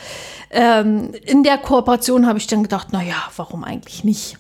ähm, 0.51 1.13
in 1.25 1.43
der 1.43 1.59
Kooperation 1.59 2.27
habe 2.27 2.39
ich 2.39 2.47
dann 2.47 2.63
gedacht, 2.63 2.93
naja, 2.93 3.17
warum 3.37 3.65
eigentlich 3.65 4.05
nicht? 4.05 4.37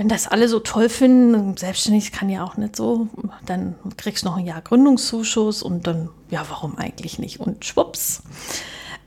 Wenn 0.00 0.08
das 0.08 0.26
alle 0.26 0.48
so 0.48 0.60
toll 0.60 0.88
finden, 0.88 1.58
selbstständig 1.58 2.10
kann 2.10 2.30
ja 2.30 2.42
auch 2.42 2.56
nicht 2.56 2.74
so, 2.74 3.08
dann 3.44 3.74
kriegst 3.98 4.24
du 4.24 4.28
noch 4.28 4.38
ein 4.38 4.46
Jahr 4.46 4.62
Gründungszuschuss 4.62 5.62
und 5.62 5.86
dann, 5.86 6.08
ja, 6.30 6.42
warum 6.48 6.78
eigentlich 6.78 7.18
nicht? 7.18 7.38
Und 7.38 7.66
schwupps, 7.66 8.22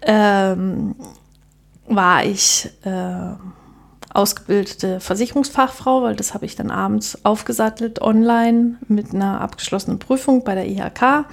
ähm, 0.04 0.94
war 1.88 2.24
ich. 2.24 2.70
Äh, 2.84 3.34
ausgebildete 4.14 5.00
Versicherungsfachfrau, 5.00 6.04
weil 6.04 6.16
das 6.16 6.36
habe 6.36 6.46
ich 6.46 6.56
dann 6.56 6.70
abends 6.70 7.26
aufgesattelt 7.26 8.00
online 8.00 8.76
mit 8.88 9.12
einer 9.12 9.42
abgeschlossenen 9.42 9.98
Prüfung 9.98 10.44
bei 10.44 10.54
der 10.54 10.68
IHK 10.68 11.26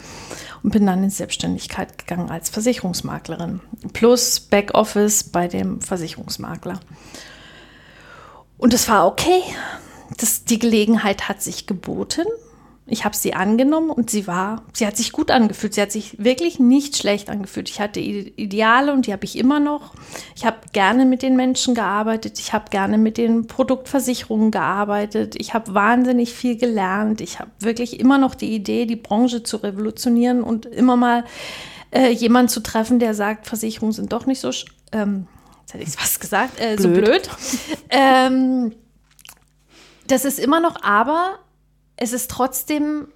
und 0.63 0.71
bin 0.71 0.87
dann 0.87 1.05
in 1.05 1.11
Selbstständigkeit 1.11 1.99
gegangen 1.99 2.31
als 2.31 2.49
Versicherungsmaklerin 2.49 3.61
plus 3.93 4.41
Backoffice 4.41 5.25
bei 5.25 5.47
dem 5.47 5.83
Versicherungsmakler. 5.83 6.81
Und 8.61 8.75
es 8.75 8.89
war 8.89 9.07
okay. 9.07 9.43
Das, 10.19 10.45
die 10.45 10.59
Gelegenheit 10.59 11.29
hat 11.29 11.43
sich 11.43 11.67
geboten 11.67 12.27
ich 12.91 13.05
habe 13.05 13.17
sie 13.17 13.35
angenommen 13.35 13.91
und 13.91 14.11
sie 14.11 14.27
war, 14.27 14.65
sie 14.73 14.85
hat 14.85 14.97
sich 14.97 15.13
gut 15.13 15.31
angefühlt. 15.31 15.75
Sie 15.75 15.81
hat 15.81 15.93
sich 15.93 16.17
wirklich 16.19 16.59
nicht 16.59 16.97
schlecht 16.97 17.31
angefühlt. 17.31 17.71
Ich 17.71 17.81
hatte 17.81 18.01
Ideale 18.01 18.93
und 18.93 19.07
die 19.07 19.13
habe 19.13 19.25
ich 19.25 19.39
immer 19.39 19.61
noch. 19.61 19.95
Ich 20.35 20.45
habe 20.45 20.59
gerne 20.73 21.07
mit 21.07 21.23
den 21.23 21.37
Menschen 21.37 21.77
gearbeitet. 21.77 22.41
Ich 22.41 22.53
habe 22.53 22.65
gerne 22.71 22.99
mit 22.99 23.17
den 23.17 23.47
Produktversicherungen 23.47 24.51
gearbeitet. 24.51 25.37
Ich 25.39 25.55
habe 25.55 25.73
wahnsinnig 25.73 26.35
viel 26.35 26.57
gelernt. 26.57 27.21
Ich 27.21 27.39
habe 27.39 27.53
wirklich 27.61 28.01
immer 28.01 28.19
noch 28.19 28.35
die 28.35 28.53
Idee, 28.53 28.87
die 28.87 28.97
Branche 28.97 29.45
zu 29.45 29.59
revolutionieren 29.59 30.43
und 30.43 30.67
immer 30.67 30.97
mal 30.97 31.25
äh, 31.93 32.11
jemanden 32.11 32.49
zu 32.49 32.61
treffen, 32.61 32.99
der 32.99 33.15
sagt, 33.15 33.47
Versicherungen 33.47 33.93
sind 33.93 34.13
doch 34.13 34.27
nicht 34.27 34.41
so, 34.41 34.51
ähm, 34.91 35.29
jetzt 35.71 35.75
hätte 35.75 35.85
ich 35.85 36.03
was 36.03 36.21
gesagt, 36.21 36.61
äh, 36.61 36.77
blöd. 36.77 36.81
so 36.81 36.89
blöd. 36.89 37.31
ähm, 37.91 38.73
das 40.07 40.25
ist 40.25 40.39
immer 40.39 40.61
noch, 40.61 40.83
aber 40.83 41.39
es 41.97 42.13
ist 42.13 42.31
trotzdem 42.31 43.09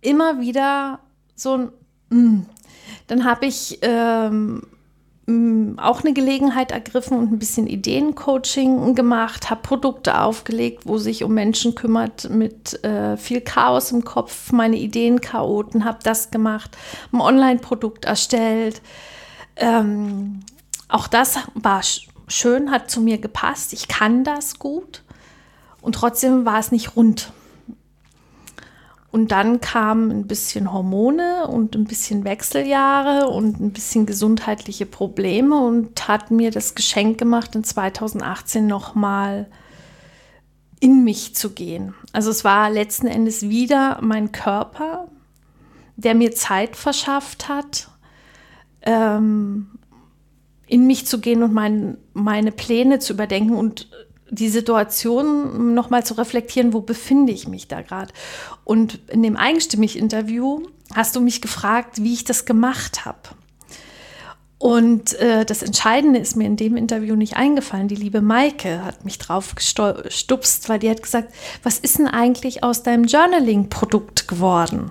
immer 0.00 0.40
wieder 0.40 0.98
so 1.34 1.54
ein, 1.54 1.72
mm. 2.10 2.46
dann 3.06 3.24
habe 3.24 3.46
ich 3.46 3.78
ähm, 3.82 4.62
mm, 5.26 5.78
auch 5.78 6.02
eine 6.02 6.12
Gelegenheit 6.12 6.72
ergriffen 6.72 7.16
und 7.16 7.32
ein 7.32 7.38
bisschen 7.38 7.66
Ideencoaching 7.66 8.94
gemacht, 8.94 9.48
habe 9.48 9.62
Produkte 9.62 10.20
aufgelegt, 10.20 10.82
wo 10.84 10.98
sich 10.98 11.24
um 11.24 11.32
Menschen 11.32 11.74
kümmert 11.74 12.28
mit 12.28 12.82
äh, 12.84 13.16
viel 13.16 13.40
Chaos 13.40 13.92
im 13.92 14.04
Kopf, 14.04 14.52
meine 14.52 14.76
Ideen 14.76 15.20
chaoten, 15.20 15.84
habe 15.84 16.00
das 16.02 16.30
gemacht, 16.30 16.76
ein 17.12 17.20
Online-Produkt 17.20 18.04
erstellt. 18.04 18.82
Ähm, 19.56 20.40
auch 20.92 21.08
das 21.08 21.38
war 21.54 21.80
schön, 22.28 22.70
hat 22.70 22.90
zu 22.90 23.00
mir 23.00 23.18
gepasst. 23.18 23.72
Ich 23.72 23.88
kann 23.88 24.24
das 24.24 24.58
gut. 24.58 25.02
Und 25.80 25.94
trotzdem 25.94 26.44
war 26.44 26.58
es 26.58 26.70
nicht 26.70 26.96
rund. 26.96 27.32
Und 29.10 29.30
dann 29.30 29.60
kamen 29.60 30.10
ein 30.10 30.26
bisschen 30.26 30.72
Hormone 30.72 31.46
und 31.46 31.74
ein 31.76 31.84
bisschen 31.84 32.24
Wechseljahre 32.24 33.28
und 33.28 33.60
ein 33.60 33.72
bisschen 33.72 34.06
gesundheitliche 34.06 34.86
Probleme 34.86 35.60
und 35.60 36.08
hat 36.08 36.30
mir 36.30 36.50
das 36.50 36.74
Geschenk 36.74 37.18
gemacht, 37.18 37.54
in 37.54 37.62
2018 37.62 38.66
nochmal 38.66 39.50
in 40.80 41.04
mich 41.04 41.34
zu 41.34 41.50
gehen. 41.50 41.94
Also 42.12 42.30
es 42.30 42.42
war 42.42 42.70
letzten 42.70 43.06
Endes 43.06 43.42
wieder 43.42 43.98
mein 44.00 44.32
Körper, 44.32 45.08
der 45.96 46.14
mir 46.14 46.32
Zeit 46.32 46.74
verschafft 46.74 47.48
hat, 47.48 47.88
ähm, 48.80 49.78
in 50.72 50.86
mich 50.86 51.06
zu 51.06 51.20
gehen 51.20 51.42
und 51.42 51.52
mein, 51.52 51.98
meine 52.14 52.50
Pläne 52.50 52.98
zu 52.98 53.12
überdenken 53.12 53.52
und 53.52 53.90
die 54.30 54.48
Situation 54.48 55.74
nochmal 55.74 56.02
zu 56.02 56.14
reflektieren, 56.14 56.72
wo 56.72 56.80
befinde 56.80 57.30
ich 57.30 57.46
mich 57.46 57.68
da 57.68 57.82
gerade. 57.82 58.10
Und 58.64 58.98
in 59.10 59.22
dem 59.22 59.36
Eigenstimmig-Interview 59.36 60.62
hast 60.94 61.14
du 61.14 61.20
mich 61.20 61.42
gefragt, 61.42 62.02
wie 62.02 62.14
ich 62.14 62.24
das 62.24 62.46
gemacht 62.46 63.04
habe. 63.04 63.18
Und 64.56 65.12
äh, 65.20 65.44
das 65.44 65.62
Entscheidende 65.62 66.18
ist 66.18 66.36
mir 66.36 66.46
in 66.46 66.56
dem 66.56 66.78
Interview 66.78 67.16
nicht 67.16 67.36
eingefallen. 67.36 67.88
Die 67.88 67.94
liebe 67.94 68.22
Maike 68.22 68.82
hat 68.82 69.04
mich 69.04 69.18
drauf 69.18 69.54
gestupst, 69.54 70.70
weil 70.70 70.78
die 70.78 70.88
hat 70.88 71.02
gesagt, 71.02 71.34
was 71.62 71.78
ist 71.78 71.98
denn 71.98 72.08
eigentlich 72.08 72.64
aus 72.64 72.82
deinem 72.82 73.04
Journaling-Produkt 73.04 74.26
geworden? 74.26 74.90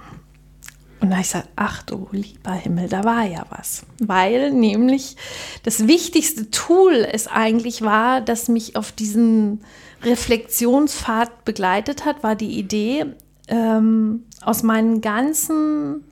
Und 1.02 1.10
da 1.10 1.16
habe 1.16 1.22
ich 1.24 1.32
gesagt, 1.32 1.50
ach 1.56 1.82
du 1.82 2.08
lieber 2.12 2.52
Himmel, 2.52 2.88
da 2.88 3.04
war 3.04 3.26
ja 3.26 3.44
was. 3.50 3.84
Weil 4.00 4.52
nämlich 4.52 5.18
das 5.64 5.88
wichtigste 5.88 6.52
Tool 6.52 7.08
es 7.12 7.28
eigentlich 7.28 7.82
war, 7.82 8.22
das 8.22 8.48
mich 8.48 8.76
auf 8.76 8.92
diesen 8.92 9.62
Reflexionspfad 10.04 11.44
begleitet 11.44 12.06
hat, 12.06 12.24
war 12.24 12.36
die 12.36 12.60
Idee, 12.60 13.08
ähm, 13.48 14.26
aus 14.42 14.62
meinem 14.62 15.02
ganzen 15.02 16.06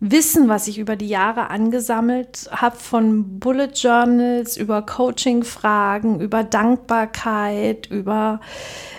Wissen, 0.00 0.48
was 0.48 0.66
ich 0.66 0.78
über 0.78 0.96
die 0.96 1.08
Jahre 1.08 1.50
angesammelt 1.50 2.50
habe, 2.50 2.76
von 2.76 3.38
Bullet 3.38 3.70
Journals, 3.74 4.56
über 4.56 4.82
Coaching-Fragen, 4.82 6.20
über 6.20 6.42
Dankbarkeit, 6.42 7.86
über 7.86 8.40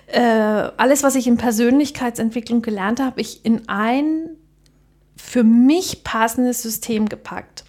äh, 0.07 0.21
alles, 0.77 1.03
was 1.03 1.15
ich 1.15 1.27
in 1.27 1.37
Persönlichkeitsentwicklung 1.37 2.61
gelernt 2.61 3.01
habe, 3.01 3.19
ich 3.21 3.45
in 3.45 3.67
ein 3.67 4.29
für 5.25 5.43
mich 5.43 6.03
passendes 6.03 6.61
System 6.61 7.09
gepackt. 7.09 7.65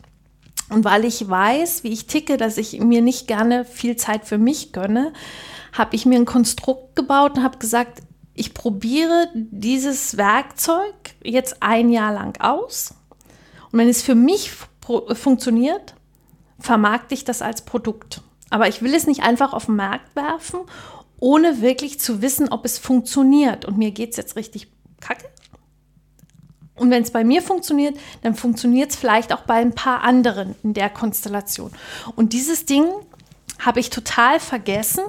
Und 0.68 0.84
weil 0.84 1.04
ich 1.04 1.28
weiß, 1.28 1.84
wie 1.84 1.92
ich 1.92 2.06
ticke, 2.06 2.36
dass 2.36 2.58
ich 2.58 2.78
mir 2.80 3.00
nicht 3.00 3.26
gerne 3.26 3.64
viel 3.64 3.96
Zeit 3.96 4.26
für 4.26 4.36
mich 4.36 4.72
gönne, 4.72 5.12
habe 5.72 5.96
ich 5.96 6.06
mir 6.06 6.18
ein 6.18 6.26
Konstrukt 6.26 6.96
gebaut 6.96 7.36
und 7.36 7.42
habe 7.42 7.58
gesagt, 7.58 8.02
ich 8.34 8.52
probiere 8.52 9.28
dieses 9.34 10.16
Werkzeug 10.16 10.94
jetzt 11.22 11.62
ein 11.62 11.88
Jahr 11.88 12.12
lang 12.12 12.38
aus. 12.40 12.94
Und 13.72 13.78
wenn 13.78 13.88
es 13.88 14.02
für 14.02 14.14
mich 14.14 14.52
funktioniert, 15.14 15.94
vermarkte 16.58 17.14
ich 17.14 17.24
das 17.24 17.42
als 17.42 17.62
Produkt. 17.62 18.20
Aber 18.50 18.68
ich 18.68 18.82
will 18.82 18.94
es 18.94 19.06
nicht 19.06 19.22
einfach 19.22 19.54
auf 19.54 19.66
den 19.66 19.76
Markt 19.76 20.14
werfen, 20.14 20.60
ohne 21.18 21.62
wirklich 21.62 21.98
zu 22.00 22.20
wissen, 22.20 22.50
ob 22.50 22.64
es 22.64 22.78
funktioniert. 22.78 23.64
Und 23.64 23.78
mir 23.78 23.92
geht 23.92 24.10
es 24.10 24.16
jetzt 24.16 24.36
richtig 24.36 24.68
kacke. 25.00 25.26
Und 26.76 26.90
wenn 26.90 27.02
es 27.02 27.10
bei 27.10 27.24
mir 27.24 27.42
funktioniert, 27.42 27.96
dann 28.22 28.34
funktioniert 28.34 28.90
es 28.90 28.96
vielleicht 28.96 29.32
auch 29.32 29.42
bei 29.42 29.54
ein 29.54 29.74
paar 29.74 30.02
anderen 30.02 30.54
in 30.62 30.74
der 30.74 30.90
Konstellation. 30.90 31.70
Und 32.14 32.32
dieses 32.32 32.66
Ding 32.66 32.86
habe 33.58 33.80
ich 33.80 33.90
total 33.90 34.40
vergessen, 34.40 35.04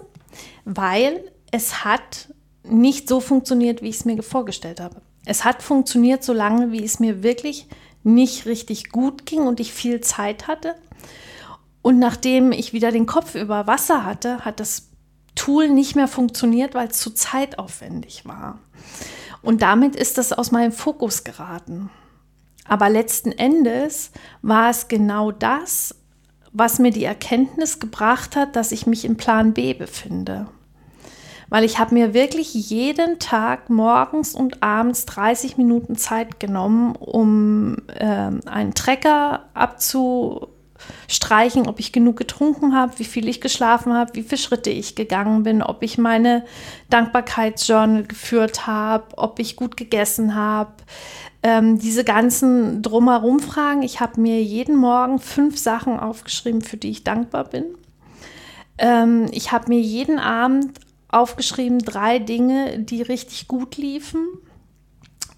weil 0.65 1.31
es 1.51 1.83
hat 1.83 2.29
nicht 2.63 3.07
so 3.09 3.19
funktioniert, 3.19 3.81
wie 3.81 3.89
ich 3.89 3.97
es 3.97 4.05
mir 4.05 4.21
vorgestellt 4.23 4.79
habe. 4.79 5.01
Es 5.25 5.43
hat 5.43 5.61
funktioniert 5.61 6.23
so 6.23 6.33
lange, 6.33 6.71
wie 6.71 6.83
es 6.83 6.99
mir 6.99 7.23
wirklich 7.23 7.67
nicht 8.03 8.45
richtig 8.45 8.89
gut 8.89 9.25
ging 9.25 9.41
und 9.41 9.59
ich 9.59 9.73
viel 9.73 10.01
Zeit 10.01 10.47
hatte. 10.47 10.75
Und 11.81 11.99
nachdem 11.99 12.51
ich 12.51 12.73
wieder 12.73 12.91
den 12.91 13.05
Kopf 13.05 13.35
über 13.35 13.67
Wasser 13.67 14.05
hatte, 14.05 14.45
hat 14.45 14.59
das 14.59 14.89
Tool 15.35 15.69
nicht 15.69 15.95
mehr 15.95 16.07
funktioniert, 16.07 16.73
weil 16.73 16.87
es 16.87 16.97
zu 16.97 17.11
zeitaufwendig 17.11 18.25
war. 18.25 18.59
Und 19.41 19.61
damit 19.61 19.95
ist 19.95 20.17
das 20.17 20.33
aus 20.33 20.51
meinem 20.51 20.71
Fokus 20.71 21.23
geraten. 21.23 21.89
Aber 22.67 22.89
letzten 22.89 23.31
Endes 23.31 24.11
war 24.41 24.69
es 24.69 24.87
genau 24.87 25.31
das, 25.31 25.95
was 26.51 26.79
mir 26.79 26.91
die 26.91 27.05
Erkenntnis 27.05 27.79
gebracht 27.79 28.35
hat, 28.35 28.55
dass 28.55 28.71
ich 28.71 28.87
mich 28.87 29.05
im 29.05 29.15
Plan 29.15 29.53
B 29.53 29.73
befinde. 29.73 30.47
Weil 31.49 31.63
ich 31.63 31.79
habe 31.79 31.93
mir 31.93 32.13
wirklich 32.13 32.53
jeden 32.53 33.19
Tag 33.19 33.69
morgens 33.69 34.33
und 34.35 34.63
abends 34.63 35.05
30 35.05 35.57
Minuten 35.57 35.95
Zeit 35.95 36.41
genommen, 36.41 36.95
um 36.95 37.77
äh, 37.87 38.31
einen 38.49 38.73
Trecker 38.73 39.45
abzu 39.53 40.49
streichen, 41.07 41.67
ob 41.67 41.79
ich 41.79 41.91
genug 41.91 42.17
getrunken 42.17 42.75
habe, 42.75 42.99
wie 42.99 43.05
viel 43.05 43.27
ich 43.27 43.41
geschlafen 43.41 43.93
habe, 43.93 44.15
wie 44.15 44.23
viele 44.23 44.37
Schritte 44.37 44.69
ich 44.69 44.95
gegangen 44.95 45.43
bin, 45.43 45.61
ob 45.61 45.83
ich 45.83 45.97
meine 45.97 46.45
Dankbarkeitsjournal 46.89 48.03
geführt 48.03 48.67
habe, 48.67 49.17
ob 49.17 49.39
ich 49.39 49.55
gut 49.55 49.77
gegessen 49.77 50.35
habe. 50.35 50.73
Ähm, 51.43 51.79
diese 51.79 52.03
ganzen 52.03 52.81
drumherum 52.81 53.39
Fragen. 53.39 53.83
Ich 53.83 53.99
habe 53.99 54.19
mir 54.19 54.41
jeden 54.41 54.75
Morgen 54.75 55.19
fünf 55.19 55.57
Sachen 55.57 55.99
aufgeschrieben, 55.99 56.61
für 56.61 56.77
die 56.77 56.89
ich 56.89 57.03
dankbar 57.03 57.45
bin. 57.45 57.65
Ähm, 58.77 59.27
ich 59.31 59.51
habe 59.51 59.69
mir 59.69 59.79
jeden 59.79 60.19
Abend 60.19 60.79
aufgeschrieben 61.09 61.79
drei 61.79 62.19
Dinge, 62.19 62.79
die 62.79 63.01
richtig 63.01 63.47
gut 63.47 63.77
liefen. 63.77 64.25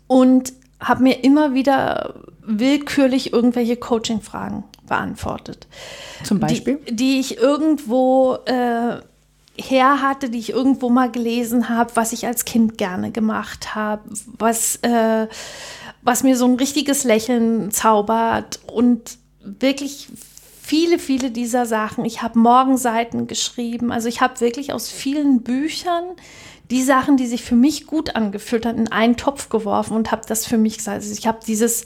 Und 0.07 0.53
habe 0.79 1.03
mir 1.03 1.23
immer 1.23 1.53
wieder 1.53 2.15
willkürlich 2.41 3.33
irgendwelche 3.33 3.75
Coaching-Fragen 3.75 4.63
beantwortet. 4.89 5.67
Zum 6.23 6.39
Beispiel? 6.39 6.79
Die, 6.89 6.95
die 6.95 7.19
ich 7.19 7.37
irgendwo 7.37 8.37
äh, 8.45 8.97
her 9.61 10.01
hatte, 10.01 10.29
die 10.29 10.39
ich 10.39 10.51
irgendwo 10.51 10.89
mal 10.89 11.11
gelesen 11.11 11.69
habe, 11.69 11.91
was 11.95 12.13
ich 12.13 12.25
als 12.25 12.45
Kind 12.45 12.77
gerne 12.77 13.11
gemacht 13.11 13.75
habe, 13.75 14.01
was, 14.37 14.77
äh, 14.77 15.27
was 16.01 16.23
mir 16.23 16.37
so 16.37 16.45
ein 16.45 16.55
richtiges 16.55 17.03
Lächeln 17.03 17.71
zaubert 17.71 18.59
und 18.71 19.17
wirklich 19.41 20.07
viele, 20.61 20.99
viele 20.99 21.31
dieser 21.31 21.65
Sachen. 21.65 22.05
Ich 22.05 22.21
habe 22.21 22.37
Morgenseiten 22.37 23.27
geschrieben, 23.27 23.91
also 23.91 24.07
ich 24.07 24.21
habe 24.21 24.39
wirklich 24.39 24.71
aus 24.71 24.89
vielen 24.89 25.41
Büchern 25.41 26.03
die 26.69 26.83
Sachen, 26.83 27.17
die 27.17 27.25
sich 27.25 27.43
für 27.43 27.55
mich 27.55 27.87
gut 27.87 28.15
angefühlt 28.15 28.65
haben, 28.65 28.77
in 28.77 28.91
einen 28.91 29.17
Topf 29.17 29.49
geworfen 29.49 29.95
und 29.95 30.11
habe 30.11 30.21
das 30.27 30.45
für 30.45 30.57
mich 30.57 30.77
gesagt. 30.77 30.97
Also 30.97 31.11
ich 31.11 31.25
habe 31.25 31.39
dieses 31.45 31.85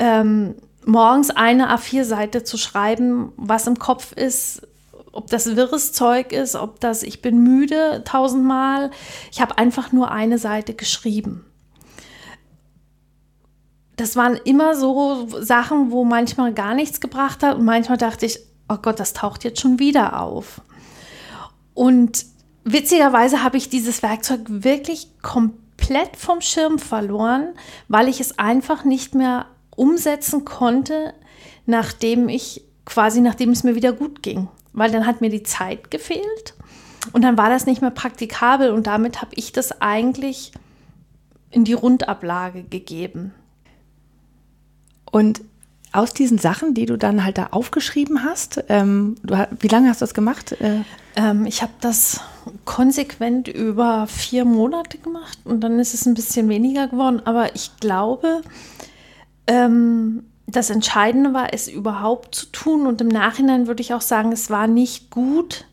ähm, 0.00 0.56
morgens 0.86 1.30
eine 1.30 1.74
A4-Seite 1.74 2.44
zu 2.44 2.56
schreiben, 2.56 3.32
was 3.36 3.66
im 3.66 3.78
Kopf 3.78 4.12
ist, 4.12 4.62
ob 5.12 5.28
das 5.28 5.56
wirres 5.56 5.92
Zeug 5.92 6.32
ist, 6.32 6.54
ob 6.54 6.80
das 6.80 7.02
ich 7.02 7.22
bin 7.22 7.42
müde 7.42 8.02
tausendmal. 8.04 8.90
Ich 9.32 9.40
habe 9.40 9.58
einfach 9.58 9.92
nur 9.92 10.10
eine 10.10 10.38
Seite 10.38 10.74
geschrieben. 10.74 11.44
Das 13.96 14.14
waren 14.14 14.36
immer 14.36 14.76
so 14.76 15.26
Sachen, 15.40 15.90
wo 15.90 16.04
manchmal 16.04 16.52
gar 16.52 16.74
nichts 16.74 17.00
gebracht 17.00 17.42
hat 17.42 17.56
und 17.56 17.64
manchmal 17.64 17.96
dachte 17.96 18.26
ich, 18.26 18.38
oh 18.68 18.76
Gott, 18.76 19.00
das 19.00 19.14
taucht 19.14 19.42
jetzt 19.44 19.60
schon 19.60 19.78
wieder 19.78 20.20
auf. 20.20 20.60
Und 21.72 22.26
witzigerweise 22.64 23.42
habe 23.42 23.56
ich 23.56 23.70
dieses 23.70 24.02
Werkzeug 24.02 24.40
wirklich 24.46 25.08
komplett 25.22 26.16
vom 26.16 26.42
Schirm 26.42 26.78
verloren, 26.78 27.54
weil 27.88 28.08
ich 28.08 28.20
es 28.20 28.38
einfach 28.38 28.84
nicht 28.84 29.14
mehr 29.14 29.46
umsetzen 29.76 30.44
konnte, 30.44 31.14
nachdem 31.66 32.28
ich 32.28 32.62
quasi, 32.84 33.20
nachdem 33.20 33.50
es 33.50 33.64
mir 33.64 33.74
wieder 33.74 33.92
gut 33.92 34.22
ging. 34.22 34.48
Weil 34.72 34.90
dann 34.90 35.06
hat 35.06 35.20
mir 35.20 35.30
die 35.30 35.42
Zeit 35.42 35.90
gefehlt 35.90 36.54
und 37.12 37.22
dann 37.22 37.38
war 37.38 37.48
das 37.48 37.66
nicht 37.66 37.80
mehr 37.80 37.90
praktikabel 37.90 38.70
und 38.70 38.86
damit 38.86 39.22
habe 39.22 39.32
ich 39.34 39.52
das 39.52 39.80
eigentlich 39.80 40.52
in 41.50 41.64
die 41.64 41.72
Rundablage 41.72 42.64
gegeben. 42.64 43.32
Und 45.10 45.40
aus 45.92 46.12
diesen 46.12 46.36
Sachen, 46.36 46.74
die 46.74 46.84
du 46.84 46.98
dann 46.98 47.24
halt 47.24 47.38
da 47.38 47.48
aufgeschrieben 47.52 48.22
hast, 48.22 48.64
ähm, 48.68 49.14
du, 49.22 49.48
wie 49.60 49.68
lange 49.68 49.88
hast 49.88 50.02
du 50.02 50.04
das 50.04 50.14
gemacht? 50.14 50.52
Äh 50.60 50.82
ähm, 51.16 51.46
ich 51.46 51.62
habe 51.62 51.72
das 51.80 52.20
konsequent 52.66 53.48
über 53.48 54.06
vier 54.06 54.44
Monate 54.44 54.98
gemacht 54.98 55.38
und 55.44 55.62
dann 55.62 55.80
ist 55.80 55.94
es 55.94 56.06
ein 56.06 56.14
bisschen 56.14 56.48
weniger 56.48 56.86
geworden. 56.88 57.22
Aber 57.24 57.54
ich 57.56 57.70
glaube, 57.80 58.42
ähm, 59.46 60.24
das 60.46 60.70
Entscheidende 60.70 61.34
war, 61.34 61.52
es 61.52 61.68
überhaupt 61.68 62.34
zu 62.34 62.46
tun. 62.46 62.86
Und 62.86 63.00
im 63.00 63.08
Nachhinein 63.08 63.66
würde 63.66 63.82
ich 63.82 63.94
auch 63.94 64.00
sagen, 64.00 64.32
es 64.32 64.50
war 64.50 64.66
nicht 64.66 65.10
gut, 65.10 65.66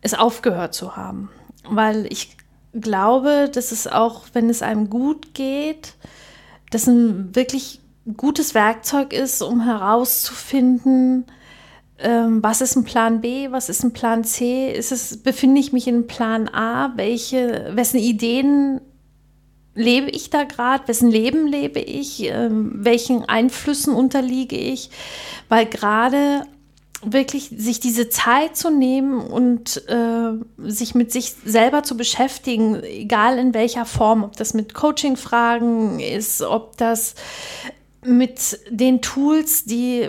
es 0.00 0.14
aufgehört 0.14 0.74
zu 0.74 0.96
haben. 0.96 1.30
Weil 1.68 2.06
ich 2.10 2.36
glaube, 2.72 3.50
dass 3.52 3.72
es 3.72 3.86
auch, 3.86 4.26
wenn 4.32 4.50
es 4.50 4.62
einem 4.62 4.90
gut 4.90 5.34
geht, 5.34 5.94
das 6.70 6.86
ein 6.86 7.34
wirklich 7.34 7.80
gutes 8.16 8.54
Werkzeug 8.54 9.12
ist, 9.12 9.42
um 9.42 9.62
herauszufinden, 9.62 11.24
ähm, 11.98 12.42
was 12.42 12.60
ist 12.60 12.76
ein 12.76 12.84
Plan 12.84 13.20
B, 13.20 13.50
was 13.50 13.68
ist 13.68 13.82
ein 13.82 13.92
Plan 13.92 14.22
C, 14.22 14.70
ist 14.70 14.92
es, 14.92 15.16
befinde 15.22 15.60
ich 15.60 15.72
mich 15.72 15.88
in 15.88 16.06
Plan 16.06 16.48
A, 16.48 16.92
welche, 16.96 17.70
wessen 17.74 17.98
Ideen 17.98 18.80
lebe 19.76 20.10
ich 20.10 20.30
da 20.30 20.42
gerade, 20.42 20.88
wessen 20.88 21.10
Leben 21.10 21.46
lebe 21.46 21.78
ich, 21.78 22.24
ähm, 22.24 22.72
welchen 22.74 23.24
Einflüssen 23.28 23.94
unterliege 23.94 24.56
ich, 24.56 24.90
weil 25.48 25.66
gerade 25.66 26.44
wirklich 27.02 27.50
sich 27.56 27.78
diese 27.78 28.08
Zeit 28.08 28.56
zu 28.56 28.70
nehmen 28.70 29.20
und 29.20 29.86
äh, 29.88 30.32
sich 30.68 30.94
mit 30.94 31.12
sich 31.12 31.34
selber 31.44 31.82
zu 31.82 31.96
beschäftigen, 31.96 32.82
egal 32.82 33.38
in 33.38 33.54
welcher 33.54 33.84
Form, 33.84 34.24
ob 34.24 34.36
das 34.36 34.54
mit 34.54 34.74
Coaching-Fragen 34.74 36.00
ist, 36.00 36.42
ob 36.42 36.76
das 36.78 37.14
mit 38.02 38.58
den 38.70 39.02
Tools, 39.02 39.64
die 39.64 40.08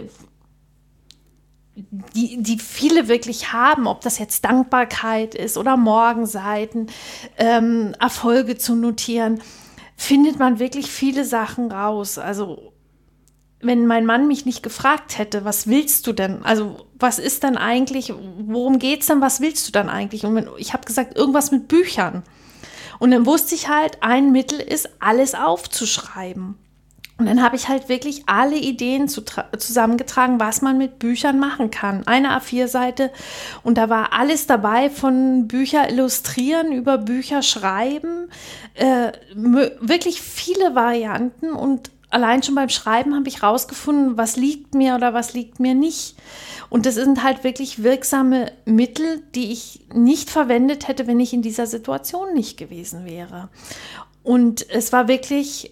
die, 2.15 2.41
die 2.41 2.57
viele 2.59 3.07
wirklich 3.07 3.53
haben, 3.53 3.87
ob 3.87 4.01
das 4.01 4.17
jetzt 4.17 4.43
Dankbarkeit 4.43 5.35
ist 5.35 5.57
oder 5.57 5.77
Morgenseiten, 5.77 6.87
ähm, 7.37 7.93
Erfolge 7.99 8.57
zu 8.57 8.75
notieren, 8.75 9.41
findet 9.95 10.39
man 10.39 10.59
wirklich 10.59 10.89
viele 10.89 11.23
Sachen 11.23 11.71
raus. 11.71 12.17
Also 12.17 12.73
wenn 13.61 13.85
mein 13.85 14.05
Mann 14.05 14.27
mich 14.27 14.45
nicht 14.45 14.63
gefragt 14.63 15.17
hätte, 15.17 15.45
was 15.45 15.67
willst 15.67 16.07
du 16.07 16.13
denn? 16.13 16.43
Also 16.43 16.87
was 16.97 17.19
ist 17.19 17.43
dann 17.43 17.57
eigentlich, 17.57 18.11
worum 18.39 18.79
geht 18.79 19.01
es 19.01 19.07
denn, 19.07 19.21
was 19.21 19.39
willst 19.39 19.67
du 19.67 19.71
dann 19.71 19.89
eigentlich? 19.89 20.25
Und 20.25 20.35
wenn, 20.35 20.49
ich 20.57 20.73
habe 20.73 20.85
gesagt, 20.85 21.15
irgendwas 21.15 21.51
mit 21.51 21.67
Büchern. 21.67 22.23
Und 22.99 23.11
dann 23.11 23.27
wusste 23.27 23.53
ich 23.53 23.69
halt, 23.69 24.01
ein 24.01 24.31
Mittel 24.31 24.59
ist, 24.59 24.89
alles 24.99 25.35
aufzuschreiben. 25.35 26.55
Und 27.19 27.25
dann 27.25 27.41
habe 27.41 27.55
ich 27.55 27.67
halt 27.67 27.89
wirklich 27.89 28.23
alle 28.27 28.57
Ideen 28.57 29.07
zu 29.07 29.23
zusammengetragen, 29.57 30.39
was 30.39 30.61
man 30.61 30.77
mit 30.77 30.99
Büchern 30.99 31.39
machen 31.39 31.71
kann. 31.71 32.05
Eine 32.05 32.37
A4-Seite 32.37 33.11
und 33.63 33.79
da 33.79 33.89
war 33.89 34.13
alles 34.13 34.45
dabei 34.45 34.91
von 34.91 35.47
Bücher 35.47 35.89
illustrieren 35.89 36.71
über 36.71 36.99
Bücher 36.99 37.41
schreiben. 37.41 38.29
Äh, 38.75 39.13
wirklich 39.33 40.21
viele 40.21 40.75
Varianten 40.75 41.51
und 41.51 41.89
allein 42.09 42.43
schon 42.43 42.55
beim 42.55 42.69
Schreiben 42.69 43.15
habe 43.15 43.27
ich 43.27 43.41
rausgefunden, 43.41 44.17
was 44.17 44.37
liegt 44.37 44.75
mir 44.75 44.95
oder 44.95 45.13
was 45.13 45.33
liegt 45.33 45.59
mir 45.59 45.73
nicht. 45.73 46.15
Und 46.69 46.85
das 46.85 46.95
sind 46.95 47.23
halt 47.23 47.43
wirklich 47.43 47.83
wirksame 47.83 48.51
Mittel, 48.65 49.23
die 49.33 49.51
ich 49.51 49.81
nicht 49.93 50.29
verwendet 50.29 50.87
hätte, 50.87 51.07
wenn 51.07 51.19
ich 51.19 51.33
in 51.33 51.41
dieser 51.41 51.65
Situation 51.65 52.33
nicht 52.33 52.57
gewesen 52.57 53.05
wäre. 53.05 53.49
Und 54.23 54.69
es 54.69 54.91
war 54.91 55.07
wirklich 55.07 55.71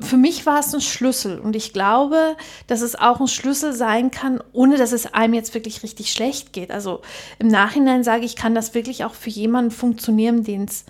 für 0.00 0.16
mich 0.16 0.46
war 0.46 0.60
es 0.60 0.72
ein 0.74 0.80
Schlüssel 0.80 1.40
und 1.40 1.56
ich 1.56 1.72
glaube, 1.72 2.36
dass 2.68 2.82
es 2.82 2.94
auch 2.94 3.20
ein 3.20 3.26
Schlüssel 3.26 3.72
sein 3.72 4.10
kann, 4.10 4.40
ohne 4.52 4.76
dass 4.76 4.92
es 4.92 5.12
einem 5.12 5.34
jetzt 5.34 5.54
wirklich 5.54 5.82
richtig 5.82 6.12
schlecht 6.12 6.52
geht. 6.52 6.70
Also 6.70 7.02
im 7.38 7.48
Nachhinein 7.48 8.04
sage 8.04 8.24
ich, 8.24 8.36
kann 8.36 8.54
das 8.54 8.74
wirklich 8.74 9.04
auch 9.04 9.14
für 9.14 9.30
jemanden 9.30 9.72
funktionieren, 9.72 10.44
den 10.44 10.64
es 10.64 10.84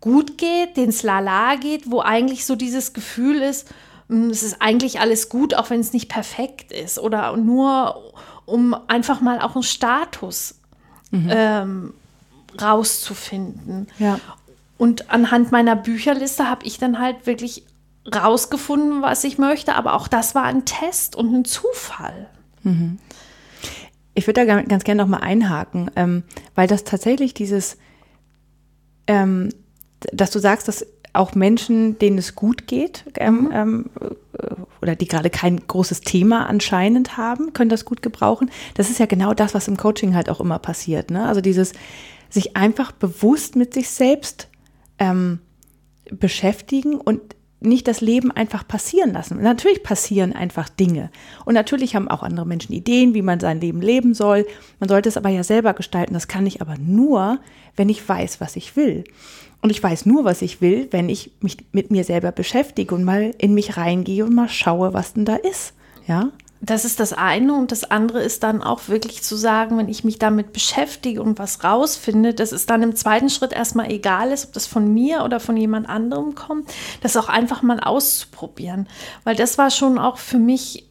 gut 0.00 0.38
geht, 0.38 0.78
den 0.78 0.88
es 0.88 1.02
lala 1.02 1.56
geht, 1.56 1.90
wo 1.90 2.00
eigentlich 2.00 2.46
so 2.46 2.56
dieses 2.56 2.94
Gefühl 2.94 3.42
ist, 3.42 3.68
hm, 4.08 4.30
es 4.30 4.42
ist 4.42 4.56
eigentlich 4.60 5.00
alles 5.00 5.28
gut, 5.28 5.54
auch 5.54 5.68
wenn 5.68 5.80
es 5.80 5.92
nicht 5.92 6.08
perfekt 6.08 6.72
ist 6.72 6.98
oder 6.98 7.36
nur 7.36 8.12
um 8.46 8.74
einfach 8.88 9.20
mal 9.20 9.40
auch 9.40 9.54
einen 9.54 9.62
Status 9.62 10.54
mhm. 11.10 11.28
ähm, 11.30 11.94
rauszufinden. 12.60 13.88
Ja. 13.98 14.18
Und 14.78 15.10
anhand 15.10 15.52
meiner 15.52 15.76
Bücherliste 15.76 16.48
habe 16.48 16.66
ich 16.66 16.78
dann 16.78 16.98
halt 16.98 17.26
wirklich 17.26 17.64
rausgefunden, 18.06 19.02
was 19.02 19.24
ich 19.24 19.38
möchte, 19.38 19.74
aber 19.74 19.94
auch 19.94 20.08
das 20.08 20.34
war 20.34 20.44
ein 20.44 20.64
Test 20.64 21.14
und 21.16 21.32
ein 21.34 21.44
Zufall. 21.44 22.28
Mhm. 22.62 22.98
Ich 24.14 24.26
würde 24.26 24.44
da 24.44 24.62
ganz 24.62 24.84
gerne 24.84 25.02
nochmal 25.02 25.22
einhaken, 25.22 25.90
ähm, 25.96 26.22
weil 26.54 26.66
das 26.66 26.84
tatsächlich 26.84 27.32
dieses, 27.32 27.78
ähm, 29.06 29.50
dass 30.12 30.30
du 30.30 30.38
sagst, 30.38 30.68
dass 30.68 30.86
auch 31.14 31.34
Menschen, 31.34 31.98
denen 31.98 32.18
es 32.18 32.34
gut 32.34 32.66
geht, 32.66 33.04
ähm, 33.18 33.44
mhm. 33.44 33.50
ähm, 33.52 33.90
oder 34.80 34.96
die 34.96 35.06
gerade 35.06 35.30
kein 35.30 35.64
großes 35.66 36.00
Thema 36.00 36.46
anscheinend 36.46 37.16
haben, 37.16 37.52
können 37.52 37.70
das 37.70 37.84
gut 37.84 38.02
gebrauchen. 38.02 38.50
Das 38.74 38.90
ist 38.90 38.98
ja 38.98 39.06
genau 39.06 39.32
das, 39.32 39.54
was 39.54 39.68
im 39.68 39.76
Coaching 39.76 40.14
halt 40.14 40.28
auch 40.28 40.40
immer 40.40 40.58
passiert. 40.58 41.10
Ne? 41.10 41.26
Also 41.26 41.40
dieses 41.40 41.72
sich 42.28 42.56
einfach 42.56 42.92
bewusst 42.92 43.56
mit 43.56 43.74
sich 43.74 43.90
selbst 43.90 44.48
ähm, 44.98 45.38
beschäftigen 46.10 46.94
und 46.96 47.20
nicht 47.62 47.88
das 47.88 48.00
Leben 48.00 48.30
einfach 48.30 48.66
passieren 48.66 49.12
lassen. 49.12 49.40
Natürlich 49.42 49.82
passieren 49.82 50.32
einfach 50.32 50.68
Dinge. 50.68 51.10
Und 51.44 51.54
natürlich 51.54 51.94
haben 51.94 52.08
auch 52.08 52.22
andere 52.22 52.46
Menschen 52.46 52.72
Ideen, 52.72 53.14
wie 53.14 53.22
man 53.22 53.40
sein 53.40 53.60
Leben 53.60 53.80
leben 53.80 54.14
soll. 54.14 54.46
Man 54.80 54.88
sollte 54.88 55.08
es 55.08 55.16
aber 55.16 55.28
ja 55.28 55.44
selber 55.44 55.74
gestalten. 55.74 56.14
Das 56.14 56.28
kann 56.28 56.46
ich 56.46 56.60
aber 56.60 56.76
nur, 56.78 57.38
wenn 57.76 57.88
ich 57.88 58.06
weiß, 58.06 58.40
was 58.40 58.56
ich 58.56 58.76
will. 58.76 59.04
Und 59.60 59.70
ich 59.70 59.82
weiß 59.82 60.06
nur, 60.06 60.24
was 60.24 60.42
ich 60.42 60.60
will, 60.60 60.88
wenn 60.90 61.08
ich 61.08 61.30
mich 61.40 61.56
mit 61.72 61.90
mir 61.90 62.04
selber 62.04 62.32
beschäftige 62.32 62.94
und 62.94 63.04
mal 63.04 63.32
in 63.38 63.54
mich 63.54 63.76
reingehe 63.76 64.24
und 64.24 64.34
mal 64.34 64.48
schaue, 64.48 64.92
was 64.92 65.14
denn 65.14 65.24
da 65.24 65.36
ist. 65.36 65.74
Ja? 66.08 66.32
Das 66.64 66.84
ist 66.84 67.00
das 67.00 67.12
eine 67.12 67.54
und 67.54 67.72
das 67.72 67.82
andere 67.82 68.22
ist 68.22 68.44
dann 68.44 68.62
auch 68.62 68.86
wirklich 68.86 69.24
zu 69.24 69.34
sagen, 69.34 69.78
wenn 69.78 69.88
ich 69.88 70.04
mich 70.04 70.20
damit 70.20 70.52
beschäftige 70.52 71.20
und 71.20 71.40
was 71.40 71.64
rausfinde, 71.64 72.34
dass 72.34 72.52
es 72.52 72.66
dann 72.66 72.84
im 72.84 72.94
zweiten 72.94 73.30
Schritt 73.30 73.52
erstmal 73.52 73.90
egal 73.90 74.30
ist, 74.30 74.46
ob 74.46 74.52
das 74.52 74.68
von 74.68 74.94
mir 74.94 75.24
oder 75.24 75.40
von 75.40 75.56
jemand 75.56 75.88
anderem 75.88 76.36
kommt, 76.36 76.72
das 77.00 77.16
auch 77.16 77.28
einfach 77.28 77.62
mal 77.62 77.80
auszuprobieren. 77.80 78.88
Weil 79.24 79.34
das 79.34 79.58
war 79.58 79.72
schon 79.72 79.98
auch 79.98 80.18
für 80.18 80.38
mich 80.38 80.88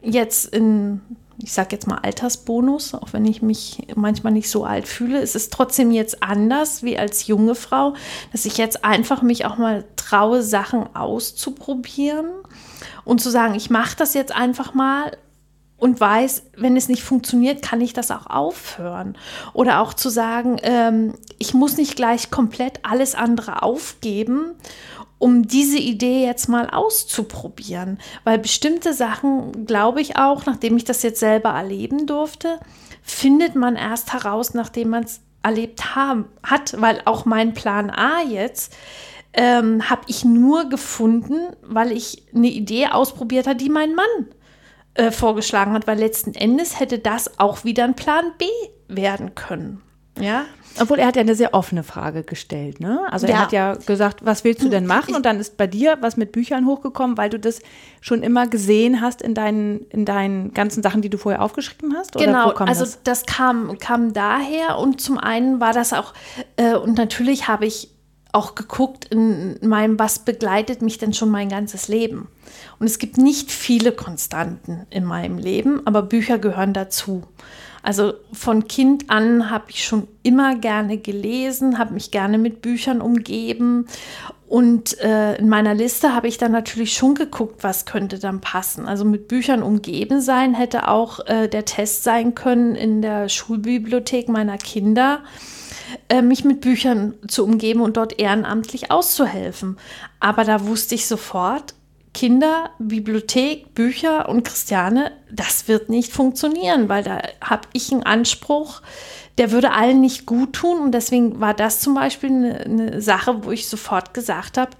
jetzt 0.00 0.46
in, 0.46 1.02
ich 1.36 1.52
sage 1.52 1.72
jetzt 1.72 1.86
mal 1.86 1.98
Altersbonus, 1.98 2.94
auch 2.94 3.12
wenn 3.12 3.26
ich 3.26 3.42
mich 3.42 3.86
manchmal 3.96 4.32
nicht 4.32 4.48
so 4.48 4.64
alt 4.64 4.88
fühle, 4.88 5.20
es 5.20 5.34
ist 5.34 5.52
trotzdem 5.52 5.90
jetzt 5.90 6.22
anders 6.22 6.82
wie 6.82 6.98
als 6.98 7.26
junge 7.26 7.54
Frau, 7.54 7.92
dass 8.32 8.46
ich 8.46 8.56
jetzt 8.56 8.86
einfach 8.86 9.20
mich 9.20 9.44
auch 9.44 9.58
mal 9.58 9.84
traue, 9.96 10.42
Sachen 10.42 10.96
auszuprobieren 10.96 12.26
und 13.04 13.20
zu 13.20 13.30
sagen, 13.30 13.54
ich 13.54 13.70
mache 13.70 13.96
das 13.96 14.14
jetzt 14.14 14.34
einfach 14.34 14.74
mal 14.74 15.16
und 15.76 16.00
weiß, 16.00 16.44
wenn 16.56 16.76
es 16.76 16.88
nicht 16.88 17.02
funktioniert, 17.02 17.62
kann 17.62 17.80
ich 17.80 17.92
das 17.92 18.10
auch 18.10 18.26
aufhören. 18.26 19.18
Oder 19.52 19.80
auch 19.80 19.92
zu 19.92 20.08
sagen, 20.08 20.56
ähm, 20.62 21.14
ich 21.38 21.52
muss 21.52 21.76
nicht 21.76 21.96
gleich 21.96 22.30
komplett 22.30 22.80
alles 22.84 23.14
andere 23.14 23.62
aufgeben, 23.62 24.52
um 25.18 25.46
diese 25.46 25.78
Idee 25.78 26.24
jetzt 26.24 26.48
mal 26.48 26.70
auszuprobieren. 26.70 27.98
Weil 28.24 28.38
bestimmte 28.38 28.94
Sachen, 28.94 29.66
glaube 29.66 30.00
ich 30.00 30.16
auch, 30.16 30.46
nachdem 30.46 30.76
ich 30.76 30.84
das 30.84 31.02
jetzt 31.02 31.20
selber 31.20 31.50
erleben 31.50 32.06
durfte, 32.06 32.60
findet 33.02 33.54
man 33.54 33.76
erst 33.76 34.12
heraus, 34.12 34.54
nachdem 34.54 34.90
man 34.90 35.04
es 35.04 35.20
erlebt 35.42 35.94
haben, 35.94 36.26
hat. 36.42 36.80
Weil 36.80 37.02
auch 37.04 37.24
mein 37.24 37.52
Plan 37.52 37.90
A 37.90 38.22
jetzt 38.22 38.74
ähm, 39.34 39.90
habe 39.90 40.02
ich 40.06 40.24
nur 40.24 40.68
gefunden, 40.68 41.54
weil 41.62 41.92
ich 41.92 42.24
eine 42.34 42.48
Idee 42.48 42.86
ausprobiert 42.86 43.46
habe, 43.46 43.56
die 43.56 43.68
mein 43.68 43.94
Mann 43.94 44.28
äh, 44.94 45.10
vorgeschlagen 45.10 45.72
hat, 45.72 45.86
weil 45.86 45.98
letzten 45.98 46.34
Endes 46.34 46.78
hätte 46.78 46.98
das 46.98 47.38
auch 47.38 47.64
wieder 47.64 47.84
ein 47.84 47.96
Plan 47.96 48.32
B 48.38 48.46
werden 48.88 49.34
können. 49.34 49.82
Ja. 50.20 50.44
Obwohl 50.80 50.98
er 50.98 51.06
hat 51.06 51.16
ja 51.16 51.22
eine 51.22 51.36
sehr 51.36 51.54
offene 51.54 51.84
Frage 51.84 52.24
gestellt, 52.24 52.80
ne? 52.80 53.00
Also 53.10 53.26
ja. 53.26 53.34
er 53.34 53.38
hat 53.40 53.52
ja 53.52 53.74
gesagt, 53.74 54.24
was 54.24 54.42
willst 54.42 54.62
du 54.62 54.68
denn 54.68 54.86
machen? 54.86 55.14
Und 55.14 55.24
dann 55.24 55.38
ist 55.38 55.56
bei 55.56 55.68
dir 55.68 55.98
was 56.00 56.16
mit 56.16 56.32
Büchern 56.32 56.66
hochgekommen, 56.66 57.16
weil 57.16 57.30
du 57.30 57.38
das 57.38 57.60
schon 58.00 58.22
immer 58.22 58.48
gesehen 58.48 59.00
hast 59.00 59.22
in 59.22 59.34
deinen, 59.34 59.86
in 59.90 60.04
deinen 60.04 60.52
ganzen 60.52 60.82
Sachen, 60.82 61.00
die 61.00 61.10
du 61.10 61.18
vorher 61.18 61.42
aufgeschrieben 61.42 61.94
hast? 61.96 62.12
genau, 62.12 62.50
also 62.50 62.84
das? 62.84 62.98
das, 63.04 63.26
kam, 63.26 63.78
kam 63.78 64.12
daher 64.12 64.78
und 64.78 65.00
zum 65.00 65.18
einen 65.18 65.60
war 65.60 65.72
das 65.72 65.92
auch, 65.92 66.12
äh, 66.56 66.74
und 66.74 66.96
natürlich 66.96 67.46
habe 67.46 67.66
ich 67.66 67.93
auch 68.34 68.54
geguckt 68.54 69.06
in 69.06 69.58
meinem, 69.62 69.98
was 69.98 70.18
begleitet 70.18 70.82
mich 70.82 70.98
denn 70.98 71.12
schon 71.12 71.30
mein 71.30 71.48
ganzes 71.48 71.88
Leben. 71.88 72.28
Und 72.78 72.86
es 72.86 72.98
gibt 72.98 73.16
nicht 73.16 73.50
viele 73.50 73.92
Konstanten 73.92 74.86
in 74.90 75.04
meinem 75.04 75.38
Leben, 75.38 75.86
aber 75.86 76.02
Bücher 76.02 76.38
gehören 76.38 76.72
dazu. 76.72 77.22
Also 77.82 78.14
von 78.32 78.66
Kind 78.66 79.10
an 79.10 79.50
habe 79.50 79.66
ich 79.68 79.84
schon 79.84 80.08
immer 80.22 80.56
gerne 80.56 80.96
gelesen, 80.96 81.78
habe 81.78 81.92
mich 81.92 82.10
gerne 82.10 82.38
mit 82.38 82.62
Büchern 82.62 83.02
umgeben. 83.02 83.86
Und 84.48 84.98
äh, 85.00 85.36
in 85.36 85.50
meiner 85.50 85.74
Liste 85.74 86.14
habe 86.14 86.26
ich 86.26 86.38
dann 86.38 86.52
natürlich 86.52 86.94
schon 86.94 87.14
geguckt, 87.14 87.62
was 87.62 87.84
könnte 87.84 88.18
dann 88.18 88.40
passen. 88.40 88.86
Also 88.86 89.04
mit 89.04 89.28
Büchern 89.28 89.62
umgeben 89.62 90.22
sein 90.22 90.54
hätte 90.54 90.88
auch 90.88 91.26
äh, 91.26 91.46
der 91.46 91.66
Test 91.66 92.04
sein 92.04 92.34
können 92.34 92.74
in 92.74 93.02
der 93.02 93.28
Schulbibliothek 93.28 94.28
meiner 94.28 94.56
Kinder 94.56 95.22
äh, 96.08 96.22
mich 96.22 96.44
mit 96.44 96.60
Büchern 96.60 97.14
zu 97.28 97.44
umgeben 97.44 97.80
und 97.80 97.96
dort 97.96 98.18
ehrenamtlich 98.18 98.90
auszuhelfen. 98.90 99.78
Aber 100.20 100.44
da 100.44 100.66
wusste 100.66 100.94
ich 100.94 101.06
sofort, 101.06 101.74
Kinder, 102.14 102.70
Bibliothek, 102.78 103.74
Bücher 103.74 104.28
und 104.28 104.44
Christiane, 104.44 105.10
das 105.32 105.66
wird 105.66 105.88
nicht 105.88 106.12
funktionieren, 106.12 106.88
weil 106.88 107.02
da 107.02 107.20
habe 107.40 107.68
ich 107.72 107.92
einen 107.92 108.04
Anspruch, 108.04 108.82
der 109.36 109.50
würde 109.50 109.72
allen 109.72 110.00
nicht 110.00 110.24
gut 110.24 110.52
tun. 110.52 110.78
Und 110.78 110.92
deswegen 110.92 111.40
war 111.40 111.54
das 111.54 111.80
zum 111.80 111.94
Beispiel 111.94 112.30
eine, 112.30 112.60
eine 112.60 113.02
Sache, 113.02 113.44
wo 113.44 113.50
ich 113.50 113.68
sofort 113.68 114.14
gesagt 114.14 114.58
habe, 114.58 114.70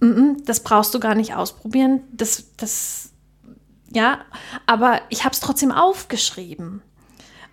mm 0.00 0.06
-mm, 0.06 0.36
das 0.44 0.60
brauchst 0.60 0.92
du 0.92 0.98
gar 0.98 1.14
nicht 1.14 1.34
ausprobieren. 1.36 2.00
Das, 2.12 2.46
das, 2.56 3.12
ja, 3.92 4.18
aber 4.66 5.00
ich 5.08 5.24
habe 5.24 5.34
es 5.34 5.40
trotzdem 5.40 5.70
aufgeschrieben 5.70 6.82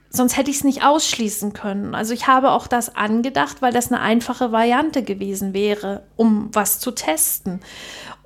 sonst 0.10 0.38
hätte 0.38 0.50
ich 0.50 0.58
es 0.58 0.64
nicht 0.64 0.84
ausschließen 0.84 1.54
können. 1.54 1.94
Also 1.94 2.14
ich 2.14 2.28
habe 2.28 2.52
auch 2.52 2.68
das 2.68 2.96
angedacht, 2.96 3.62
weil 3.62 3.72
das 3.72 3.92
eine 3.92 4.02
einfache 4.02 4.52
Variante 4.52 5.04
gewesen 5.04 5.54
wäre, 5.54 6.04
um 6.16 6.50
was 6.54 6.80
zu 6.80 6.92
testen. 6.92 7.62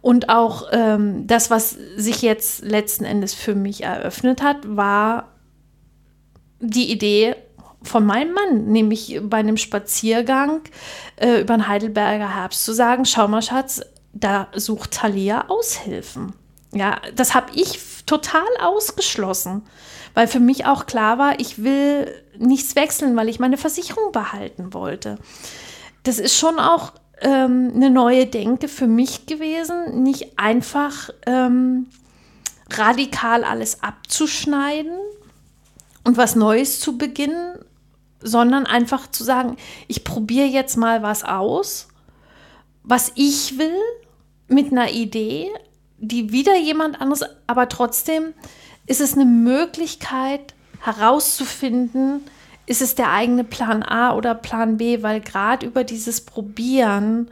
Und 0.01 0.29
auch 0.29 0.67
ähm, 0.71 1.27
das, 1.27 1.49
was 1.49 1.77
sich 1.95 2.21
jetzt 2.21 2.63
letzten 2.63 3.05
Endes 3.05 3.33
für 3.33 3.55
mich 3.55 3.83
eröffnet 3.83 4.41
hat, 4.41 4.57
war 4.75 5.29
die 6.59 6.91
Idee 6.91 7.35
von 7.83 8.05
meinem 8.05 8.33
Mann, 8.33 8.65
nämlich 8.65 9.19
bei 9.23 9.37
einem 9.37 9.57
Spaziergang 9.57 10.61
äh, 11.17 11.41
über 11.41 11.55
den 11.55 11.67
Heidelberger 11.67 12.33
Herbst 12.33 12.63
zu 12.63 12.73
sagen, 12.73 13.05
schau 13.05 13.27
mal 13.27 13.41
Schatz, 13.41 13.81
da 14.13 14.47
sucht 14.55 14.91
Thalia 14.91 15.49
Aushilfen. 15.49 16.33
Ja, 16.73 17.01
das 17.15 17.35
habe 17.35 17.51
ich 17.53 17.79
total 18.05 18.47
ausgeschlossen 18.61 19.63
weil 20.13 20.27
für 20.27 20.39
mich 20.39 20.65
auch 20.65 20.85
klar 20.85 21.17
war, 21.17 21.39
ich 21.39 21.63
will 21.63 22.07
nichts 22.37 22.75
wechseln, 22.75 23.15
weil 23.15 23.29
ich 23.29 23.39
meine 23.39 23.57
Versicherung 23.57 24.11
behalten 24.11 24.73
wollte. 24.73 25.17
Das 26.03 26.19
ist 26.19 26.37
schon 26.37 26.59
auch 26.59 26.93
ähm, 27.21 27.71
eine 27.75 27.89
neue 27.89 28.25
Denke 28.25 28.67
für 28.67 28.87
mich 28.87 29.25
gewesen, 29.25 30.03
nicht 30.03 30.37
einfach 30.37 31.09
ähm, 31.25 31.87
radikal 32.71 33.43
alles 33.43 33.83
abzuschneiden 33.83 34.97
und 36.03 36.17
was 36.17 36.35
Neues 36.35 36.79
zu 36.79 36.97
beginnen, 36.97 37.59
sondern 38.19 38.65
einfach 38.65 39.09
zu 39.09 39.23
sagen, 39.23 39.57
ich 39.87 40.03
probiere 40.03 40.47
jetzt 40.47 40.77
mal 40.77 41.03
was 41.03 41.23
aus, 41.23 41.87
was 42.83 43.11
ich 43.15 43.57
will, 43.57 43.79
mit 44.47 44.71
einer 44.71 44.91
Idee, 44.91 45.49
die 45.97 46.31
wieder 46.31 46.57
jemand 46.57 46.99
anderes, 46.99 47.23
aber 47.47 47.69
trotzdem 47.69 48.33
ist 48.85 49.01
es 49.01 49.13
eine 49.13 49.25
Möglichkeit 49.25 50.53
herauszufinden, 50.81 52.21
ist 52.65 52.81
es 52.81 52.95
der 52.95 53.11
eigene 53.11 53.43
Plan 53.43 53.83
A 53.83 54.15
oder 54.15 54.35
Plan 54.35 54.77
B, 54.77 55.03
weil 55.03 55.21
gerade 55.21 55.65
über 55.65 55.83
dieses 55.83 56.21
Probieren, 56.21 57.29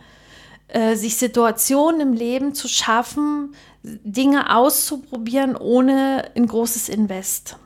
äh, 0.67 0.95
sich 0.95 1.17
Situationen 1.17 2.01
im 2.01 2.13
Leben 2.13 2.53
zu 2.53 2.67
schaffen, 2.67 3.55
Dinge 3.83 4.55
auszuprobieren 4.55 5.55
ohne 5.55 6.31
ein 6.35 6.47
großes 6.47 6.89
Invest. 6.89 7.57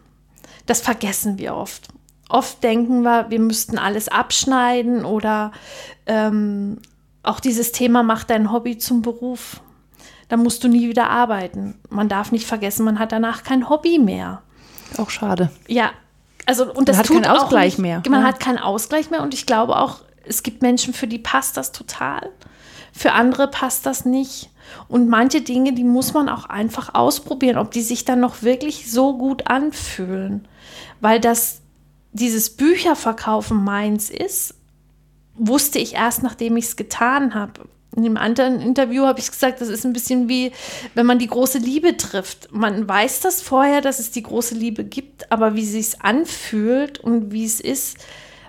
Das 0.66 0.82
vergessen 0.82 1.38
wir 1.38 1.56
oft. 1.56 1.90
Oft 2.30 2.64
denken 2.64 3.04
wir, 3.04 3.30
wir 3.30 3.40
müssten 3.40 3.78
alles 3.78 4.08
abschneiden 4.08 5.06
oder 5.06 5.52
ähm, 6.08 6.80
auch 7.22 7.40
dieses 7.40 7.72
Thema 7.72 8.02
macht 8.02 8.30
dein 8.30 8.52
Hobby 8.52 8.78
zum 8.78 9.02
Beruf 9.02 9.62
dann 10.28 10.42
musst 10.42 10.64
du 10.64 10.68
nie 10.68 10.90
wieder 10.90 11.10
arbeiten. 11.10 11.76
Man 11.90 12.10
darf 12.10 12.32
nicht 12.32 12.48
vergessen, 12.48 12.86
man 12.86 13.00
hat 13.00 13.12
danach 13.12 13.44
kein 13.44 13.70
Hobby 13.70 14.00
mehr. 14.00 14.42
Auch 14.98 15.10
schade. 15.10 15.52
Ja, 15.68 15.92
also 16.46 16.72
und 16.72 16.90
das 16.90 16.98
man 16.98 17.00
hat 17.00 17.06
tut 17.08 17.24
keinen 17.24 17.38
Ausgleich 17.38 17.74
nicht, 17.74 17.80
mehr. 17.80 18.04
Man 18.10 18.22
ja. 18.22 18.28
hat 18.28 18.40
keinen 18.40 18.58
Ausgleich 18.58 19.10
mehr 19.10 19.22
und 19.22 19.34
ich 19.34 19.46
glaube 19.46 19.78
auch, 19.78 20.02
es 20.28 20.44
gibt 20.44 20.62
Menschen, 20.62 20.94
für 20.94 21.08
die 21.08 21.20
passt 21.20 21.58
das 21.58 21.72
total. 21.72 22.30
Für 22.92 23.12
andere 23.12 23.48
passt 23.48 23.86
das 23.86 24.06
nicht. 24.06 24.50
Und 24.88 25.10
manche 25.10 25.42
Dinge, 25.42 25.74
die 25.74 25.84
muss 25.84 26.14
man 26.14 26.30
auch 26.30 26.46
einfach 26.46 26.96
ausprobieren, 26.96 27.58
ob 27.58 27.72
die 27.72 27.82
sich 27.82 28.06
dann 28.06 28.20
noch 28.20 28.42
wirklich 28.42 28.92
so 28.92 29.18
gut 29.18 29.48
anfühlen. 29.48 30.48
Weil 31.02 31.20
das, 31.20 31.62
dieses 32.14 32.50
Bücherverkaufen 32.56 33.64
meins 33.64 34.10
ist, 34.10 34.56
wusste 35.36 35.78
ich 35.80 35.96
erst, 35.96 36.24
nachdem 36.24 36.58
ich 36.58 36.66
es 36.66 36.76
getan 36.78 37.36
habe 37.36 37.68
in 37.96 38.04
dem 38.04 38.18
anderen 38.18 38.60
Interview 38.60 39.06
habe 39.06 39.20
ich 39.20 39.32
gesagt, 39.32 39.62
das 39.62 39.70
ist 39.70 39.86
ein 39.86 39.94
bisschen 39.94 40.28
wie, 40.28 40.52
wenn 40.94 41.06
man 41.06 41.20
die 41.20 41.28
große 41.28 41.60
Liebe 41.60 41.96
trifft. 41.96 42.52
Man 42.52 42.88
weiß 42.88 43.22
das 43.22 43.42
vorher, 43.42 43.82
dass 43.82 44.00
es 44.00 44.12
die 44.12 44.24
große 44.24 44.56
Liebe 44.56 44.84
gibt, 44.84 45.32
aber 45.32 45.56
wie 45.56 45.66
sie 45.66 45.80
es 45.80 46.02
anfühlt 46.02 47.00
und 47.00 47.32
wie 47.32 47.46
es 47.46 47.62
ist, 47.62 47.98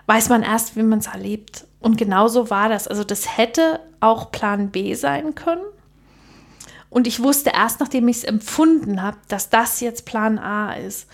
weiß 0.06 0.28
man 0.28 0.42
erst, 0.42 0.76
wenn 0.76 0.88
man 0.88 0.98
es 0.98 1.06
erlebt. 1.06 1.66
Und 1.80 1.96
genauso 1.96 2.50
war 2.50 2.68
das. 2.68 2.88
Also 2.88 3.04
das 3.04 3.36
hätte 3.36 3.80
auch 4.00 4.32
Plan 4.32 4.70
B 4.70 4.94
sein 4.94 5.34
können. 5.34 5.64
Und 6.90 7.06
ich 7.06 7.22
wusste 7.22 7.50
erst, 7.54 7.80
nachdem 7.80 8.08
ich 8.08 8.18
es 8.18 8.24
empfunden 8.24 9.02
habe, 9.02 9.18
dass 9.28 9.50
das 9.50 9.80
jetzt 9.80 10.06
Plan 10.06 10.38
A 10.38 10.74
ist. 10.74 11.08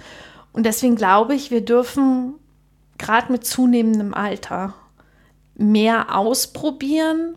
Und 0.52 0.64
deswegen 0.64 0.96
glaube 0.96 1.34
ich, 1.34 1.50
wir 1.50 1.64
dürfen 1.64 2.34
gerade 2.98 3.32
mit 3.32 3.44
zunehmendem 3.44 4.14
Alter 4.14 4.74
mehr 5.54 6.16
ausprobieren 6.16 7.36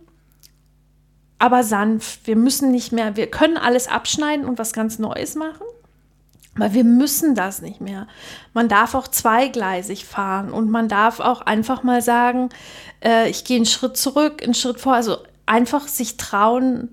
aber 1.39 1.63
sanft. 1.63 2.27
Wir 2.27 2.35
müssen 2.35 2.71
nicht 2.71 2.91
mehr, 2.91 3.15
wir 3.15 3.27
können 3.27 3.57
alles 3.57 3.87
abschneiden 3.87 4.45
und 4.45 4.57
was 4.57 4.73
ganz 4.73 4.99
Neues 4.99 5.35
machen. 5.35 5.65
Aber 6.55 6.73
wir 6.73 6.85
müssen 6.85 7.35
das 7.35 7.61
nicht 7.61 7.81
mehr. 7.81 8.07
Man 8.53 8.69
darf 8.69 8.95
auch 8.95 9.09
zweigleisig 9.09 10.05
fahren 10.05 10.51
und 10.51 10.69
man 10.69 10.87
darf 10.87 11.19
auch 11.19 11.41
einfach 11.41 11.83
mal 11.83 12.01
sagen, 12.01 12.49
äh, 13.03 13.29
ich 13.29 13.43
gehe 13.43 13.57
einen 13.57 13.65
Schritt 13.65 13.97
zurück, 13.97 14.41
einen 14.41 14.53
Schritt 14.53 14.79
vor. 14.79 14.93
Also 14.93 15.17
einfach 15.45 15.87
sich 15.87 16.15
trauen, 16.15 16.91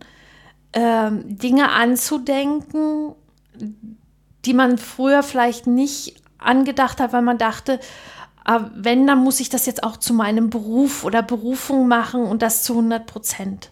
äh, 0.72 1.10
Dinge 1.12 1.70
anzudenken, 1.70 3.14
die 4.44 4.54
man 4.54 4.78
früher 4.78 5.22
vielleicht 5.22 5.68
nicht 5.68 6.16
angedacht 6.38 7.00
hat, 7.00 7.12
weil 7.12 7.22
man 7.22 7.38
dachte, 7.38 7.78
äh, 8.46 8.58
wenn, 8.74 9.06
dann 9.06 9.22
muss 9.22 9.40
ich 9.40 9.48
das 9.48 9.66
jetzt 9.66 9.84
auch 9.84 9.96
zu 9.96 10.14
meinem 10.14 10.50
Beruf 10.50 11.04
oder 11.04 11.22
Berufung 11.22 11.88
machen 11.88 12.22
und 12.22 12.42
das 12.42 12.62
zu 12.62 12.72
100 12.74 13.06
Prozent. 13.06 13.71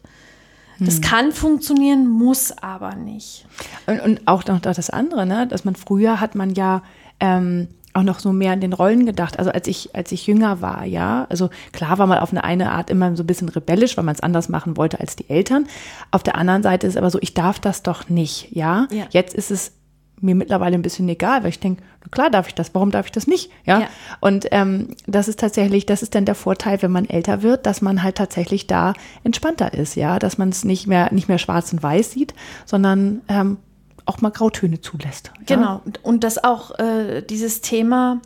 Das 0.80 0.96
hm. 0.96 1.00
kann 1.02 1.32
funktionieren, 1.32 2.08
muss 2.08 2.52
aber 2.52 2.94
nicht. 2.94 3.46
Und, 3.86 4.00
und 4.00 4.20
auch 4.26 4.44
noch 4.46 4.60
das 4.60 4.90
andere, 4.90 5.26
ne? 5.26 5.46
dass 5.46 5.64
man 5.64 5.76
früher 5.76 6.20
hat 6.20 6.34
man 6.34 6.54
ja 6.54 6.82
ähm, 7.20 7.68
auch 7.92 8.02
noch 8.02 8.20
so 8.20 8.32
mehr 8.32 8.52
an 8.52 8.60
den 8.60 8.72
Rollen 8.72 9.04
gedacht. 9.04 9.38
Also 9.38 9.50
als 9.50 9.66
ich, 9.66 9.94
als 9.94 10.12
ich 10.12 10.26
jünger 10.26 10.60
war, 10.60 10.84
ja, 10.84 11.26
also 11.28 11.50
klar 11.72 11.98
war 11.98 12.06
man 12.06 12.18
auf 12.18 12.30
eine 12.30 12.44
eine 12.44 12.72
Art 12.72 12.88
immer 12.88 13.14
so 13.16 13.22
ein 13.22 13.26
bisschen 13.26 13.48
rebellisch, 13.48 13.96
weil 13.96 14.04
man 14.04 14.14
es 14.14 14.20
anders 14.20 14.48
machen 14.48 14.76
wollte 14.76 15.00
als 15.00 15.16
die 15.16 15.28
Eltern. 15.28 15.66
Auf 16.10 16.22
der 16.22 16.36
anderen 16.36 16.62
Seite 16.62 16.86
ist 16.86 16.96
aber 16.96 17.10
so, 17.10 17.18
ich 17.20 17.34
darf 17.34 17.58
das 17.58 17.82
doch 17.82 18.08
nicht, 18.08 18.48
ja. 18.52 18.86
ja. 18.90 19.06
Jetzt 19.10 19.34
ist 19.34 19.50
es 19.50 19.72
mir 20.20 20.34
mittlerweile 20.34 20.74
ein 20.74 20.82
bisschen 20.82 21.08
egal, 21.08 21.42
weil 21.42 21.50
ich 21.50 21.60
denke, 21.60 21.82
klar 22.10 22.30
darf 22.30 22.48
ich 22.48 22.54
das, 22.54 22.74
warum 22.74 22.90
darf 22.90 23.06
ich 23.06 23.12
das 23.12 23.26
nicht? 23.26 23.50
Ja. 23.64 23.80
ja. 23.80 23.88
Und 24.20 24.46
ähm, 24.50 24.96
das 25.06 25.28
ist 25.28 25.40
tatsächlich, 25.40 25.86
das 25.86 26.02
ist 26.02 26.14
dann 26.14 26.24
der 26.24 26.34
Vorteil, 26.34 26.82
wenn 26.82 26.90
man 26.90 27.08
älter 27.08 27.42
wird, 27.42 27.66
dass 27.66 27.82
man 27.82 28.02
halt 28.02 28.16
tatsächlich 28.16 28.66
da 28.66 28.94
entspannter 29.24 29.74
ist, 29.74 29.96
ja, 29.96 30.18
dass 30.18 30.38
man 30.38 30.50
es 30.50 30.64
nicht 30.64 30.86
mehr, 30.86 31.12
nicht 31.12 31.28
mehr 31.28 31.38
schwarz 31.38 31.72
und 31.72 31.82
weiß 31.82 32.12
sieht, 32.12 32.34
sondern 32.64 33.22
ähm, 33.28 33.58
auch 34.06 34.20
mal 34.20 34.30
Grautöne 34.30 34.80
zulässt. 34.80 35.32
Ja? 35.48 35.56
Genau. 35.56 35.82
Und 36.02 36.24
das 36.24 36.42
auch 36.42 36.78
äh, 36.78 37.22
dieses 37.22 37.60
Thema, 37.60 38.20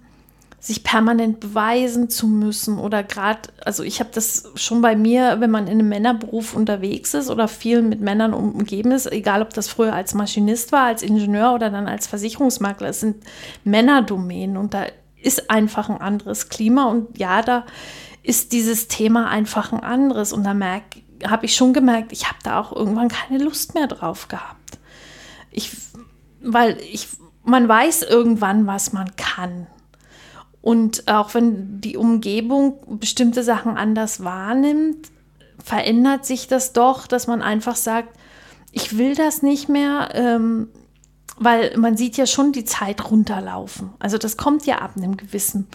sich 0.64 0.82
permanent 0.82 1.40
beweisen 1.40 2.08
zu 2.08 2.26
müssen 2.26 2.78
oder 2.78 3.02
gerade, 3.02 3.50
also 3.66 3.82
ich 3.82 4.00
habe 4.00 4.08
das 4.14 4.50
schon 4.54 4.80
bei 4.80 4.96
mir, 4.96 5.36
wenn 5.40 5.50
man 5.50 5.66
in 5.66 5.74
einem 5.74 5.90
Männerberuf 5.90 6.56
unterwegs 6.56 7.12
ist 7.12 7.28
oder 7.28 7.48
viel 7.48 7.82
mit 7.82 8.00
Männern 8.00 8.32
umgeben 8.32 8.90
ist, 8.90 9.12
egal 9.12 9.42
ob 9.42 9.52
das 9.52 9.68
früher 9.68 9.92
als 9.92 10.14
Maschinist 10.14 10.72
war, 10.72 10.86
als 10.86 11.02
Ingenieur 11.02 11.52
oder 11.52 11.68
dann 11.68 11.86
als 11.86 12.06
Versicherungsmakler, 12.06 12.88
es 12.88 13.00
sind 13.00 13.22
Männerdomänen 13.64 14.56
und 14.56 14.72
da 14.72 14.86
ist 15.20 15.50
einfach 15.50 15.90
ein 15.90 16.00
anderes 16.00 16.48
Klima 16.48 16.86
und 16.86 17.18
ja, 17.18 17.42
da 17.42 17.66
ist 18.22 18.52
dieses 18.52 18.88
Thema 18.88 19.28
einfach 19.28 19.70
ein 19.70 19.80
anderes 19.80 20.32
und 20.32 20.44
da 20.44 20.54
habe 21.28 21.44
ich 21.44 21.54
schon 21.54 21.74
gemerkt, 21.74 22.10
ich 22.10 22.26
habe 22.26 22.38
da 22.42 22.58
auch 22.58 22.72
irgendwann 22.72 23.08
keine 23.08 23.44
Lust 23.44 23.74
mehr 23.74 23.86
drauf 23.86 24.28
gehabt. 24.28 24.78
Ich, 25.50 25.76
weil 26.42 26.78
ich, 26.80 27.08
man 27.44 27.68
weiß 27.68 28.02
irgendwann, 28.04 28.66
was 28.66 28.94
man 28.94 29.14
kann. 29.16 29.66
Und 30.64 31.08
auch 31.08 31.34
wenn 31.34 31.82
die 31.82 31.98
Umgebung 31.98 32.78
bestimmte 32.98 33.42
Sachen 33.42 33.76
anders 33.76 34.24
wahrnimmt, 34.24 35.10
verändert 35.62 36.24
sich 36.24 36.48
das 36.48 36.72
doch, 36.72 37.06
dass 37.06 37.26
man 37.26 37.42
einfach 37.42 37.76
sagt, 37.76 38.18
ich 38.72 38.96
will 38.96 39.14
das 39.14 39.42
nicht 39.42 39.68
mehr, 39.68 40.08
ähm, 40.14 40.68
weil 41.36 41.76
man 41.76 41.98
sieht 41.98 42.16
ja 42.16 42.24
schon 42.24 42.52
die 42.52 42.64
Zeit 42.64 43.10
runterlaufen. 43.10 43.90
Also 43.98 44.16
das 44.16 44.38
kommt 44.38 44.64
ja 44.64 44.78
ab 44.78 44.92
einem 44.96 45.18
gewissen 45.18 45.66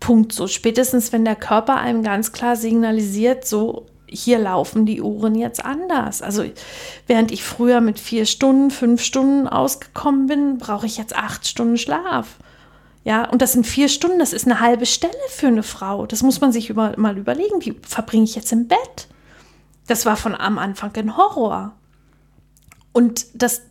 Punkt 0.00 0.32
so. 0.32 0.48
Spätestens, 0.48 1.12
wenn 1.12 1.24
der 1.24 1.36
Körper 1.36 1.76
einem 1.76 2.02
ganz 2.02 2.32
klar 2.32 2.56
signalisiert, 2.56 3.46
so 3.46 3.86
hier 4.08 4.40
laufen 4.40 4.86
die 4.86 5.02
Uhren 5.02 5.36
jetzt 5.36 5.64
anders. 5.64 6.20
Also 6.20 6.44
während 7.06 7.30
ich 7.30 7.44
früher 7.44 7.80
mit 7.80 8.00
vier 8.00 8.26
Stunden, 8.26 8.72
fünf 8.72 9.04
Stunden 9.04 9.46
ausgekommen 9.46 10.26
bin, 10.26 10.58
brauche 10.58 10.86
ich 10.86 10.96
jetzt 10.96 11.14
acht 11.14 11.46
Stunden 11.46 11.78
Schlaf. 11.78 12.38
Ja, 13.04 13.28
und 13.28 13.42
das 13.42 13.52
sind 13.52 13.66
vier 13.66 13.88
Stunden, 13.88 14.20
das 14.20 14.32
ist 14.32 14.46
eine 14.46 14.60
halbe 14.60 14.86
Stelle 14.86 15.12
für 15.28 15.48
eine 15.48 15.64
Frau. 15.64 16.06
Das 16.06 16.22
muss 16.22 16.40
man 16.40 16.52
sich 16.52 16.70
über, 16.70 16.94
mal 16.96 17.18
überlegen. 17.18 17.58
Die 17.60 17.74
verbringe 17.82 18.24
ich 18.24 18.36
jetzt 18.36 18.52
im 18.52 18.68
Bett. 18.68 19.08
Das 19.88 20.06
war 20.06 20.16
von 20.16 20.34
am 20.34 20.58
Anfang 20.58 20.94
ein 20.96 21.16
Horror. 21.16 21.72
Und 22.92 23.26
das 23.34 23.62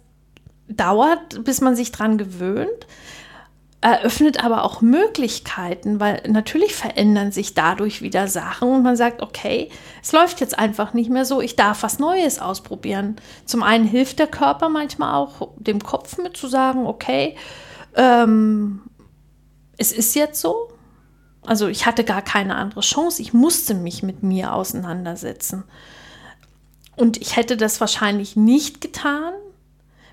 dauert, 0.67 1.43
bis 1.43 1.61
man 1.61 1.75
sich 1.75 1.91
dran 1.91 2.17
gewöhnt, 2.17 2.87
eröffnet 3.81 4.43
aber 4.43 4.63
auch 4.63 4.81
Möglichkeiten, 4.81 5.99
weil 5.99 6.21
natürlich 6.27 6.75
verändern 6.75 7.31
sich 7.31 7.55
dadurch 7.55 8.03
wieder 8.03 8.27
Sachen 8.27 8.69
und 8.69 8.83
man 8.83 8.95
sagt, 8.95 9.23
okay, 9.23 9.69
es 10.03 10.11
läuft 10.11 10.39
jetzt 10.39 10.57
einfach 10.59 10.93
nicht 10.93 11.09
mehr 11.09 11.25
so, 11.25 11.41
ich 11.41 11.55
darf 11.55 11.81
was 11.81 11.97
Neues 11.97 12.39
ausprobieren. 12.39 13.15
Zum 13.45 13.63
einen 13.63 13.85
hilft 13.85 14.19
der 14.19 14.27
Körper 14.27 14.69
manchmal 14.69 15.15
auch 15.15 15.49
dem 15.57 15.81
Kopf 15.81 16.19
mit 16.19 16.37
zu 16.37 16.47
sagen, 16.47 16.85
okay, 16.85 17.35
ähm, 17.95 18.81
es 19.81 19.91
ist 19.91 20.15
jetzt 20.15 20.39
so. 20.39 20.69
Also 21.43 21.67
ich 21.67 21.87
hatte 21.87 22.03
gar 22.03 22.21
keine 22.21 22.55
andere 22.55 22.81
Chance. 22.81 23.21
Ich 23.21 23.33
musste 23.33 23.73
mich 23.73 24.03
mit 24.03 24.21
mir 24.21 24.53
auseinandersetzen. 24.53 25.63
Und 26.95 27.17
ich 27.17 27.35
hätte 27.35 27.57
das 27.57 27.81
wahrscheinlich 27.81 28.35
nicht 28.35 28.79
getan, 28.79 29.33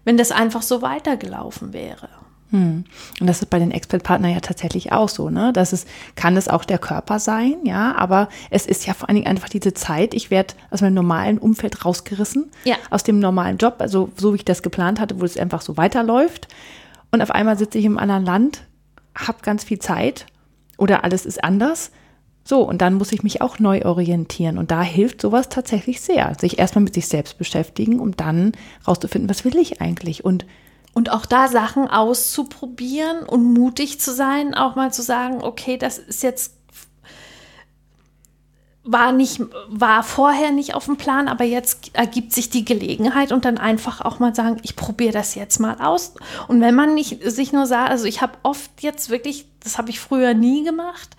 wenn 0.05 0.17
das 0.17 0.33
einfach 0.33 0.63
so 0.63 0.81
weitergelaufen 0.81 1.75
wäre. 1.75 2.09
Hm. 2.51 2.85
Und 3.21 3.27
das 3.27 3.43
ist 3.43 3.51
bei 3.51 3.59
den 3.59 3.71
Expert-Partnern 3.73 4.33
ja 4.33 4.41
tatsächlich 4.41 4.91
auch 4.91 5.11
so, 5.11 5.29
ne? 5.29 5.53
Das 5.53 5.75
ist, 5.75 5.87
kann 6.15 6.35
es 6.39 6.49
auch 6.49 6.65
der 6.65 6.79
Körper 6.79 7.19
sein, 7.19 7.57
ja, 7.65 7.95
aber 7.95 8.31
es 8.49 8.65
ist 8.65 8.87
ja 8.87 8.95
vor 8.95 9.11
allen 9.11 9.17
Dingen 9.17 9.27
einfach 9.27 9.51
diese 9.51 9.75
Zeit, 9.75 10.15
ich 10.15 10.31
werde 10.31 10.55
aus 10.71 10.81
meinem 10.81 10.95
normalen 10.95 11.37
Umfeld 11.37 11.85
rausgerissen, 11.85 12.51
ja. 12.65 12.77
aus 12.89 13.03
dem 13.03 13.19
normalen 13.19 13.59
Job, 13.59 13.75
also 13.81 14.09
so 14.17 14.33
wie 14.33 14.37
ich 14.37 14.47
das 14.47 14.63
geplant 14.63 14.99
hatte, 14.99 15.21
wo 15.21 15.27
es 15.27 15.37
einfach 15.37 15.61
so 15.61 15.77
weiterläuft. 15.77 16.49
Und 17.11 17.21
auf 17.21 17.31
einmal 17.31 17.59
sitze 17.59 17.77
ich 17.77 17.85
im 17.85 17.99
anderen 17.99 18.25
Land, 18.25 18.63
habe 19.27 19.39
ganz 19.43 19.65
viel 19.65 19.79
Zeit 19.79 20.27
oder 20.77 21.05
alles 21.05 21.27
ist 21.27 21.43
anders. 21.43 21.91
So, 22.45 22.63
und 22.63 22.81
dann 22.81 22.95
muss 22.95 23.13
ich 23.13 23.23
mich 23.23 23.43
auch 23.43 23.59
neu 23.59 23.85
orientieren. 23.85 24.57
Und 24.57 24.71
da 24.71 24.83
hilft 24.83 25.21
sowas 25.21 25.51
tatsächlich 25.51 26.01
sehr, 26.01 26.35
sich 26.41 26.59
erstmal 26.59 26.85
mit 26.85 26.95
sich 26.95 27.07
selbst 27.07 27.37
beschäftigen, 27.37 28.01
um 28.01 28.17
dann 28.17 28.53
rauszufinden, 28.87 29.29
was 29.29 29.45
will 29.45 29.57
ich 29.57 29.83
eigentlich 29.83 30.25
und 30.25 30.47
und 30.95 31.13
auch 31.13 31.27
da 31.27 31.47
Sachen 31.47 31.87
auszuprobieren 31.87 33.23
und 33.23 33.45
mutig 33.55 34.01
zu 34.01 34.13
sein, 34.13 34.55
auch 34.55 34.75
mal 34.75 34.93
zu 34.93 35.03
sagen, 35.03 35.43
okay, 35.43 35.77
das 35.77 35.99
ist 35.99 36.25
jetzt 36.25 36.58
war 38.91 39.13
nicht, 39.13 39.43
war 39.69 40.03
vorher 40.03 40.51
nicht 40.51 40.75
auf 40.75 40.87
dem 40.87 40.97
Plan, 40.97 41.29
aber 41.29 41.45
jetzt 41.45 41.91
ergibt 41.93 42.33
sich 42.33 42.49
die 42.49 42.65
Gelegenheit 42.65 43.33
und 43.33 43.45
dann 43.45 43.59
einfach 43.59 44.01
auch 44.01 44.19
mal 44.19 44.35
sagen, 44.35 44.57
ich 44.63 44.77
probiere 44.77 45.13
das 45.13 45.35
jetzt 45.35 45.59
mal 45.61 45.77
aus. 45.79 46.15
Und 46.49 46.63
wenn 46.63 46.75
man 46.75 46.95
nicht 46.95 47.23
sich 47.23 47.53
nur 47.53 47.67
sagt, 47.67 47.91
also 47.91 48.07
ich 48.07 48.23
habe 48.23 48.39
oft 48.43 48.71
jetzt 48.81 49.11
wirklich, 49.11 49.45
das 49.63 49.77
habe 49.77 49.91
ich 49.91 50.01
früher 50.01 50.33
nie 50.33 50.65
gemacht. 50.65 51.11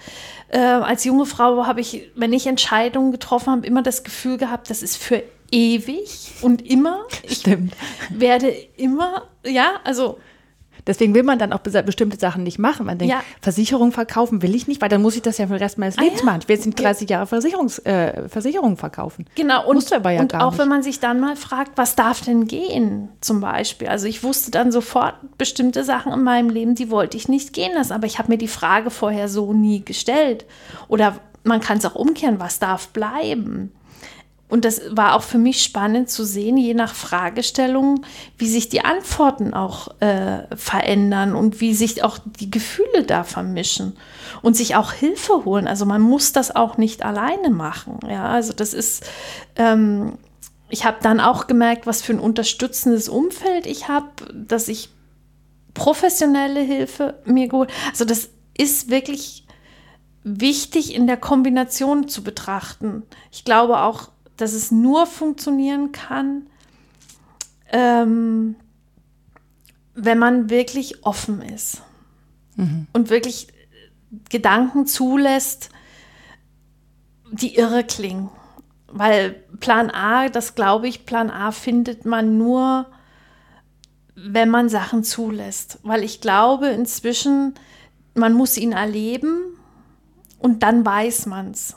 Äh, 0.48 0.58
als 0.58 1.04
junge 1.04 1.28
Frau 1.28 1.68
habe 1.68 1.80
ich, 1.80 2.10
wenn 2.16 2.34
ich 2.34 2.48
Entscheidungen 2.48 3.12
getroffen 3.12 3.52
habe, 3.52 3.68
immer 3.68 3.84
das 3.84 4.04
Gefühl 4.04 4.38
gehabt, 4.38 4.72
das 4.72 4.82
ist 4.82 4.98
für 4.98 5.22
ewig 5.52 6.32
und 6.42 6.66
immer. 6.66 7.06
Stimmt. 7.28 7.76
Ich 8.10 8.20
werde 8.20 8.50
immer, 8.78 9.28
ja, 9.46 9.74
also 9.84 10.18
Deswegen 10.88 11.14
will 11.14 11.24
man 11.24 11.40
dann 11.40 11.54
auch 11.54 11.60
bestimmte 11.60 12.20
Sachen 12.20 12.44
nicht 12.44 12.60
machen. 12.60 12.86
Man 12.86 12.98
denkt, 12.98 13.14
ja. 13.14 13.22
Versicherung 13.42 13.92
verkaufen 13.92 14.42
will 14.42 14.56
ich 14.56 14.68
nicht, 14.68 14.82
weil 14.82 14.90
dann 14.90 15.02
muss 15.02 15.16
ich 15.16 15.22
das 15.22 15.38
ja 15.38 15.48
für 15.48 15.54
den 15.54 15.62
Rest 15.62 15.78
meines 15.78 15.98
ah 15.98 16.02
Lebens 16.02 16.20
ja. 16.20 16.26
machen. 16.26 16.40
Ich 16.42 16.48
will 16.48 16.56
jetzt 16.56 16.66
nicht 16.66 16.82
30 16.82 17.10
Jahre 17.10 17.28
Versicherungs, 17.28 17.80
äh, 17.80 18.28
Versicherung 18.30 18.78
verkaufen. 18.78 19.26
Genau, 19.36 19.68
und, 19.68 19.92
aber 19.94 20.12
ja 20.12 20.22
und 20.22 20.36
auch 20.36 20.52
nicht. 20.52 20.60
wenn 20.60 20.68
man 20.68 20.84
sich 20.84 21.00
dann 21.00 21.20
mal 21.20 21.36
fragt, 21.36 21.72
was 21.76 21.96
darf 21.96 22.22
denn 22.22 22.48
gehen, 22.48 23.10
zum 23.22 23.42
Beispiel. 23.42 23.88
Also 23.88 24.08
ich 24.08 24.24
wusste 24.24 24.52
dann 24.52 24.72
sofort 24.72 25.16
bestimmte 25.38 25.84
Sachen 25.84 26.12
in 26.12 26.24
meinem 26.24 26.50
Leben, 26.50 26.76
die 26.76 26.90
wollte 26.90 27.18
ich 27.18 27.28
nicht 27.28 27.54
gehen 27.54 27.74
lassen, 27.74 27.94
aber 27.94 28.08
ich 28.08 28.20
habe 28.20 28.32
mir 28.32 28.38
die 28.38 28.48
Frage 28.48 28.90
vorher 28.90 29.28
so 29.28 29.54
nie 29.54 29.84
gestellt. 29.84 30.46
Oder 30.88 31.20
man 31.44 31.62
kann 31.62 31.78
es 31.78 31.86
auch 31.86 31.96
umkehren, 31.96 32.40
was 32.40 32.60
darf 32.60 32.90
bleiben? 32.90 33.72
Und 34.50 34.66
das 34.66 34.82
war 34.90 35.16
auch 35.16 35.22
für 35.22 35.38
mich 35.38 35.62
spannend 35.62 36.10
zu 36.10 36.26
sehen, 36.26 36.58
je 36.58 36.74
nach 36.74 36.96
Fragestellung, 36.96 38.04
wie 38.38 38.48
sich 38.48 38.68
die 38.68 38.84
Antworten 38.84 39.54
auch 39.54 39.90
äh, 40.02 40.44
verändern 40.56 41.36
und 41.36 41.62
wie 41.62 41.76
sich 41.76 42.04
auch 42.04 42.18
die 42.40 42.50
Gefühle 42.50 43.04
da 43.06 43.24
vermischen 43.24 43.96
und 44.42 44.58
sich 44.58 44.76
auch 44.76 44.92
Hilfe 44.92 45.46
holen. 45.46 45.68
Also 45.68 45.86
man 45.86 46.02
muss 46.02 46.34
das 46.34 46.56
auch 46.56 46.78
nicht 46.78 47.06
alleine 47.06 47.52
machen. 47.52 48.00
Ja, 48.10 48.26
also 48.26 48.52
das 48.52 48.74
ist, 48.74 49.06
ähm, 49.56 50.18
ich 50.70 50.84
habe 50.84 50.98
dann 51.04 51.20
auch 51.20 51.46
gemerkt, 51.46 51.86
was 51.86 52.02
für 52.02 52.14
ein 52.14 52.20
unterstützendes 52.20 53.08
Umfeld 53.08 53.68
ich 53.68 53.88
habe, 53.88 54.10
dass 54.34 54.68
ich 54.68 54.90
professionelle 55.76 56.62
Hilfe 56.62 57.20
mir 57.26 57.48
geholt. 57.48 57.72
Also 57.92 58.04
das 58.04 58.30
ist 58.58 58.90
wirklich 58.90 59.46
wichtig 60.24 60.96
in 60.96 61.06
der 61.06 61.18
Kombination 61.18 62.08
zu 62.08 62.24
betrachten. 62.24 63.04
Ich 63.32 63.46
glaube 63.46 63.80
auch, 63.82 64.10
dass 64.42 64.54
es 64.54 64.72
nur 64.72 65.06
funktionieren 65.06 65.92
kann, 65.92 66.48
ähm, 67.72 68.56
wenn 69.94 70.18
man 70.18 70.50
wirklich 70.50 71.06
offen 71.06 71.42
ist 71.42 71.82
mhm. 72.56 72.88
und 72.94 73.10
wirklich 73.10 73.48
Gedanken 74.30 74.86
zulässt, 74.86 75.70
die 77.32 77.56
irre 77.56 77.84
klingen. 77.84 78.30
Weil 78.88 79.32
Plan 79.60 79.92
A, 79.92 80.30
das 80.30 80.56
glaube 80.56 80.88
ich, 80.88 81.06
Plan 81.06 81.30
A 81.30 81.52
findet 81.52 82.06
man 82.06 82.38
nur, 82.38 82.88
wenn 84.16 84.50
man 84.50 84.70
Sachen 84.70 85.04
zulässt. 85.04 85.80
Weil 85.84 86.04
ich 86.04 86.22
glaube 86.22 86.70
inzwischen, 86.70 87.54
man 88.16 88.34
muss 88.34 88.58
ihn 88.58 88.72
erleben 88.72 89.42
und 90.40 90.64
dann 90.64 90.86
weiß 90.86 91.26
man 91.26 91.52
es. 91.52 91.76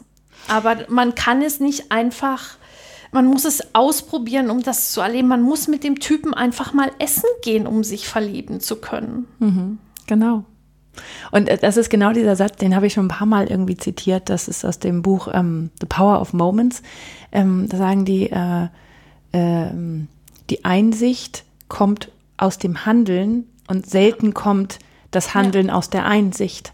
Aber 0.48 0.76
man 0.88 1.14
kann 1.14 1.42
es 1.42 1.60
nicht 1.60 1.90
einfach, 1.92 2.56
man 3.12 3.26
muss 3.26 3.44
es 3.44 3.74
ausprobieren, 3.74 4.50
um 4.50 4.62
das 4.62 4.92
zu 4.92 5.00
erleben. 5.00 5.28
Man 5.28 5.42
muss 5.42 5.68
mit 5.68 5.84
dem 5.84 6.00
Typen 6.00 6.34
einfach 6.34 6.72
mal 6.72 6.90
essen 6.98 7.28
gehen, 7.42 7.66
um 7.66 7.84
sich 7.84 8.08
verlieben 8.08 8.60
zu 8.60 8.76
können. 8.76 9.26
Mhm, 9.38 9.78
genau. 10.06 10.44
Und 11.30 11.48
äh, 11.48 11.58
das 11.58 11.76
ist 11.76 11.90
genau 11.90 12.12
dieser 12.12 12.36
Satz, 12.36 12.56
den 12.56 12.74
habe 12.74 12.86
ich 12.86 12.92
schon 12.92 13.06
ein 13.06 13.08
paar 13.08 13.26
Mal 13.26 13.46
irgendwie 13.46 13.76
zitiert. 13.76 14.28
Das 14.28 14.48
ist 14.48 14.64
aus 14.64 14.78
dem 14.78 15.02
Buch 15.02 15.28
ähm, 15.32 15.70
The 15.80 15.86
Power 15.86 16.20
of 16.20 16.32
Moments. 16.32 16.82
Ähm, 17.30 17.68
da 17.68 17.78
sagen 17.78 18.04
die, 18.04 18.30
äh, 18.30 18.68
äh, 19.32 19.70
die 20.50 20.64
Einsicht 20.64 21.44
kommt 21.68 22.10
aus 22.36 22.58
dem 22.58 22.84
Handeln 22.84 23.46
und 23.68 23.88
selten 23.88 24.34
kommt 24.34 24.78
das 25.10 25.34
Handeln 25.34 25.68
ja. 25.68 25.74
aus 25.74 25.90
der 25.90 26.06
Einsicht. 26.06 26.71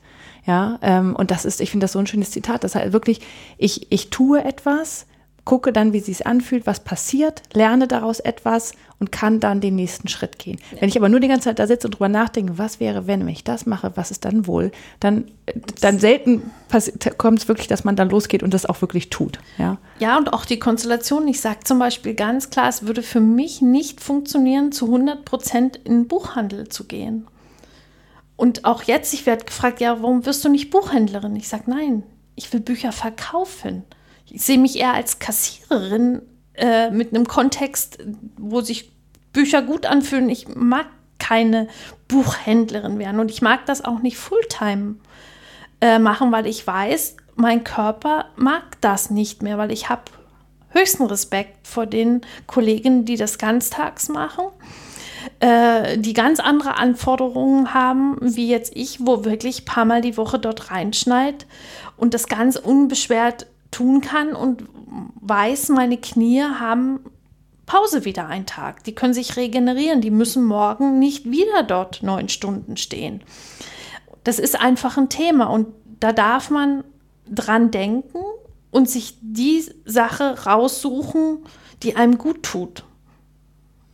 Ja, 0.48 0.78
ähm, 0.80 1.14
und 1.14 1.30
das 1.30 1.44
ist, 1.44 1.60
ich 1.60 1.70
finde 1.70 1.84
das 1.84 1.92
so 1.92 1.98
ein 1.98 2.06
schönes 2.06 2.30
Zitat. 2.30 2.64
Das 2.64 2.74
heißt 2.74 2.94
wirklich, 2.94 3.20
ich, 3.58 3.92
ich 3.92 4.08
tue 4.08 4.42
etwas, 4.42 5.04
gucke 5.44 5.74
dann, 5.74 5.92
wie 5.92 6.00
sie 6.00 6.12
es 6.12 6.22
anfühlt, 6.22 6.66
was 6.66 6.80
passiert, 6.80 7.42
lerne 7.52 7.86
daraus 7.86 8.18
etwas 8.18 8.72
und 8.98 9.12
kann 9.12 9.40
dann 9.40 9.60
den 9.60 9.76
nächsten 9.76 10.08
Schritt 10.08 10.38
gehen. 10.38 10.58
Ja. 10.72 10.80
Wenn 10.80 10.88
ich 10.88 10.96
aber 10.96 11.10
nur 11.10 11.20
die 11.20 11.28
ganze 11.28 11.44
Zeit 11.44 11.58
da 11.58 11.66
sitze 11.66 11.86
und 11.86 11.92
drüber 11.92 12.08
nachdenke, 12.08 12.56
was 12.56 12.80
wäre, 12.80 13.06
wenn, 13.06 13.20
wenn 13.20 13.28
ich 13.28 13.44
das 13.44 13.66
mache, 13.66 13.92
was 13.94 14.10
ist 14.10 14.24
dann 14.24 14.46
wohl, 14.46 14.72
dann, 15.00 15.30
dann 15.82 15.98
selten 15.98 16.50
kommt 17.18 17.40
es 17.40 17.48
wirklich, 17.48 17.66
dass 17.66 17.84
man 17.84 17.94
dann 17.94 18.08
losgeht 18.08 18.42
und 18.42 18.54
das 18.54 18.64
auch 18.64 18.80
wirklich 18.80 19.10
tut. 19.10 19.40
Ja, 19.58 19.76
ja 19.98 20.16
und 20.16 20.32
auch 20.32 20.46
die 20.46 20.58
Konstellation. 20.58 21.28
Ich 21.28 21.42
sage 21.42 21.60
zum 21.64 21.78
Beispiel 21.78 22.14
ganz 22.14 22.48
klar, 22.48 22.70
es 22.70 22.86
würde 22.86 23.02
für 23.02 23.20
mich 23.20 23.60
nicht 23.60 24.00
funktionieren, 24.00 24.72
zu 24.72 24.86
100 24.86 25.26
Prozent 25.26 25.76
in 25.76 25.92
den 25.92 26.08
Buchhandel 26.08 26.68
zu 26.68 26.84
gehen. 26.84 27.26
Und 28.38 28.64
auch 28.64 28.84
jetzt, 28.84 29.12
ich 29.14 29.26
werde 29.26 29.44
gefragt, 29.44 29.80
ja, 29.80 30.00
warum 30.00 30.24
wirst 30.24 30.44
du 30.44 30.48
nicht 30.48 30.70
Buchhändlerin? 30.70 31.34
Ich 31.34 31.48
sage, 31.48 31.64
nein, 31.66 32.04
ich 32.36 32.52
will 32.52 32.60
Bücher 32.60 32.92
verkaufen. 32.92 33.82
Ich 34.26 34.42
sehe 34.42 34.58
mich 34.58 34.78
eher 34.78 34.94
als 34.94 35.18
Kassiererin 35.18 36.22
äh, 36.54 36.92
mit 36.92 37.12
einem 37.12 37.26
Kontext, 37.26 37.98
wo 38.36 38.60
sich 38.60 38.92
Bücher 39.32 39.60
gut 39.60 39.86
anfühlen. 39.86 40.28
Ich 40.28 40.46
mag 40.54 40.86
keine 41.18 41.66
Buchhändlerin 42.06 43.00
werden 43.00 43.18
und 43.18 43.32
ich 43.32 43.42
mag 43.42 43.66
das 43.66 43.84
auch 43.84 43.98
nicht 43.98 44.16
Fulltime 44.16 44.94
äh, 45.80 45.98
machen, 45.98 46.30
weil 46.30 46.46
ich 46.46 46.64
weiß, 46.64 47.16
mein 47.34 47.64
Körper 47.64 48.26
mag 48.36 48.80
das 48.80 49.10
nicht 49.10 49.42
mehr, 49.42 49.58
weil 49.58 49.72
ich 49.72 49.88
habe 49.88 50.02
höchsten 50.68 51.06
Respekt 51.06 51.66
vor 51.66 51.86
den 51.86 52.20
Kollegen, 52.46 53.04
die 53.04 53.16
das 53.16 53.38
ganztags 53.38 54.08
machen, 54.08 54.44
äh, 55.40 55.98
die 55.98 56.12
ganz 56.12 56.40
andere 56.40 56.76
Anforderungen 56.76 57.74
haben, 57.74 58.16
wie 58.20 58.48
jetzt 58.48 58.72
ich, 58.74 59.06
wo 59.06 59.24
wirklich 59.24 59.62
ein 59.62 59.64
paar 59.64 59.84
Mal 59.84 60.00
die 60.00 60.16
Woche 60.16 60.38
dort 60.38 60.70
reinschneit 60.70 61.46
und 61.96 62.14
das 62.14 62.26
ganz 62.26 62.56
unbeschwert 62.56 63.46
tun 63.70 64.00
kann 64.00 64.34
und 64.34 64.64
weiß, 65.20 65.68
meine 65.70 65.98
Knie 65.98 66.42
haben 66.42 67.00
Pause 67.68 68.06
wieder 68.06 68.26
einen 68.26 68.46
Tag. 68.46 68.82
Die 68.84 68.94
können 68.94 69.12
sich 69.12 69.36
regenerieren. 69.36 70.00
Die 70.00 70.10
müssen 70.10 70.42
morgen 70.44 70.98
nicht 70.98 71.30
wieder 71.30 71.62
dort 71.62 72.02
neun 72.02 72.30
Stunden 72.30 72.78
stehen. 72.78 73.20
Das 74.24 74.38
ist 74.38 74.58
einfach 74.58 74.96
ein 74.96 75.10
Thema 75.10 75.44
und 75.44 75.68
da 76.00 76.12
darf 76.12 76.50
man 76.50 76.82
dran 77.30 77.70
denken 77.70 78.20
und 78.70 78.88
sich 78.88 79.18
die 79.20 79.64
Sache 79.84 80.44
raussuchen, 80.44 81.40
die 81.82 81.94
einem 81.94 82.16
gut 82.16 82.42
tut. 82.42 82.84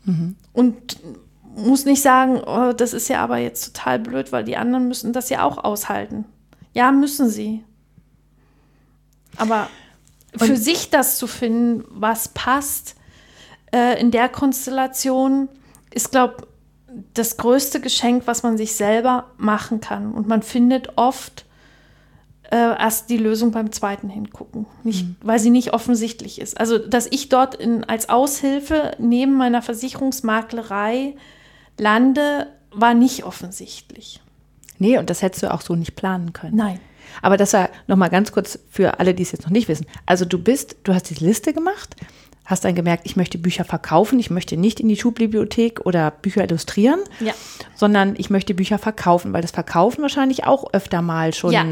Mhm. 0.05 0.37
Und 0.55 0.99
muss 1.55 1.85
nicht 1.85 2.01
sagen, 2.01 2.41
oh, 2.45 2.73
das 2.73 2.95
ist 2.95 3.09
ja 3.09 3.23
aber 3.23 3.37
jetzt 3.37 3.75
total 3.75 3.99
blöd, 3.99 4.33
weil 4.33 4.45
die 4.45 4.57
anderen 4.57 4.89
müssen 4.89 5.13
das 5.13 5.29
ja 5.29 5.45
auch 5.45 5.63
aushalten. 5.63 6.25
Ja, 6.73 6.91
müssen 6.91 7.29
sie. 7.29 7.65
Aber 9.37 9.69
und 10.33 10.47
für 10.47 10.57
sich 10.57 10.91
das 10.91 11.19
zu 11.19 11.27
finden, 11.27 11.85
was 11.89 12.29
passt 12.29 12.97
äh, 13.73 14.01
in 14.01 14.11
der 14.11 14.29
Konstellation, 14.29 15.49
ist, 15.93 16.11
glaube 16.11 16.37
ich, 16.39 16.47
das 17.15 17.37
größte 17.37 17.81
Geschenk, 17.81 18.27
was 18.27 18.43
man 18.43 18.57
sich 18.57 18.75
selber 18.75 19.31
machen 19.37 19.81
kann. 19.81 20.13
Und 20.13 20.29
man 20.29 20.43
findet 20.43 20.97
oft 20.97 21.45
äh, 22.55 22.81
erst 22.81 23.11
die 23.11 23.17
Lösung 23.17 23.51
beim 23.51 23.73
zweiten 23.73 24.09
Hingucken, 24.09 24.67
nicht, 24.85 25.07
mhm. 25.07 25.17
weil 25.23 25.41
sie 25.41 25.51
nicht 25.51 25.73
offensichtlich 25.73 26.41
ist. 26.41 26.61
Also, 26.61 26.79
dass 26.79 27.09
ich 27.11 27.29
dort 27.29 27.57
in, 27.57 27.83
als 27.83 28.09
Aushilfe 28.09 28.93
neben 29.01 29.35
meiner 29.35 29.61
Versicherungsmaklerei 29.61 31.17
lande, 31.79 32.47
war 32.71 32.95
nicht 32.95 33.25
offensichtlich. 33.25 34.21
Nee, 34.79 34.99
und 34.99 35.11
das 35.11 35.23
hättest 35.23 35.43
du 35.43 35.53
auch 35.53 35.63
so 35.63 35.75
nicht 35.75 35.97
planen 35.97 36.33
können. 36.33 36.57
Nein. 36.57 36.79
Aber 37.23 37.37
das 37.37 37.53
war 37.55 37.71
nochmal 37.89 38.11
ganz 38.11 38.31
kurz 38.31 38.59
für 38.71 39.01
alle, 39.01 39.15
die 39.15 39.25
es 39.25 39.33
jetzt 39.33 39.43
noch 39.43 39.51
nicht 39.51 39.67
wissen. 39.67 39.87
Also 40.07 40.25
du 40.25 40.39
bist, 40.39 40.77
du 40.85 40.95
hast 40.95 41.11
die 41.11 41.25
Liste 41.25 41.53
gemacht, 41.53 41.97
hast 42.45 42.65
dann 42.65 42.77
gemerkt, 42.77 43.05
ich 43.05 43.17
möchte 43.17 43.39
Bücher 43.39 43.65
verkaufen, 43.65 44.19
ich 44.21 44.31
möchte 44.31 44.57
nicht 44.57 44.79
in 44.79 44.89
die 44.89 44.97
Schulbibliothek 44.97 45.81
oder 45.87 46.13
Bücher 46.13 46.45
illustrieren, 46.45 47.01
ja. 47.19 47.33
sondern 47.75 48.15
ich 48.17 48.31
möchte 48.31 48.55
Bücher 48.55 48.79
verkaufen, 48.79 49.33
weil 49.33 49.43
das 49.43 49.51
Verkaufen 49.51 50.03
wahrscheinlich 50.03 50.45
auch 50.45 50.73
öfter 50.73 51.03
mal 51.03 51.35
schon 51.35 51.53
ja. 51.53 51.65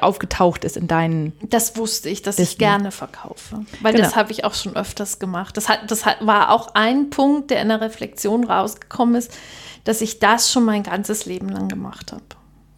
Aufgetaucht 0.00 0.64
ist 0.64 0.76
in 0.76 0.88
deinen. 0.88 1.32
Das 1.42 1.76
wusste 1.76 2.08
ich, 2.08 2.22
dass 2.22 2.38
Listen. 2.38 2.52
ich 2.52 2.58
gerne 2.58 2.90
verkaufe. 2.90 3.64
Weil 3.82 3.92
genau. 3.92 4.04
das 4.04 4.16
habe 4.16 4.32
ich 4.32 4.44
auch 4.44 4.54
schon 4.54 4.74
öfters 4.76 5.18
gemacht. 5.18 5.56
Das, 5.56 5.68
hat, 5.68 5.90
das 5.90 6.06
hat, 6.06 6.24
war 6.26 6.50
auch 6.50 6.74
ein 6.74 7.10
Punkt, 7.10 7.50
der 7.50 7.60
in 7.60 7.68
der 7.68 7.80
Reflexion 7.80 8.44
rausgekommen 8.44 9.14
ist, 9.14 9.36
dass 9.84 10.00
ich 10.00 10.18
das 10.18 10.50
schon 10.50 10.64
mein 10.64 10.82
ganzes 10.82 11.26
Leben 11.26 11.48
lang 11.48 11.68
gemacht 11.68 12.12
habe. 12.12 12.22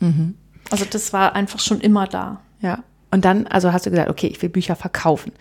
Mhm. 0.01 0.35
Also 0.71 0.85
das 0.85 1.13
war 1.13 1.35
einfach 1.35 1.61
schon 1.61 1.81
immer 1.81 2.07
da. 2.07 2.41
Ja. 2.61 2.83
Und 3.11 3.25
dann, 3.25 3.47
also 3.47 3.73
hast 3.73 3.87
du 3.87 3.91
gesagt, 3.91 4.11
okay, 4.11 4.27
ich 4.27 4.43
will 4.43 4.49
Bücher 4.49 4.75
verkaufen. 4.75 5.33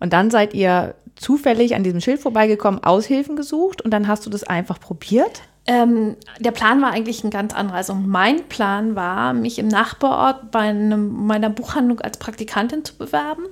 Und 0.00 0.12
dann 0.12 0.30
seid 0.30 0.54
ihr 0.54 0.96
zufällig 1.14 1.74
an 1.76 1.84
diesem 1.84 2.00
Schild 2.00 2.20
vorbeigekommen, 2.20 2.82
Aushilfen 2.82 3.36
gesucht 3.36 3.82
und 3.82 3.92
dann 3.92 4.08
hast 4.08 4.26
du 4.26 4.30
das 4.30 4.42
einfach 4.42 4.80
probiert? 4.80 5.42
Ähm, 5.72 6.16
der 6.38 6.50
Plan 6.50 6.82
war 6.82 6.90
eigentlich 6.90 7.24
ein 7.24 7.30
ganz 7.30 7.54
anderer. 7.54 7.78
Also 7.78 7.94
mein 7.94 8.46
Plan 8.48 8.94
war, 8.94 9.32
mich 9.32 9.58
im 9.58 9.68
Nachbarort 9.68 10.50
bei 10.50 10.60
einem, 10.60 11.26
meiner 11.26 11.48
Buchhandlung 11.48 12.00
als 12.00 12.18
Praktikantin 12.18 12.84
zu 12.84 12.94
bewerben, 12.98 13.44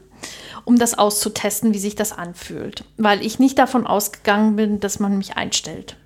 um 0.67 0.79
das 0.79 0.99
auszutesten, 0.99 1.73
wie 1.73 1.79
sich 1.79 1.95
das 1.95 2.13
anfühlt. 2.13 2.85
Weil 2.99 3.25
ich 3.25 3.39
nicht 3.39 3.59
davon 3.59 3.87
ausgegangen 3.87 4.55
bin, 4.57 4.81
dass 4.81 5.01
man 5.01 5.17
mich 5.17 5.39
einstellt. 5.39 5.97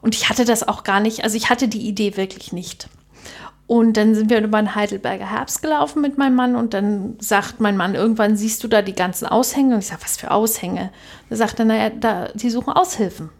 Und 0.00 0.14
ich 0.14 0.28
hatte 0.28 0.44
das 0.44 0.66
auch 0.66 0.84
gar 0.84 1.00
nicht, 1.00 1.24
also 1.24 1.36
ich 1.36 1.50
hatte 1.50 1.66
die 1.66 1.88
Idee 1.88 2.16
wirklich 2.16 2.52
nicht. 2.52 2.88
Und 3.66 3.96
dann 3.96 4.14
sind 4.14 4.30
wir 4.30 4.40
über 4.40 4.62
den 4.62 4.74
Heidelberger 4.76 5.30
Herbst 5.30 5.62
gelaufen 5.62 6.00
mit 6.00 6.16
meinem 6.16 6.36
Mann 6.36 6.54
und 6.56 6.74
dann 6.74 7.16
sagt 7.18 7.60
mein 7.60 7.76
Mann, 7.76 7.96
irgendwann 7.96 8.36
siehst 8.36 8.62
du 8.62 8.68
da 8.68 8.82
die 8.82 8.94
ganzen 8.94 9.26
Aushänge. 9.26 9.74
Und 9.74 9.80
ich 9.80 9.88
sage, 9.88 10.02
was 10.02 10.16
für 10.16 10.30
Aushänge? 10.30 10.90
Da 11.28 11.36
sagt 11.36 11.58
er, 11.58 11.64
naja, 11.64 11.90
da, 11.90 12.28
die 12.34 12.50
suchen 12.50 12.72
Aushilfen. 12.72 13.30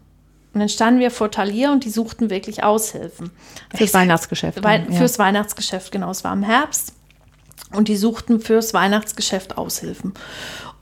Und 0.53 0.59
dann 0.59 0.69
standen 0.69 0.99
wir 0.99 1.11
vor 1.11 1.31
Talier 1.31 1.71
und 1.71 1.85
die 1.85 1.89
suchten 1.89 2.29
wirklich 2.29 2.63
Aushilfen. 2.63 3.31
Fürs 3.73 3.93
Weihnachtsgeschäft. 3.93 4.63
Wei 4.63 4.85
ja. 4.89 4.97
Fürs 4.97 5.17
Weihnachtsgeschäft, 5.17 5.91
genau. 5.91 6.11
Es 6.11 6.23
war 6.23 6.33
im 6.33 6.43
Herbst. 6.43 6.93
Und 7.71 7.87
die 7.87 7.95
suchten 7.95 8.41
fürs 8.41 8.73
Weihnachtsgeschäft 8.73 9.57
Aushilfen. 9.57 10.13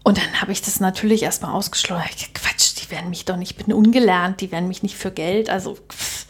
Und 0.03 0.17
dann 0.17 0.41
habe 0.41 0.51
ich 0.51 0.61
das 0.63 0.79
natürlich 0.79 1.21
erstmal 1.21 1.51
ausgeschlossen. 1.51 2.33
Quatsch, 2.33 2.81
die 2.81 2.89
werden 2.89 3.11
mich 3.11 3.25
doch 3.25 3.35
nicht, 3.35 3.59
ich 3.59 3.65
bin 3.65 3.73
ungelernt, 3.73 4.41
die 4.41 4.51
werden 4.51 4.67
mich 4.67 4.81
nicht 4.81 4.95
für 4.95 5.11
Geld. 5.11 5.51
Also 5.51 5.75
pff, 5.75 6.25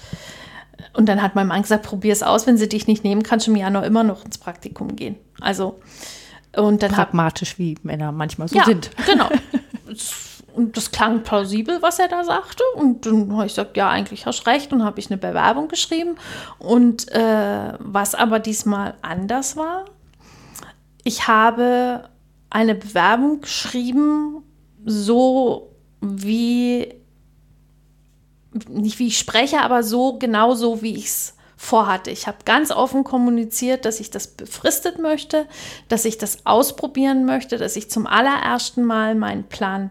und 0.93 1.05
dann 1.05 1.21
hat 1.21 1.35
mein 1.35 1.47
Mann 1.47 1.61
gesagt, 1.61 1.83
probier 1.83 2.11
es 2.11 2.23
aus, 2.23 2.47
wenn 2.47 2.57
sie 2.57 2.67
dich 2.67 2.87
nicht 2.87 3.03
nehmen, 3.03 3.23
kannst 3.23 3.47
du 3.47 3.51
im 3.51 3.57
Januar 3.57 3.85
immer 3.85 4.03
noch 4.03 4.25
ins 4.25 4.37
Praktikum 4.37 4.95
gehen. 4.95 5.15
Also 5.39 5.79
und 6.55 6.81
dann 6.81 6.91
pragmatisch, 6.91 7.51
hab, 7.51 7.59
wie 7.59 7.77
Männer 7.83 8.11
manchmal 8.11 8.47
so 8.47 8.57
ja, 8.57 8.65
sind. 8.65 8.89
Genau. 9.05 9.29
Und 10.59 10.75
das 10.75 10.91
klang 10.91 11.23
plausibel, 11.23 11.81
was 11.81 11.99
er 11.99 12.09
da 12.09 12.25
sagte. 12.25 12.65
Und 12.75 13.05
dann 13.05 13.31
habe 13.31 13.45
ich 13.45 13.53
gesagt, 13.53 13.77
ja, 13.77 13.89
eigentlich 13.89 14.25
hast 14.25 14.41
du 14.41 14.49
recht. 14.49 14.73
Und 14.73 14.83
habe 14.83 14.99
ich 14.99 15.09
eine 15.09 15.17
Bewerbung 15.17 15.69
geschrieben. 15.69 16.17
Und 16.57 17.09
äh, 17.13 17.75
was 17.79 18.13
aber 18.13 18.39
diesmal 18.39 18.95
anders 19.01 19.55
war, 19.55 19.85
ich 21.05 21.29
habe 21.29 22.09
eine 22.49 22.75
Bewerbung 22.75 23.39
geschrieben, 23.39 24.43
so 24.83 25.71
wie 26.01 26.93
nicht 28.67 28.99
wie 28.99 29.07
ich 29.07 29.17
spreche, 29.17 29.61
aber 29.61 29.81
so 29.81 30.19
genau 30.19 30.55
so, 30.55 30.81
wie 30.81 30.97
ich 30.97 31.05
es 31.05 31.37
vorhatte. 31.55 32.11
Ich 32.11 32.27
habe 32.27 32.39
ganz 32.43 32.71
offen 32.71 33.05
kommuniziert, 33.05 33.85
dass 33.85 34.01
ich 34.01 34.11
das 34.11 34.27
befristet 34.27 34.99
möchte, 34.99 35.47
dass 35.87 36.03
ich 36.03 36.17
das 36.17 36.45
ausprobieren 36.45 37.23
möchte, 37.23 37.57
dass 37.57 37.77
ich 37.77 37.89
zum 37.89 38.07
allerersten 38.07 38.83
Mal 38.83 39.15
meinen 39.15 39.45
Plan 39.45 39.89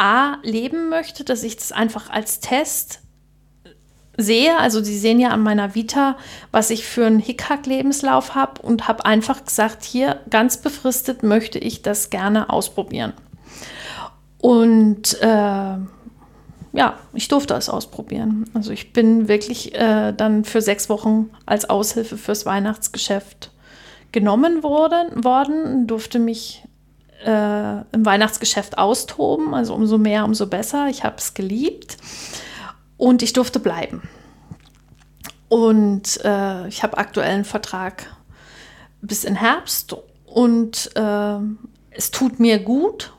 A 0.00 0.38
leben 0.42 0.88
möchte, 0.88 1.24
dass 1.24 1.42
ich 1.42 1.56
das 1.56 1.72
einfach 1.72 2.08
als 2.08 2.40
Test 2.40 3.00
sehe. 4.16 4.58
Also 4.58 4.82
Sie 4.82 4.98
sehen 4.98 5.20
ja 5.20 5.28
an 5.28 5.42
meiner 5.42 5.74
Vita, 5.74 6.16
was 6.52 6.70
ich 6.70 6.86
für 6.86 7.04
einen 7.04 7.18
Hickhack-Lebenslauf 7.18 8.34
habe 8.34 8.62
und 8.62 8.88
habe 8.88 9.04
einfach 9.04 9.44
gesagt, 9.44 9.84
hier 9.84 10.20
ganz 10.30 10.56
befristet 10.56 11.22
möchte 11.22 11.58
ich 11.58 11.82
das 11.82 12.08
gerne 12.08 12.48
ausprobieren. 12.48 13.12
Und 14.38 15.20
äh, 15.20 15.26
ja, 16.72 16.98
ich 17.12 17.28
durfte 17.28 17.52
es 17.54 17.68
ausprobieren. 17.68 18.48
Also 18.54 18.72
ich 18.72 18.94
bin 18.94 19.28
wirklich 19.28 19.74
äh, 19.74 20.12
dann 20.12 20.44
für 20.46 20.62
sechs 20.62 20.88
Wochen 20.88 21.28
als 21.44 21.68
Aushilfe 21.68 22.16
fürs 22.16 22.46
Weihnachtsgeschäft 22.46 23.50
genommen 24.12 24.62
worden, 24.62 25.24
worden 25.24 25.86
durfte 25.86 26.18
mich 26.18 26.64
äh, 27.24 27.80
im 27.92 28.04
Weihnachtsgeschäft 28.04 28.78
austoben. 28.78 29.54
Also 29.54 29.74
umso 29.74 29.98
mehr, 29.98 30.24
umso 30.24 30.46
besser. 30.46 30.88
Ich 30.88 31.04
habe 31.04 31.16
es 31.18 31.34
geliebt 31.34 31.96
und 32.96 33.22
ich 33.22 33.32
durfte 33.32 33.60
bleiben. 33.60 34.02
Und 35.48 36.20
äh, 36.24 36.68
ich 36.68 36.82
habe 36.82 36.98
aktuell 36.98 37.34
einen 37.34 37.44
Vertrag 37.44 38.06
bis 39.02 39.24
in 39.24 39.34
Herbst 39.34 39.96
und 40.24 40.90
äh, 40.94 41.38
es 41.90 42.10
tut 42.10 42.38
mir 42.38 42.60
gut 42.60 43.12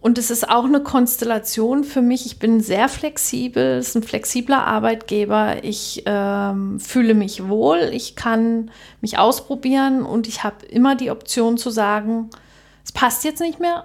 und 0.00 0.16
es 0.16 0.30
ist 0.30 0.48
auch 0.48 0.64
eine 0.64 0.80
Konstellation 0.80 1.82
für 1.82 2.02
mich. 2.02 2.24
Ich 2.24 2.38
bin 2.38 2.60
sehr 2.60 2.88
flexibel, 2.88 3.78
es 3.78 3.88
ist 3.88 3.96
ein 3.96 4.02
flexibler 4.04 4.64
Arbeitgeber. 4.64 5.64
Ich 5.64 6.04
ähm, 6.06 6.78
fühle 6.78 7.14
mich 7.14 7.48
wohl, 7.48 7.90
ich 7.92 8.14
kann 8.14 8.70
mich 9.00 9.18
ausprobieren 9.18 10.04
und 10.04 10.28
ich 10.28 10.44
habe 10.44 10.64
immer 10.66 10.94
die 10.94 11.10
Option 11.10 11.58
zu 11.58 11.70
sagen, 11.70 12.30
es 12.88 12.92
passt 12.92 13.22
jetzt 13.22 13.40
nicht 13.40 13.60
mehr 13.60 13.84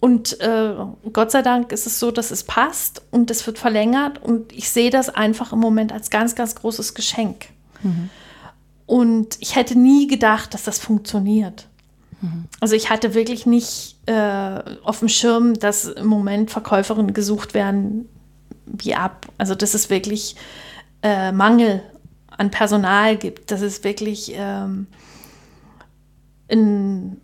Und 0.00 0.38
äh, 0.40 0.74
Gott 1.14 1.30
sei 1.30 1.40
Dank 1.40 1.72
ist 1.72 1.86
es 1.86 1.98
so, 1.98 2.10
dass 2.10 2.30
es 2.30 2.44
passt 2.44 3.00
und 3.10 3.30
es 3.30 3.46
wird 3.46 3.58
verlängert 3.58 4.22
und 4.22 4.52
ich 4.52 4.68
sehe 4.68 4.90
das 4.90 5.08
einfach 5.08 5.54
im 5.54 5.60
Moment 5.60 5.92
als 5.92 6.10
ganz, 6.10 6.34
ganz 6.34 6.54
großes 6.54 6.92
Geschenk. 6.92 7.46
Mhm. 7.82 8.10
Und 8.84 9.38
ich 9.40 9.56
hätte 9.56 9.78
nie 9.78 10.08
gedacht, 10.08 10.52
dass 10.52 10.64
das 10.64 10.78
funktioniert. 10.78 11.68
Mhm. 12.20 12.44
Also 12.60 12.76
ich 12.76 12.90
hatte 12.90 13.14
wirklich 13.14 13.46
nicht 13.46 13.96
äh, 14.04 14.60
auf 14.84 14.98
dem 14.98 15.08
Schirm, 15.08 15.54
dass 15.54 15.86
im 15.86 16.06
Moment 16.06 16.50
Verkäuferinnen 16.50 17.14
gesucht 17.14 17.54
werden 17.54 18.10
wie 18.66 18.94
ab. 18.94 19.26
Also 19.38 19.54
dass 19.54 19.72
es 19.72 19.88
wirklich 19.88 20.36
äh, 21.02 21.32
Mangel 21.32 21.82
an 22.28 22.50
Personal 22.50 23.16
gibt, 23.16 23.50
dass 23.50 23.62
es 23.62 23.84
wirklich 23.84 24.32
ähm, 24.34 24.86
in 26.48 27.21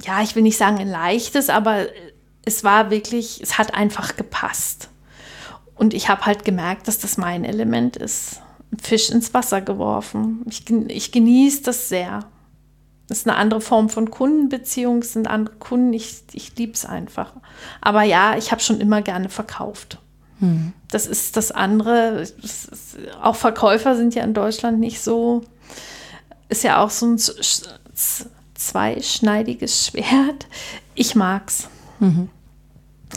ja, 0.00 0.22
ich 0.22 0.34
will 0.34 0.42
nicht 0.42 0.58
sagen 0.58 0.78
ein 0.78 0.88
leichtes, 0.88 1.48
aber 1.48 1.86
es 2.44 2.64
war 2.64 2.90
wirklich, 2.90 3.40
es 3.42 3.58
hat 3.58 3.74
einfach 3.74 4.16
gepasst. 4.16 4.88
Und 5.74 5.94
ich 5.94 6.08
habe 6.08 6.26
halt 6.26 6.44
gemerkt, 6.44 6.88
dass 6.88 6.98
das 6.98 7.16
mein 7.16 7.44
Element 7.44 7.96
ist. 7.96 8.40
Fisch 8.80 9.10
ins 9.10 9.34
Wasser 9.34 9.60
geworfen. 9.60 10.44
Ich, 10.48 10.68
ich 10.70 11.12
genieße 11.12 11.62
das 11.62 11.88
sehr. 11.88 12.24
Das 13.08 13.18
ist 13.18 13.28
eine 13.28 13.36
andere 13.36 13.60
Form 13.60 13.88
von 13.90 14.10
Kundenbeziehung, 14.10 15.00
es 15.00 15.12
sind 15.12 15.28
andere 15.28 15.56
Kunden, 15.56 15.92
ich, 15.92 16.22
ich 16.32 16.56
liebe 16.56 16.72
es 16.72 16.86
einfach. 16.86 17.34
Aber 17.80 18.04
ja, 18.04 18.36
ich 18.36 18.52
habe 18.52 18.62
schon 18.62 18.80
immer 18.80 19.02
gerne 19.02 19.28
verkauft. 19.28 19.98
Hm. 20.38 20.72
Das 20.90 21.06
ist 21.06 21.36
das 21.36 21.50
andere. 21.50 22.18
Das 22.18 22.30
ist, 22.64 22.96
auch 23.20 23.36
Verkäufer 23.36 23.96
sind 23.96 24.14
ja 24.14 24.24
in 24.24 24.34
Deutschland 24.34 24.80
nicht 24.80 25.02
so, 25.02 25.42
ist 26.48 26.64
ja 26.64 26.82
auch 26.82 26.90
so 26.90 27.06
ein 27.06 27.18
zweischneidiges 28.68 29.86
Schwert. 29.86 30.46
Ich 30.94 31.14
mag's. 31.14 31.68
Mhm. 32.00 32.28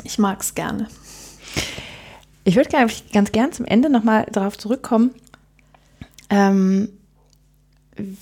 Ich 0.04 0.18
mag's 0.18 0.56
gerne. 0.56 0.88
Ich 2.44 2.56
würde 2.56 2.70
ganz 2.70 3.32
gern 3.32 3.52
zum 3.52 3.66
Ende 3.66 3.90
nochmal 3.90 4.28
darauf 4.32 4.58
zurückkommen, 4.58 5.12
ähm, 6.30 6.90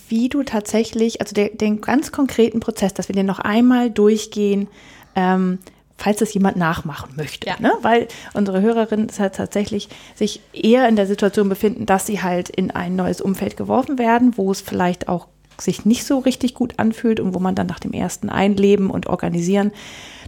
wie 0.07 0.29
du 0.29 0.43
tatsächlich, 0.43 1.19
also 1.19 1.33
der, 1.33 1.49
den 1.49 1.81
ganz 1.81 2.11
konkreten 2.11 2.59
Prozess, 2.59 2.93
dass 2.93 3.09
wir 3.09 3.15
den 3.15 3.25
noch 3.25 3.39
einmal 3.39 3.89
durchgehen, 3.89 4.67
ähm, 5.15 5.59
falls 5.97 6.21
es 6.21 6.33
jemand 6.33 6.57
nachmachen 6.57 7.15
möchte. 7.15 7.47
Ja. 7.47 7.55
Ne? 7.59 7.73
Weil 7.81 8.07
unsere 8.33 8.61
Hörerinnen 8.61 9.09
halt 9.17 9.35
tatsächlich 9.35 9.89
sich 10.15 10.41
eher 10.53 10.87
in 10.87 10.95
der 10.95 11.07
Situation 11.07 11.49
befinden, 11.49 11.85
dass 11.85 12.05
sie 12.05 12.21
halt 12.21 12.49
in 12.49 12.71
ein 12.71 12.95
neues 12.95 13.19
Umfeld 13.19 13.57
geworfen 13.57 13.97
werden, 13.97 14.37
wo 14.37 14.51
es 14.51 14.61
vielleicht 14.61 15.07
auch 15.07 15.27
sich 15.59 15.85
nicht 15.85 16.05
so 16.05 16.19
richtig 16.19 16.53
gut 16.53 16.79
anfühlt 16.79 17.19
und 17.19 17.33
wo 17.33 17.39
man 17.39 17.55
dann 17.55 17.67
nach 17.67 17.79
dem 17.79 17.93
ersten 17.93 18.29
Einleben 18.29 18.89
und 18.89 19.07
Organisieren 19.07 19.71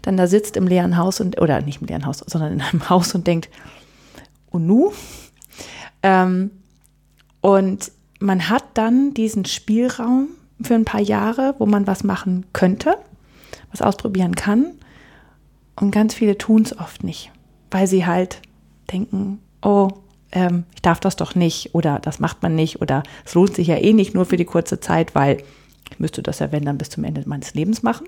dann 0.01 0.17
da 0.17 0.27
sitzt 0.27 0.55
im 0.57 0.67
leeren 0.67 0.97
Haus 0.97 1.19
und, 1.19 1.41
oder 1.41 1.61
nicht 1.61 1.81
im 1.81 1.87
leeren 1.87 2.05
Haus, 2.05 2.19
sondern 2.25 2.53
in 2.53 2.61
einem 2.61 2.89
Haus 2.89 3.13
und 3.15 3.27
denkt, 3.27 3.49
und 4.49 4.67
nu? 4.67 4.93
Ähm, 6.03 6.51
und 7.41 7.91
man 8.19 8.49
hat 8.49 8.63
dann 8.75 9.13
diesen 9.13 9.45
Spielraum 9.45 10.29
für 10.61 10.75
ein 10.75 10.85
paar 10.85 11.01
Jahre, 11.01 11.55
wo 11.57 11.65
man 11.65 11.87
was 11.87 12.03
machen 12.03 12.45
könnte, 12.53 12.97
was 13.71 13.81
ausprobieren 13.81 14.35
kann. 14.35 14.73
Und 15.75 15.91
ganz 15.91 16.13
viele 16.13 16.37
tun 16.37 16.61
es 16.61 16.77
oft 16.77 17.03
nicht, 17.03 17.31
weil 17.69 17.87
sie 17.87 18.05
halt 18.05 18.41
denken, 18.91 19.39
oh, 19.61 19.89
ähm, 20.35 20.65
ich 20.75 20.81
darf 20.81 20.99
das 20.99 21.15
doch 21.15 21.33
nicht 21.33 21.73
oder 21.73 21.99
das 21.99 22.19
macht 22.19 22.43
man 22.43 22.53
nicht 22.53 22.81
oder 22.81 23.01
es 23.25 23.33
lohnt 23.33 23.55
sich 23.55 23.67
ja 23.67 23.77
eh 23.77 23.93
nicht 23.93 24.13
nur 24.13 24.25
für 24.25 24.37
die 24.37 24.45
kurze 24.45 24.79
Zeit, 24.79 25.15
weil 25.15 25.37
ich 25.89 25.99
müsste 25.99 26.21
das 26.21 26.39
ja, 26.39 26.51
wenn 26.51 26.65
dann 26.65 26.77
bis 26.77 26.89
zum 26.89 27.03
Ende 27.03 27.23
meines 27.25 27.53
Lebens 27.53 27.81
machen. 27.81 28.07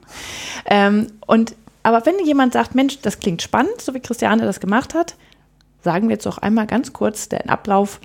Ähm, 0.66 1.08
und 1.26 1.56
aber 1.84 2.06
wenn 2.06 2.24
jemand 2.26 2.54
sagt, 2.54 2.76
Mensch, 2.76 3.00
das 3.02 3.20
klingt 3.20 3.42
spannend, 3.42 3.80
so 3.80 3.94
wie 3.94 4.02
Christiane 4.02 4.44
das 4.44 4.60
gemacht 4.60 4.94
hat, 4.94 5.16
sagen 5.82 6.10
wir 6.10 6.16
jetzt 6.16 6.28
auch 6.28 6.38
einmal 6.38 6.68
ganz 6.68 6.92
kurz 6.92 7.30
den 7.30 7.50
Ablauf, 7.50 8.02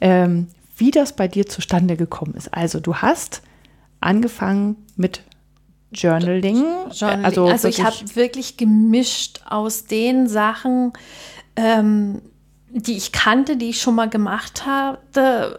ähm, 0.00 0.48
wie 0.76 0.90
das 0.90 1.16
bei 1.16 1.28
dir 1.28 1.46
zustande 1.46 1.96
gekommen 1.96 2.34
ist. 2.34 2.52
Also 2.52 2.78
du 2.78 2.96
hast 2.96 3.42
angefangen 4.00 4.76
mit 4.96 5.22
Journaling. 5.92 6.64
Journaling. 6.92 7.24
Also, 7.24 7.46
also 7.46 7.68
ich 7.68 7.82
habe 7.82 7.96
wirklich 8.14 8.56
gemischt 8.56 9.40
aus 9.48 9.84
den 9.84 10.26
Sachen, 10.26 10.92
ähm, 11.56 12.20
die 12.72 12.96
ich 12.96 13.12
kannte, 13.12 13.56
die 13.56 13.70
ich 13.70 13.80
schon 13.80 13.94
mal 13.94 14.08
gemacht 14.08 14.64
hatte, 14.66 15.58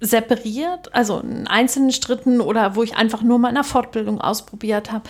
separiert, 0.00 0.94
also 0.94 1.20
in 1.20 1.46
einzelnen 1.46 1.92
Schritten 1.92 2.40
oder 2.40 2.76
wo 2.76 2.82
ich 2.82 2.96
einfach 2.96 3.22
nur 3.22 3.38
mal 3.38 3.48
in 3.48 3.56
einer 3.56 3.64
Fortbildung 3.64 4.20
ausprobiert 4.20 4.92
habe. 4.92 5.04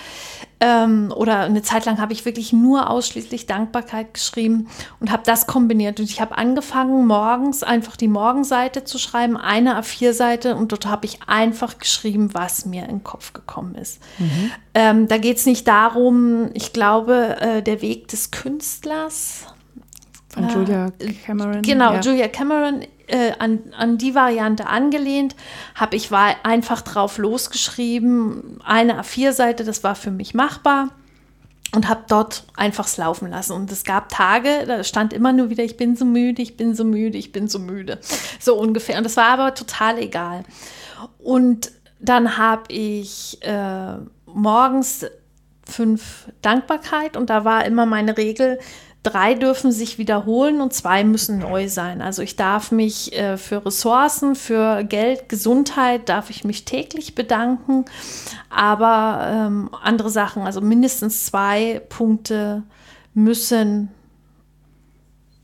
Ähm, 0.60 1.12
oder 1.14 1.40
eine 1.40 1.62
Zeit 1.62 1.84
lang 1.84 2.00
habe 2.00 2.12
ich 2.12 2.24
wirklich 2.24 2.52
nur 2.52 2.88
ausschließlich 2.88 3.46
Dankbarkeit 3.46 4.14
geschrieben 4.14 4.68
und 5.00 5.10
habe 5.10 5.22
das 5.26 5.46
kombiniert. 5.46 5.98
Und 5.98 6.08
ich 6.08 6.20
habe 6.20 6.38
angefangen, 6.38 7.06
morgens 7.06 7.62
einfach 7.62 7.96
die 7.96 8.08
Morgenseite 8.08 8.84
zu 8.84 8.98
schreiben, 8.98 9.36
eine 9.36 9.80
A4-Seite 9.80 10.54
und 10.54 10.70
dort 10.70 10.86
habe 10.86 11.06
ich 11.06 11.18
einfach 11.26 11.78
geschrieben, 11.78 12.32
was 12.32 12.64
mir 12.64 12.82
in 12.82 12.88
den 12.88 13.04
Kopf 13.04 13.32
gekommen 13.32 13.74
ist. 13.74 14.00
Mhm. 14.18 14.50
Ähm, 14.74 15.08
da 15.08 15.18
geht 15.18 15.38
es 15.38 15.46
nicht 15.46 15.66
darum, 15.66 16.50
ich 16.54 16.72
glaube, 16.72 17.36
äh, 17.40 17.62
der 17.62 17.82
Weg 17.82 18.08
des 18.08 18.30
Künstlers 18.30 19.46
von 20.34 20.48
Julia 20.48 20.92
Cameron. 21.24 21.62
Genau, 21.62 21.94
ja. 21.94 22.00
Julia 22.00 22.28
Cameron, 22.28 22.82
äh, 23.06 23.32
an, 23.38 23.60
an 23.76 23.98
die 23.98 24.14
Variante 24.14 24.66
angelehnt, 24.66 25.36
habe 25.74 25.96
ich 25.96 26.10
war 26.10 26.34
einfach 26.42 26.82
drauf 26.82 27.18
losgeschrieben, 27.18 28.60
eine 28.64 29.00
A4-Seite, 29.00 29.64
das 29.64 29.84
war 29.84 29.94
für 29.94 30.10
mich 30.10 30.34
machbar 30.34 30.90
und 31.74 31.88
habe 31.88 32.04
dort 32.08 32.44
einfach 32.56 32.86
es 32.86 32.96
laufen 32.96 33.30
lassen. 33.30 33.52
Und 33.52 33.70
es 33.70 33.84
gab 33.84 34.08
Tage, 34.08 34.64
da 34.66 34.84
stand 34.84 35.12
immer 35.12 35.32
nur 35.32 35.50
wieder, 35.50 35.64
ich 35.64 35.76
bin 35.76 35.96
so 35.96 36.04
müde, 36.04 36.42
ich 36.42 36.56
bin 36.56 36.74
so 36.74 36.84
müde, 36.84 37.18
ich 37.18 37.32
bin 37.32 37.48
so 37.48 37.58
müde. 37.58 37.98
So 38.40 38.56
ungefähr. 38.56 38.98
Und 38.98 39.04
das 39.04 39.16
war 39.16 39.26
aber 39.26 39.54
total 39.54 39.98
egal. 39.98 40.44
Und 41.18 41.72
dann 42.00 42.36
habe 42.36 42.72
ich 42.72 43.38
äh, 43.42 43.96
morgens 44.26 45.06
fünf 45.68 46.28
Dankbarkeit 46.42 47.16
und 47.16 47.30
da 47.30 47.44
war 47.44 47.64
immer 47.64 47.86
meine 47.86 48.16
Regel, 48.16 48.58
drei 49.04 49.34
dürfen 49.34 49.70
sich 49.70 49.98
wiederholen 49.98 50.60
und 50.60 50.72
zwei 50.72 51.04
müssen 51.04 51.38
neu 51.38 51.68
sein. 51.68 52.02
Also 52.02 52.22
ich 52.22 52.34
darf 52.34 52.72
mich 52.72 53.16
äh, 53.16 53.36
für 53.36 53.64
Ressourcen, 53.64 54.34
für 54.34 54.82
Geld, 54.82 55.28
Gesundheit, 55.28 56.08
darf 56.08 56.30
ich 56.30 56.42
mich 56.42 56.64
täglich 56.64 57.14
bedanken. 57.14 57.84
Aber 58.50 59.26
ähm, 59.28 59.70
andere 59.82 60.10
Sachen, 60.10 60.42
also 60.42 60.60
mindestens 60.60 61.26
zwei 61.26 61.82
Punkte 61.88 62.64
müssen, 63.12 63.90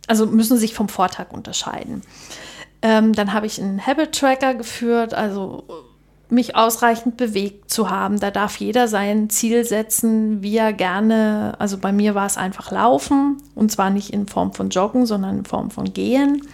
also 0.08 0.26
müssen 0.26 0.56
sich 0.56 0.74
vom 0.74 0.88
Vortag 0.88 1.30
unterscheiden. 1.30 2.02
Ähm, 2.82 3.12
dann 3.12 3.34
habe 3.34 3.46
ich 3.46 3.60
einen 3.60 3.86
Habit 3.86 4.18
Tracker 4.18 4.54
geführt, 4.54 5.12
also 5.12 5.64
mich 6.30 6.56
ausreichend 6.56 7.16
bewegt 7.16 7.70
zu 7.70 7.90
haben. 7.90 8.20
Da 8.20 8.30
darf 8.30 8.56
jeder 8.56 8.88
sein 8.88 9.30
Ziel 9.30 9.64
setzen, 9.64 10.42
wie 10.42 10.56
er 10.56 10.72
gerne, 10.72 11.54
also 11.58 11.78
bei 11.78 11.92
mir 11.92 12.14
war 12.14 12.26
es 12.26 12.36
einfach 12.36 12.70
Laufen 12.70 13.42
und 13.54 13.70
zwar 13.72 13.90
nicht 13.90 14.10
in 14.10 14.26
Form 14.26 14.52
von 14.52 14.70
Joggen, 14.70 15.06
sondern 15.06 15.38
in 15.38 15.44
Form 15.44 15.70
von 15.70 15.92
Gehen. 15.92 16.46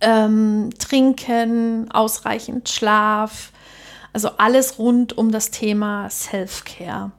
Ähm, 0.00 0.70
trinken, 0.78 1.90
ausreichend 1.90 2.68
Schlaf, 2.68 3.52
also 4.12 4.30
alles 4.38 4.78
rund 4.78 5.16
um 5.16 5.30
das 5.30 5.50
Thema 5.50 6.08
Self-Care. 6.10 7.12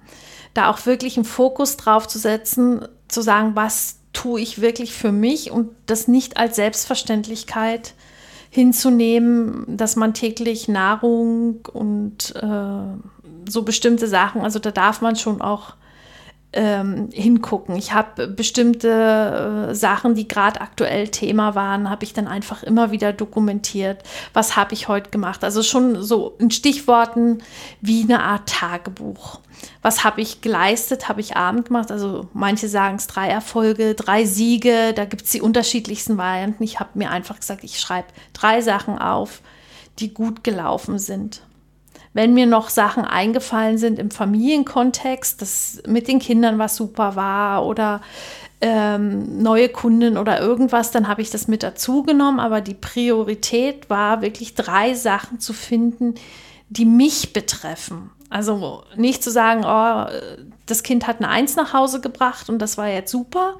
Da 0.53 0.69
auch 0.69 0.85
wirklich 0.85 1.17
einen 1.17 1.25
Fokus 1.25 1.77
drauf 1.77 2.07
zu 2.07 2.19
setzen, 2.19 2.87
zu 3.07 3.21
sagen, 3.21 3.55
was 3.55 3.97
tue 4.13 4.39
ich 4.39 4.61
wirklich 4.61 4.93
für 4.93 5.11
mich 5.11 5.51
und 5.51 5.69
das 5.85 6.07
nicht 6.07 6.37
als 6.37 6.55
Selbstverständlichkeit 6.55 7.93
hinzunehmen, 8.55 9.65
dass 9.67 9.97
man 9.97 10.13
täglich 10.13 10.67
Nahrung 10.69 11.67
und 11.71 12.33
äh, 12.35 13.49
so 13.49 13.63
bestimmte 13.63 14.07
Sachen, 14.07 14.41
also 14.41 14.59
da 14.59 14.71
darf 14.71 15.01
man 15.01 15.17
schon 15.17 15.41
auch 15.41 15.75
ähm, 16.53 17.09
hingucken. 17.11 17.75
Ich 17.75 17.93
habe 17.93 18.27
bestimmte 18.27 19.67
äh, 19.69 19.75
Sachen, 19.75 20.15
die 20.15 20.27
gerade 20.27 20.61
aktuell 20.61 21.09
Thema 21.09 21.53
waren, 21.53 21.89
habe 21.89 22.05
ich 22.05 22.13
dann 22.13 22.27
einfach 22.29 22.63
immer 22.63 22.91
wieder 22.91 23.11
dokumentiert. 23.11 24.03
Was 24.33 24.55
habe 24.55 24.73
ich 24.73 24.87
heute 24.87 25.09
gemacht? 25.09 25.43
Also 25.43 25.61
schon 25.61 26.01
so 26.01 26.35
in 26.39 26.49
Stichworten 26.51 27.39
wie 27.81 28.03
eine 28.03 28.23
Art 28.23 28.47
Tagebuch. 28.47 29.41
Was 29.81 30.03
habe 30.03 30.21
ich 30.21 30.41
geleistet? 30.41 31.09
Habe 31.09 31.21
ich 31.21 31.37
Abend 31.37 31.67
gemacht? 31.67 31.91
Also 31.91 32.27
manche 32.33 32.67
sagen 32.67 32.95
es 32.95 33.07
drei 33.07 33.27
Erfolge, 33.27 33.95
drei 33.95 34.25
Siege. 34.25 34.93
Da 34.95 35.05
gibt 35.05 35.23
es 35.23 35.31
die 35.31 35.41
unterschiedlichsten 35.41 36.17
Varianten. 36.17 36.63
Ich 36.63 36.79
habe 36.79 36.91
mir 36.95 37.11
einfach 37.11 37.39
gesagt, 37.39 37.63
ich 37.63 37.79
schreibe 37.79 38.07
drei 38.33 38.61
Sachen 38.61 38.97
auf, 38.97 39.41
die 39.99 40.13
gut 40.13 40.43
gelaufen 40.43 40.99
sind 40.99 41.41
wenn 42.15 42.33
mir 42.33 42.45
noch 42.45 42.69
Sachen 42.69 43.03
eingefallen 43.03 43.77
sind 43.77 43.99
im 43.99 44.09
Familienkontext, 44.09 45.41
dass 45.41 45.83
mit 45.85 46.07
den 46.07 46.19
Kindern 46.19 46.57
was 46.57 46.77
super 46.77 47.17
war 47.17 47.65
oder 47.65 47.99
ähm, 48.61 49.43
neue 49.43 49.67
Kunden 49.67 50.17
oder 50.17 50.39
irgendwas, 50.39 50.91
dann 50.91 51.09
habe 51.09 51.21
ich 51.21 51.29
das 51.29 51.49
mit 51.49 51.61
dazu 51.61 52.03
genommen. 52.03 52.39
Aber 52.39 52.61
die 52.61 52.73
Priorität 52.73 53.89
war 53.89 54.21
wirklich 54.21 54.55
drei 54.55 54.93
Sachen 54.93 55.41
zu 55.41 55.51
finden, 55.51 56.15
die 56.69 56.85
mich 56.85 57.33
betreffen. 57.33 58.11
Also 58.29 58.83
nicht 58.95 59.23
zu 59.23 59.31
sagen, 59.31 59.63
oh, 59.65 60.05
das 60.65 60.83
Kind 60.83 61.07
hat 61.07 61.17
eine 61.17 61.29
Eins 61.29 61.55
nach 61.55 61.73
Hause 61.73 62.01
gebracht 62.01 62.49
und 62.49 62.59
das 62.59 62.77
war 62.77 62.87
jetzt 62.87 63.11
super. 63.11 63.57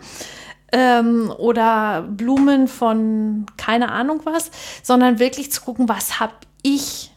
Ähm, 0.72 1.32
oder 1.38 2.02
Blumen 2.02 2.68
von 2.68 3.46
keine 3.58 3.92
Ahnung 3.92 4.22
was, 4.24 4.52
sondern 4.82 5.20
wirklich 5.20 5.52
zu 5.52 5.62
gucken, 5.62 5.88
was 5.88 6.20
habe 6.20 6.34
ich, 6.64 7.12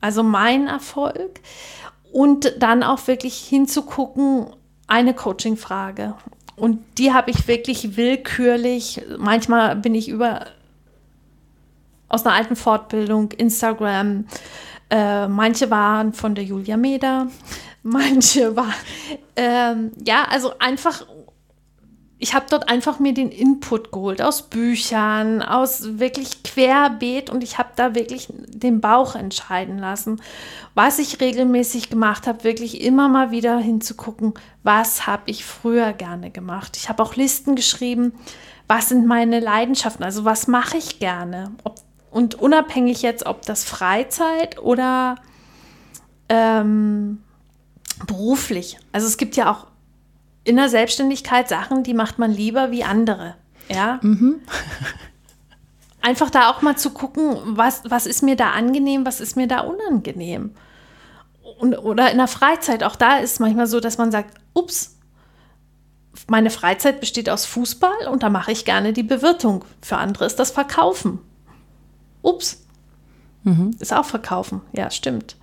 also 0.00 0.22
mein 0.22 0.66
Erfolg. 0.66 1.40
Und 2.12 2.54
dann 2.60 2.82
auch 2.82 3.06
wirklich 3.08 3.36
hinzugucken, 3.36 4.46
eine 4.86 5.12
Coaching-Frage. 5.12 6.14
Und 6.56 6.82
die 6.96 7.12
habe 7.12 7.30
ich 7.30 7.46
wirklich 7.46 7.96
willkürlich, 7.98 9.02
manchmal 9.18 9.76
bin 9.76 9.94
ich 9.94 10.08
über 10.08 10.46
aus 12.08 12.24
einer 12.24 12.34
alten 12.34 12.56
Fortbildung, 12.56 13.32
Instagram, 13.32 14.26
äh, 14.90 15.26
manche 15.26 15.70
waren 15.70 16.12
von 16.12 16.34
der 16.34 16.44
Julia 16.44 16.76
Meder, 16.76 17.28
manche 17.82 18.54
waren, 18.54 18.74
ähm, 19.34 19.92
ja, 20.04 20.24
also 20.30 20.58
einfach, 20.58 21.06
ich 22.18 22.34
habe 22.34 22.46
dort 22.48 22.68
einfach 22.68 22.98
mir 22.98 23.12
den 23.12 23.30
Input 23.30 23.92
geholt 23.92 24.22
aus 24.22 24.42
Büchern, 24.42 25.42
aus 25.42 25.98
wirklich 25.98 26.42
querbeet 26.44 27.30
und 27.30 27.42
ich 27.42 27.58
habe 27.58 27.70
da 27.76 27.94
wirklich 27.94 28.28
den 28.30 28.80
Bauch 28.80 29.16
entscheiden 29.16 29.78
lassen. 29.78 30.22
Was 30.74 30.98
ich 30.98 31.20
regelmäßig 31.20 31.90
gemacht 31.90 32.26
habe, 32.26 32.44
wirklich 32.44 32.80
immer 32.82 33.08
mal 33.08 33.30
wieder 33.30 33.58
hinzugucken, 33.58 34.34
was 34.62 35.06
habe 35.06 35.24
ich 35.26 35.44
früher 35.44 35.92
gerne 35.92 36.30
gemacht. 36.30 36.76
Ich 36.76 36.88
habe 36.88 37.02
auch 37.02 37.16
Listen 37.16 37.56
geschrieben, 37.56 38.12
was 38.68 38.88
sind 38.88 39.06
meine 39.06 39.40
Leidenschaften, 39.40 40.04
also 40.04 40.24
was 40.24 40.48
mache 40.48 40.76
ich 40.76 40.98
gerne, 40.98 41.52
ob 41.64 41.85
und 42.16 42.34
unabhängig 42.34 43.02
jetzt, 43.02 43.26
ob 43.26 43.42
das 43.42 43.64
Freizeit 43.64 44.58
oder 44.58 45.16
ähm, 46.30 47.22
beruflich. 48.06 48.78
Also 48.90 49.06
es 49.06 49.18
gibt 49.18 49.36
ja 49.36 49.52
auch 49.52 49.66
in 50.42 50.56
der 50.56 50.70
Selbstständigkeit 50.70 51.46
Sachen, 51.46 51.82
die 51.82 51.92
macht 51.92 52.18
man 52.18 52.30
lieber 52.30 52.70
wie 52.70 52.84
andere. 52.84 53.34
Ja. 53.68 54.00
Mhm. 54.00 54.40
Einfach 56.00 56.30
da 56.30 56.48
auch 56.48 56.62
mal 56.62 56.78
zu 56.78 56.88
gucken, 56.88 57.36
was, 57.44 57.82
was 57.84 58.06
ist 58.06 58.22
mir 58.22 58.34
da 58.36 58.52
angenehm, 58.52 59.04
was 59.04 59.20
ist 59.20 59.36
mir 59.36 59.46
da 59.46 59.60
unangenehm. 59.60 60.54
Und, 61.58 61.76
oder 61.76 62.10
in 62.10 62.16
der 62.16 62.28
Freizeit, 62.28 62.82
auch 62.82 62.96
da 62.96 63.18
ist 63.18 63.40
manchmal 63.40 63.66
so, 63.66 63.78
dass 63.78 63.98
man 63.98 64.10
sagt, 64.10 64.40
ups, 64.54 64.96
meine 66.28 66.48
Freizeit 66.48 66.98
besteht 67.00 67.28
aus 67.28 67.44
Fußball 67.44 68.08
und 68.10 68.22
da 68.22 68.30
mache 68.30 68.52
ich 68.52 68.64
gerne 68.64 68.94
die 68.94 69.02
Bewirtung. 69.02 69.66
Für 69.82 69.98
andere 69.98 70.24
ist 70.24 70.36
das 70.36 70.50
Verkaufen. 70.50 71.20
Ups, 72.26 72.64
mhm. 73.44 73.70
ist 73.78 73.92
auch 73.92 74.04
verkaufen. 74.04 74.60
Ja, 74.72 74.90
stimmt. 74.90 75.36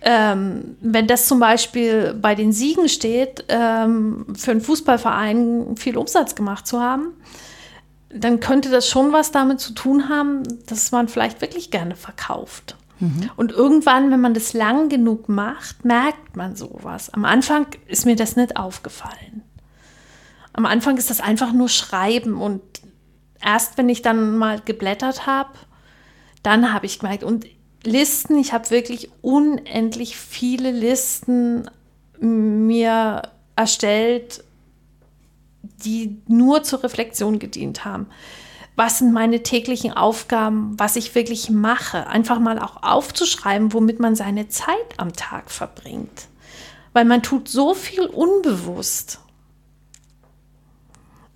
Ähm, 0.00 0.76
wenn 0.80 1.08
das 1.08 1.26
zum 1.26 1.40
Beispiel 1.40 2.14
bei 2.14 2.34
den 2.34 2.52
Siegen 2.52 2.88
steht, 2.88 3.44
ähm, 3.48 4.26
für 4.36 4.52
einen 4.52 4.60
Fußballverein 4.60 5.76
viel 5.76 5.96
Umsatz 5.96 6.36
gemacht 6.36 6.66
zu 6.66 6.80
haben, 6.80 7.08
dann 8.10 8.40
könnte 8.40 8.70
das 8.70 8.88
schon 8.88 9.12
was 9.12 9.32
damit 9.32 9.60
zu 9.60 9.72
tun 9.72 10.08
haben, 10.08 10.42
dass 10.66 10.92
man 10.92 11.08
vielleicht 11.08 11.40
wirklich 11.40 11.70
gerne 11.70 11.96
verkauft. 11.96 12.76
Mhm. 13.00 13.30
Und 13.36 13.52
irgendwann, 13.52 14.10
wenn 14.10 14.20
man 14.20 14.34
das 14.34 14.52
lang 14.52 14.88
genug 14.88 15.28
macht, 15.28 15.84
merkt 15.84 16.36
man 16.36 16.56
sowas. 16.56 17.12
Am 17.12 17.24
Anfang 17.24 17.66
ist 17.86 18.06
mir 18.06 18.16
das 18.16 18.36
nicht 18.36 18.56
aufgefallen. 18.56 19.42
Am 20.52 20.66
Anfang 20.66 20.96
ist 20.96 21.10
das 21.10 21.20
einfach 21.20 21.52
nur 21.52 21.68
Schreiben 21.68 22.40
und 22.40 22.62
erst 23.44 23.78
wenn 23.78 23.88
ich 23.88 24.02
dann 24.02 24.36
mal 24.38 24.60
geblättert 24.64 25.26
habe, 25.26 25.50
dann 26.42 26.72
habe 26.72 26.86
ich 26.86 26.98
gemerkt, 26.98 27.24
und 27.24 27.46
Listen, 27.84 28.38
ich 28.38 28.52
habe 28.52 28.70
wirklich 28.70 29.10
unendlich 29.22 30.16
viele 30.16 30.72
Listen 30.72 31.70
mir 32.20 33.22
erstellt, 33.54 34.42
die 35.62 36.20
nur 36.26 36.64
zur 36.64 36.82
Reflexion 36.82 37.38
gedient 37.38 37.84
haben. 37.84 38.06
Was 38.74 38.98
sind 38.98 39.12
meine 39.12 39.42
täglichen 39.42 39.92
Aufgaben, 39.92 40.78
was 40.78 40.96
ich 40.96 41.14
wirklich 41.14 41.50
mache? 41.50 42.06
Einfach 42.08 42.38
mal 42.40 42.58
auch 42.58 42.82
aufzuschreiben, 42.82 43.72
womit 43.72 44.00
man 44.00 44.16
seine 44.16 44.48
Zeit 44.48 44.98
am 44.98 45.12
Tag 45.12 45.50
verbringt. 45.50 46.28
Weil 46.92 47.04
man 47.04 47.22
tut 47.22 47.48
so 47.48 47.74
viel 47.74 48.06
unbewusst. 48.06 49.20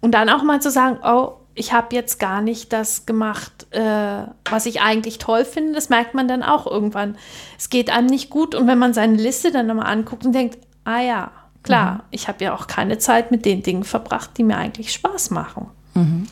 Und 0.00 0.12
dann 0.12 0.28
auch 0.28 0.42
mal 0.42 0.60
zu 0.60 0.70
sagen, 0.70 0.98
oh, 1.04 1.38
ich 1.54 1.72
habe 1.72 1.94
jetzt 1.94 2.18
gar 2.18 2.40
nicht 2.40 2.72
das 2.72 3.06
gemacht, 3.06 3.66
äh, 3.70 4.24
was 4.50 4.66
ich 4.66 4.80
eigentlich 4.80 5.18
toll 5.18 5.44
finde. 5.44 5.74
Das 5.74 5.88
merkt 5.88 6.14
man 6.14 6.28
dann 6.28 6.42
auch 6.42 6.66
irgendwann. 6.66 7.16
Es 7.58 7.70
geht 7.70 7.90
einem 7.90 8.06
nicht 8.06 8.30
gut 8.30 8.54
und 8.54 8.66
wenn 8.66 8.78
man 8.78 8.94
seine 8.94 9.16
Liste 9.16 9.52
dann 9.52 9.66
nochmal 9.66 9.86
anguckt 9.86 10.24
und 10.24 10.32
denkt, 10.32 10.58
ah 10.84 11.00
ja, 11.00 11.30
klar, 11.62 11.94
mhm. 11.94 12.00
ich 12.10 12.28
habe 12.28 12.44
ja 12.44 12.54
auch 12.54 12.66
keine 12.66 12.98
Zeit 12.98 13.30
mit 13.30 13.44
den 13.44 13.62
Dingen 13.62 13.84
verbracht, 13.84 14.30
die 14.38 14.44
mir 14.44 14.56
eigentlich 14.56 14.92
Spaß 14.92 15.30
machen. 15.30 15.68
Mhm. 15.94 16.26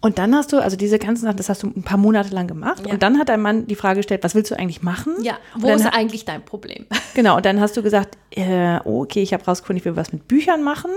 Und 0.00 0.18
dann 0.18 0.34
hast 0.34 0.52
du, 0.52 0.58
also 0.58 0.76
diese 0.76 0.98
ganzen 0.98 1.22
Sachen, 1.24 1.38
das 1.38 1.48
hast 1.48 1.62
du 1.62 1.68
ein 1.68 1.82
paar 1.82 1.96
Monate 1.96 2.34
lang 2.34 2.46
gemacht. 2.46 2.86
Ja. 2.86 2.92
Und 2.92 3.02
dann 3.02 3.18
hat 3.18 3.30
dein 3.30 3.40
Mann 3.40 3.66
die 3.66 3.74
Frage 3.74 4.00
gestellt, 4.00 4.22
was 4.22 4.34
willst 4.34 4.50
du 4.50 4.54
eigentlich 4.54 4.82
machen? 4.82 5.14
Ja, 5.22 5.38
wo 5.56 5.70
ist 5.70 5.86
eigentlich 5.86 6.24
dein 6.24 6.44
Problem? 6.44 6.86
Genau, 7.14 7.36
und 7.36 7.46
dann 7.46 7.60
hast 7.60 7.76
du 7.76 7.82
gesagt, 7.82 8.18
äh, 8.30 8.80
okay, 8.84 9.22
ich 9.22 9.32
habe 9.32 9.44
rausgefunden, 9.44 9.78
ich 9.78 9.84
will 9.84 9.94
was 9.94 10.12
mit 10.12 10.26
Büchern 10.26 10.64
machen 10.64 10.90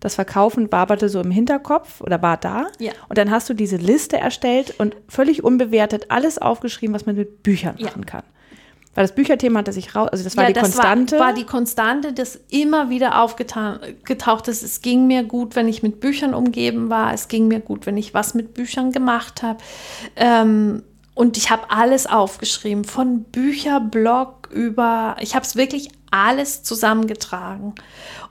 das 0.00 0.14
Verkaufen 0.14 0.72
waberte 0.72 1.08
so 1.08 1.20
im 1.20 1.30
Hinterkopf 1.30 2.00
oder 2.00 2.20
war 2.22 2.38
da. 2.38 2.66
Ja. 2.78 2.92
Und 3.08 3.18
dann 3.18 3.30
hast 3.30 3.48
du 3.48 3.54
diese 3.54 3.76
Liste 3.76 4.16
erstellt 4.16 4.74
und 4.78 4.96
völlig 5.08 5.44
unbewertet 5.44 6.06
alles 6.08 6.38
aufgeschrieben, 6.38 6.94
was 6.94 7.06
man 7.06 7.16
mit 7.16 7.42
Büchern 7.42 7.76
ja. 7.78 7.86
machen 7.86 8.06
kann. 8.06 8.22
Weil 8.94 9.04
das 9.04 9.14
Bücherthema 9.14 9.60
hatte 9.60 9.72
sich 9.72 9.94
raus, 9.94 10.08
also 10.10 10.24
das 10.24 10.36
war 10.36 10.44
ja, 10.44 10.48
die 10.48 10.54
das 10.54 10.64
Konstante. 10.64 11.18
War, 11.18 11.28
war 11.28 11.32
die 11.34 11.44
Konstante, 11.44 12.12
das 12.12 12.40
immer 12.50 12.90
wieder 12.90 13.22
aufgetaucht 13.22 14.48
ist. 14.48 14.62
Es 14.62 14.82
ging 14.82 15.06
mir 15.06 15.22
gut, 15.22 15.54
wenn 15.54 15.68
ich 15.68 15.84
mit 15.84 16.00
Büchern 16.00 16.34
umgeben 16.34 16.90
war. 16.90 17.14
Es 17.14 17.28
ging 17.28 17.46
mir 17.46 17.60
gut, 17.60 17.86
wenn 17.86 17.96
ich 17.96 18.14
was 18.14 18.34
mit 18.34 18.52
Büchern 18.52 18.90
gemacht 18.90 19.44
habe. 19.44 19.58
Ähm, 20.16 20.82
und 21.14 21.36
ich 21.36 21.50
habe 21.50 21.70
alles 21.70 22.06
aufgeschrieben, 22.06 22.84
von 22.84 23.24
Bücherblog 23.24 24.48
über, 24.52 25.16
ich 25.20 25.34
habe 25.34 25.44
es 25.44 25.54
wirklich 25.54 25.90
alles 26.10 26.62
zusammengetragen. 26.62 27.74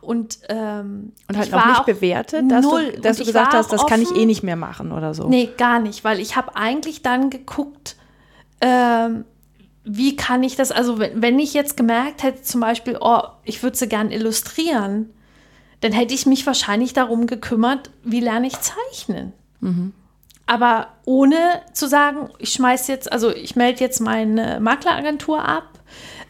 Und, 0.01 0.39
ähm, 0.49 1.13
und 1.27 1.37
halt 1.37 1.51
noch 1.51 1.65
nicht 1.65 1.85
bewertet, 1.85 2.49
dass 2.49 2.63
null. 2.65 2.93
du, 2.93 3.01
dass 3.01 3.17
du 3.17 3.25
gesagt 3.25 3.53
hast, 3.53 3.71
das 3.71 3.81
offen, 3.81 3.89
kann 3.89 4.01
ich 4.01 4.15
eh 4.15 4.25
nicht 4.25 4.43
mehr 4.43 4.55
machen 4.55 4.91
oder 4.91 5.13
so. 5.13 5.27
Nee, 5.27 5.49
gar 5.57 5.79
nicht, 5.79 6.03
weil 6.03 6.19
ich 6.19 6.35
habe 6.35 6.55
eigentlich 6.55 7.01
dann 7.01 7.29
geguckt, 7.29 7.95
ähm, 8.61 9.25
wie 9.83 10.15
kann 10.15 10.43
ich 10.43 10.55
das, 10.55 10.71
also 10.71 10.99
wenn, 10.99 11.21
wenn 11.21 11.39
ich 11.39 11.53
jetzt 11.53 11.77
gemerkt 11.77 12.23
hätte, 12.23 12.41
zum 12.41 12.61
Beispiel, 12.61 12.97
oh, 12.99 13.21
ich 13.43 13.63
würde 13.63 13.77
sie 13.77 13.87
gern 13.87 14.11
illustrieren, 14.11 15.13
dann 15.81 15.91
hätte 15.91 16.13
ich 16.13 16.25
mich 16.25 16.45
wahrscheinlich 16.45 16.93
darum 16.93 17.25
gekümmert, 17.25 17.89
wie 18.03 18.19
lerne 18.19 18.47
ich 18.47 18.57
zeichnen. 18.59 19.33
Mhm. 19.61 19.93
Aber 20.45 20.87
ohne 21.05 21.61
zu 21.73 21.87
sagen, 21.87 22.29
ich 22.39 22.53
schmeiß 22.53 22.87
jetzt, 22.87 23.11
also 23.11 23.29
ich 23.29 23.55
melde 23.55 23.81
jetzt 23.81 23.99
meine 23.99 24.59
Makleragentur 24.59 25.43
ab, 25.47 25.79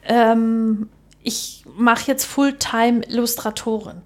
ähm, 0.03 0.89
ich 1.29 1.63
mache 1.77 2.07
jetzt 2.07 2.25
Fulltime 2.25 3.03
Illustratorin. 3.07 4.01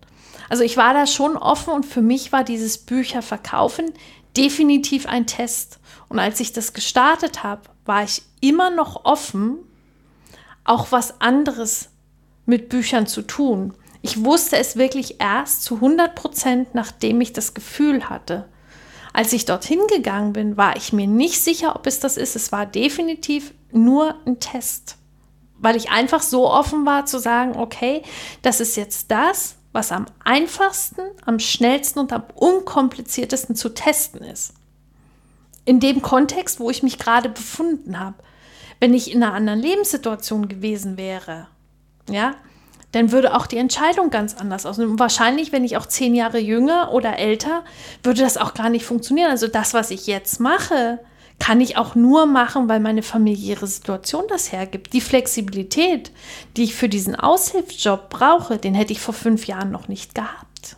Also 0.50 0.66
ich 0.66 0.76
war 0.76 0.94
da 0.94 1.08
schon 1.08 1.38
offen 1.38 1.74
und 1.74 1.86
für 1.86 2.02
mich 2.02 2.34
war 2.34 2.44
dieses 2.44 2.78
Bücherverkaufen 2.78 3.94
definitiv 4.36 5.06
ein 5.06 5.26
Test. 5.26 5.80
Und 6.10 6.20
als 6.20 6.42
ich 6.42 6.52
das 6.52 6.74
gestartet 6.74 7.42
habe, 7.42 7.62
war 7.86 8.04
ich 8.04 8.24
immer 8.42 8.70
noch 8.70 9.06
offen, 9.06 9.60
auch 10.66 10.92
was 10.92 11.22
anderes 11.22 11.90
mit 12.46 12.68
Büchern 12.68 13.08
zu 13.08 13.22
tun. 13.22 13.74
Ich 14.02 14.26
wusste 14.26 14.58
es 14.58 14.76
wirklich 14.76 15.22
erst 15.22 15.64
zu 15.64 15.76
100 15.76 16.16
Prozent, 16.16 16.76
nachdem 16.76 17.22
ich 17.22 17.32
das 17.32 17.54
Gefühl 17.54 18.10
hatte. 18.10 18.50
Als 19.14 19.32
ich 19.32 19.46
dorthin 19.46 19.80
gegangen 19.88 20.34
bin, 20.34 20.58
war 20.58 20.76
ich 20.76 20.92
mir 20.92 21.08
nicht 21.08 21.42
sicher, 21.42 21.78
ob 21.78 21.88
es 21.88 22.02
das 22.02 22.18
ist. 22.18 22.36
Es 22.36 22.52
war 22.52 22.66
definitiv 22.66 23.54
nur 23.72 24.16
ein 24.26 24.42
Test 24.42 24.98
weil 25.64 25.78
ich 25.78 25.90
einfach 25.90 26.22
so 26.22 26.52
offen 26.52 26.86
war 26.86 27.06
zu 27.06 27.20
sagen, 27.20 27.56
okay, 27.56 28.04
das 28.42 28.60
ist 28.60 28.76
jetzt 28.76 29.10
das, 29.10 29.56
was 29.72 29.94
am 29.94 30.06
einfachsten, 30.24 31.02
am 31.26 31.40
schnellsten 31.40 32.00
und 32.00 32.12
am 32.12 32.24
unkompliziertesten 32.36 33.56
zu 33.56 33.70
testen 33.70 34.22
ist. 34.22 34.54
In 35.64 35.80
dem 35.80 36.02
Kontext, 36.02 36.60
wo 36.60 36.70
ich 36.70 36.84
mich 36.84 37.00
gerade 37.00 37.30
befunden 37.30 37.98
habe. 37.98 38.16
Wenn 38.82 38.94
ich 38.94 39.10
in 39.10 39.24
einer 39.24 39.34
anderen 39.34 39.60
Lebenssituation 39.60 40.50
gewesen 40.50 40.98
wäre, 40.98 41.48
ja, 42.10 42.36
dann 42.92 43.14
würde 43.14 43.34
auch 43.34 43.48
die 43.48 43.58
Entscheidung 43.58 44.10
ganz 44.10 44.36
anders 44.36 44.66
aussehen. 44.66 44.90
Und 44.90 45.00
wahrscheinlich, 45.00 45.54
wenn 45.54 45.64
ich 45.64 45.78
auch 45.78 45.86
zehn 45.86 46.14
Jahre 46.14 46.40
jünger 46.40 46.92
oder 46.92 47.18
älter, 47.18 47.64
würde 48.04 48.22
das 48.22 48.36
auch 48.36 48.54
gar 48.54 48.70
nicht 48.70 48.86
funktionieren. 48.86 49.32
Also 49.32 49.48
das, 49.48 49.74
was 49.74 49.92
ich 49.92 50.08
jetzt 50.08 50.42
mache, 50.42 51.00
kann 51.40 51.60
ich 51.62 51.78
auch 51.78 51.96
nur 51.96 52.26
machen, 52.26 52.70
weil 52.70 52.80
meine 52.80 53.04
familiäre 53.04 53.68
Situation 53.68 54.24
das 54.30 54.52
hergibt. 54.52 54.94
Die 54.94 55.02
Flexibilität, 55.02 56.12
die 56.56 56.64
ich 56.64 56.76
für 56.76 56.88
diesen 56.88 57.16
Aushilfsjob 57.16 58.10
brauche, 58.10 58.58
den 58.58 58.76
hätte 58.76 58.94
ich 58.94 59.02
vor 59.02 59.14
fünf 59.14 59.48
Jahren 59.48 59.72
noch 59.72 59.88
nicht 59.88 60.16
gehabt. 60.16 60.78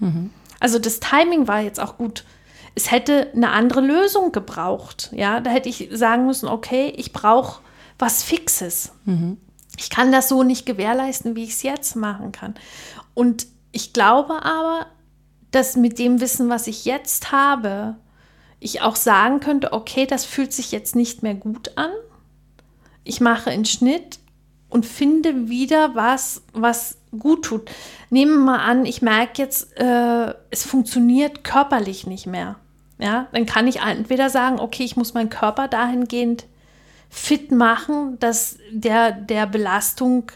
Mhm. 0.00 0.30
Also 0.60 0.78
das 0.78 1.00
Timing 1.00 1.46
war 1.48 1.60
jetzt 1.60 1.80
auch 1.80 1.98
gut. 1.98 2.24
Es 2.74 2.90
hätte 2.90 3.30
eine 3.34 3.50
andere 3.50 3.80
Lösung 3.80 4.32
gebraucht. 4.32 5.10
Ja, 5.12 5.40
da 5.40 5.50
hätte 5.50 5.68
ich 5.68 5.88
sagen 5.92 6.26
müssen, 6.26 6.48
okay, 6.48 6.92
ich 6.96 7.12
brauche 7.12 7.60
was 7.98 8.22
Fixes. 8.22 8.92
Mhm. 9.04 9.38
Ich 9.78 9.90
kann 9.90 10.12
das 10.12 10.28
so 10.28 10.42
nicht 10.42 10.66
gewährleisten, 10.66 11.36
wie 11.36 11.44
ich 11.44 11.50
es 11.50 11.62
jetzt 11.62 11.96
machen 11.96 12.32
kann. 12.32 12.54
Und 13.14 13.46
ich 13.72 13.92
glaube 13.92 14.42
aber, 14.44 14.86
dass 15.50 15.76
mit 15.76 15.98
dem 15.98 16.20
Wissen, 16.20 16.48
was 16.48 16.66
ich 16.66 16.84
jetzt 16.84 17.32
habe, 17.32 17.96
ich 18.62 18.80
auch 18.82 18.96
sagen 18.96 19.40
könnte, 19.40 19.72
okay, 19.72 20.06
das 20.06 20.24
fühlt 20.24 20.52
sich 20.52 20.72
jetzt 20.72 20.96
nicht 20.96 21.22
mehr 21.22 21.34
gut 21.34 21.72
an. 21.76 21.90
Ich 23.04 23.20
mache 23.20 23.50
einen 23.50 23.64
Schnitt 23.64 24.18
und 24.68 24.86
finde 24.86 25.48
wieder 25.48 25.94
was, 25.94 26.42
was 26.52 26.98
gut 27.18 27.44
tut. 27.44 27.70
Nehmen 28.10 28.32
wir 28.32 28.44
mal 28.44 28.58
an, 28.58 28.86
ich 28.86 29.02
merke 29.02 29.42
jetzt, 29.42 29.76
äh, 29.78 30.34
es 30.50 30.64
funktioniert 30.64 31.44
körperlich 31.44 32.06
nicht 32.06 32.26
mehr. 32.26 32.56
Ja, 32.98 33.26
dann 33.32 33.46
kann 33.46 33.66
ich 33.66 33.80
entweder 33.80 34.30
sagen, 34.30 34.60
okay, 34.60 34.84
ich 34.84 34.96
muss 34.96 35.14
meinen 35.14 35.30
Körper 35.30 35.66
dahingehend 35.66 36.46
fit 37.10 37.50
machen, 37.50 38.18
dass 38.20 38.58
der 38.70 39.12
der 39.12 39.46
Belastung 39.46 40.30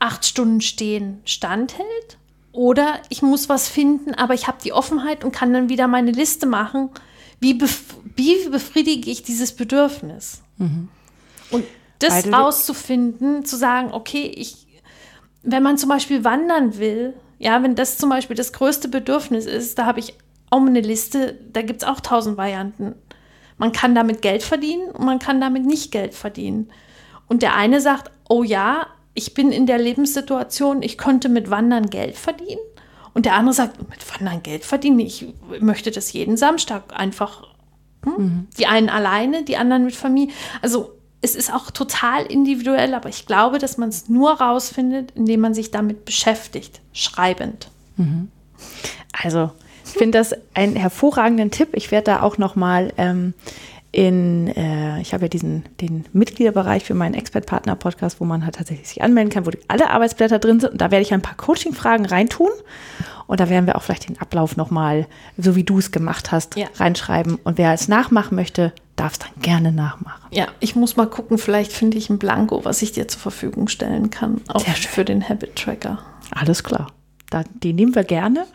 acht 0.00 0.26
Stunden 0.26 0.60
stehen 0.60 1.20
standhält. 1.24 2.18
Oder 2.50 3.00
ich 3.08 3.22
muss 3.22 3.48
was 3.48 3.68
finden, 3.68 4.14
aber 4.14 4.34
ich 4.34 4.46
habe 4.46 4.58
die 4.62 4.72
Offenheit 4.72 5.24
und 5.24 5.32
kann 5.32 5.54
dann 5.54 5.68
wieder 5.70 5.86
meine 5.86 6.10
Liste 6.10 6.44
machen. 6.46 6.90
Wie, 7.42 7.54
bef 7.54 7.96
wie 8.14 8.48
befriedige 8.48 9.10
ich 9.10 9.24
dieses 9.24 9.50
Bedürfnis? 9.52 10.42
Mhm. 10.58 10.88
Und 11.50 11.64
das 11.98 12.22
Beide 12.22 12.36
rauszufinden, 12.36 13.44
zu 13.44 13.56
sagen, 13.56 13.92
okay, 13.92 14.32
ich, 14.34 14.68
wenn 15.42 15.64
man 15.64 15.76
zum 15.76 15.88
Beispiel 15.88 16.22
wandern 16.22 16.78
will, 16.78 17.14
ja, 17.40 17.60
wenn 17.64 17.74
das 17.74 17.98
zum 17.98 18.10
Beispiel 18.10 18.36
das 18.36 18.52
größte 18.52 18.86
Bedürfnis 18.86 19.46
ist, 19.46 19.76
da 19.76 19.86
habe 19.86 19.98
ich 19.98 20.14
auch 20.50 20.60
eine 20.60 20.80
Liste, 20.80 21.36
da 21.52 21.62
gibt 21.62 21.82
es 21.82 21.88
auch 21.88 21.98
tausend 21.98 22.36
Varianten. 22.36 22.94
Man 23.58 23.72
kann 23.72 23.96
damit 23.96 24.22
Geld 24.22 24.44
verdienen 24.44 24.90
und 24.90 25.04
man 25.04 25.18
kann 25.18 25.40
damit 25.40 25.66
nicht 25.66 25.90
Geld 25.90 26.14
verdienen. 26.14 26.70
Und 27.26 27.42
der 27.42 27.56
eine 27.56 27.80
sagt, 27.80 28.12
oh 28.28 28.44
ja, 28.44 28.86
ich 29.14 29.34
bin 29.34 29.50
in 29.50 29.66
der 29.66 29.78
Lebenssituation, 29.78 30.82
ich 30.82 30.96
könnte 30.96 31.28
mit 31.28 31.50
Wandern 31.50 31.90
Geld 31.90 32.16
verdienen. 32.16 32.60
Und 33.14 33.26
der 33.26 33.34
andere 33.34 33.54
sagt, 33.54 33.78
mit 33.90 34.14
Wandern 34.14 34.42
Geld 34.42 34.64
verdienen, 34.64 35.00
ich 35.00 35.26
möchte 35.60 35.90
das 35.90 36.12
jeden 36.12 36.36
Samstag 36.36 36.98
einfach. 36.98 37.48
Hm? 38.04 38.12
Mhm. 38.16 38.46
Die 38.58 38.66
einen 38.66 38.88
alleine, 38.88 39.44
die 39.44 39.56
anderen 39.56 39.84
mit 39.84 39.94
Familie. 39.94 40.34
Also 40.60 40.92
es 41.20 41.36
ist 41.36 41.54
auch 41.54 41.70
total 41.70 42.26
individuell, 42.26 42.94
aber 42.94 43.08
ich 43.08 43.26
glaube, 43.26 43.58
dass 43.58 43.78
man 43.78 43.88
es 43.88 44.08
nur 44.08 44.32
rausfindet, 44.32 45.12
indem 45.12 45.40
man 45.40 45.54
sich 45.54 45.70
damit 45.70 46.04
beschäftigt, 46.04 46.80
schreibend. 46.92 47.68
Mhm. 47.96 48.28
Also, 49.12 49.52
ich 49.84 49.92
finde 49.92 50.18
das 50.18 50.34
einen 50.54 50.74
hervorragenden 50.74 51.50
Tipp. 51.50 51.70
Ich 51.74 51.90
werde 51.92 52.06
da 52.06 52.22
auch 52.22 52.38
noch 52.38 52.56
mal 52.56 52.92
ähm, 52.96 53.34
in, 53.92 54.48
äh, 54.48 55.00
ich 55.02 55.12
habe 55.12 55.24
ja 55.24 55.28
diesen, 55.28 55.64
den 55.80 56.06
Mitgliederbereich 56.14 56.82
für 56.82 56.94
meinen 56.94 57.14
Expert-Partner-Podcast, 57.14 58.20
wo 58.20 58.24
man 58.24 58.44
halt 58.44 58.54
tatsächlich 58.56 58.88
sich 58.88 59.02
anmelden 59.02 59.30
kann, 59.30 59.44
wo 59.46 59.50
alle 59.68 59.90
Arbeitsblätter 59.90 60.38
drin 60.38 60.60
sind. 60.60 60.72
Und 60.72 60.80
da 60.80 60.90
werde 60.90 61.02
ich 61.02 61.12
ein 61.12 61.20
paar 61.20 61.36
Coaching-Fragen 61.36 62.06
reintun. 62.06 62.48
Und 63.26 63.40
da 63.40 63.50
werden 63.50 63.66
wir 63.66 63.76
auch 63.76 63.82
vielleicht 63.82 64.08
den 64.08 64.18
Ablauf 64.18 64.56
nochmal, 64.56 65.06
so 65.36 65.56
wie 65.56 65.62
du 65.62 65.78
es 65.78 65.92
gemacht 65.92 66.32
hast, 66.32 66.56
ja. 66.56 66.66
reinschreiben. 66.76 67.36
Und 67.44 67.58
wer 67.58 67.72
es 67.74 67.86
nachmachen 67.86 68.34
möchte, 68.34 68.72
darf 68.96 69.12
es 69.12 69.18
dann 69.18 69.30
gerne 69.40 69.72
nachmachen. 69.72 70.26
Ja, 70.30 70.46
ich 70.60 70.74
muss 70.74 70.96
mal 70.96 71.06
gucken, 71.06 71.36
vielleicht 71.36 71.72
finde 71.72 71.98
ich 71.98 72.08
ein 72.08 72.18
Blanko, 72.18 72.64
was 72.64 72.80
ich 72.80 72.92
dir 72.92 73.08
zur 73.08 73.20
Verfügung 73.20 73.68
stellen 73.68 74.08
kann, 74.08 74.40
auch 74.48 74.64
für 74.64 75.04
den 75.04 75.28
Habit 75.28 75.56
Tracker. 75.56 75.98
Alles 76.30 76.64
klar. 76.64 76.88
Da, 77.28 77.44
den 77.62 77.76
nehmen 77.76 77.94
wir 77.94 78.04
gerne. 78.04 78.46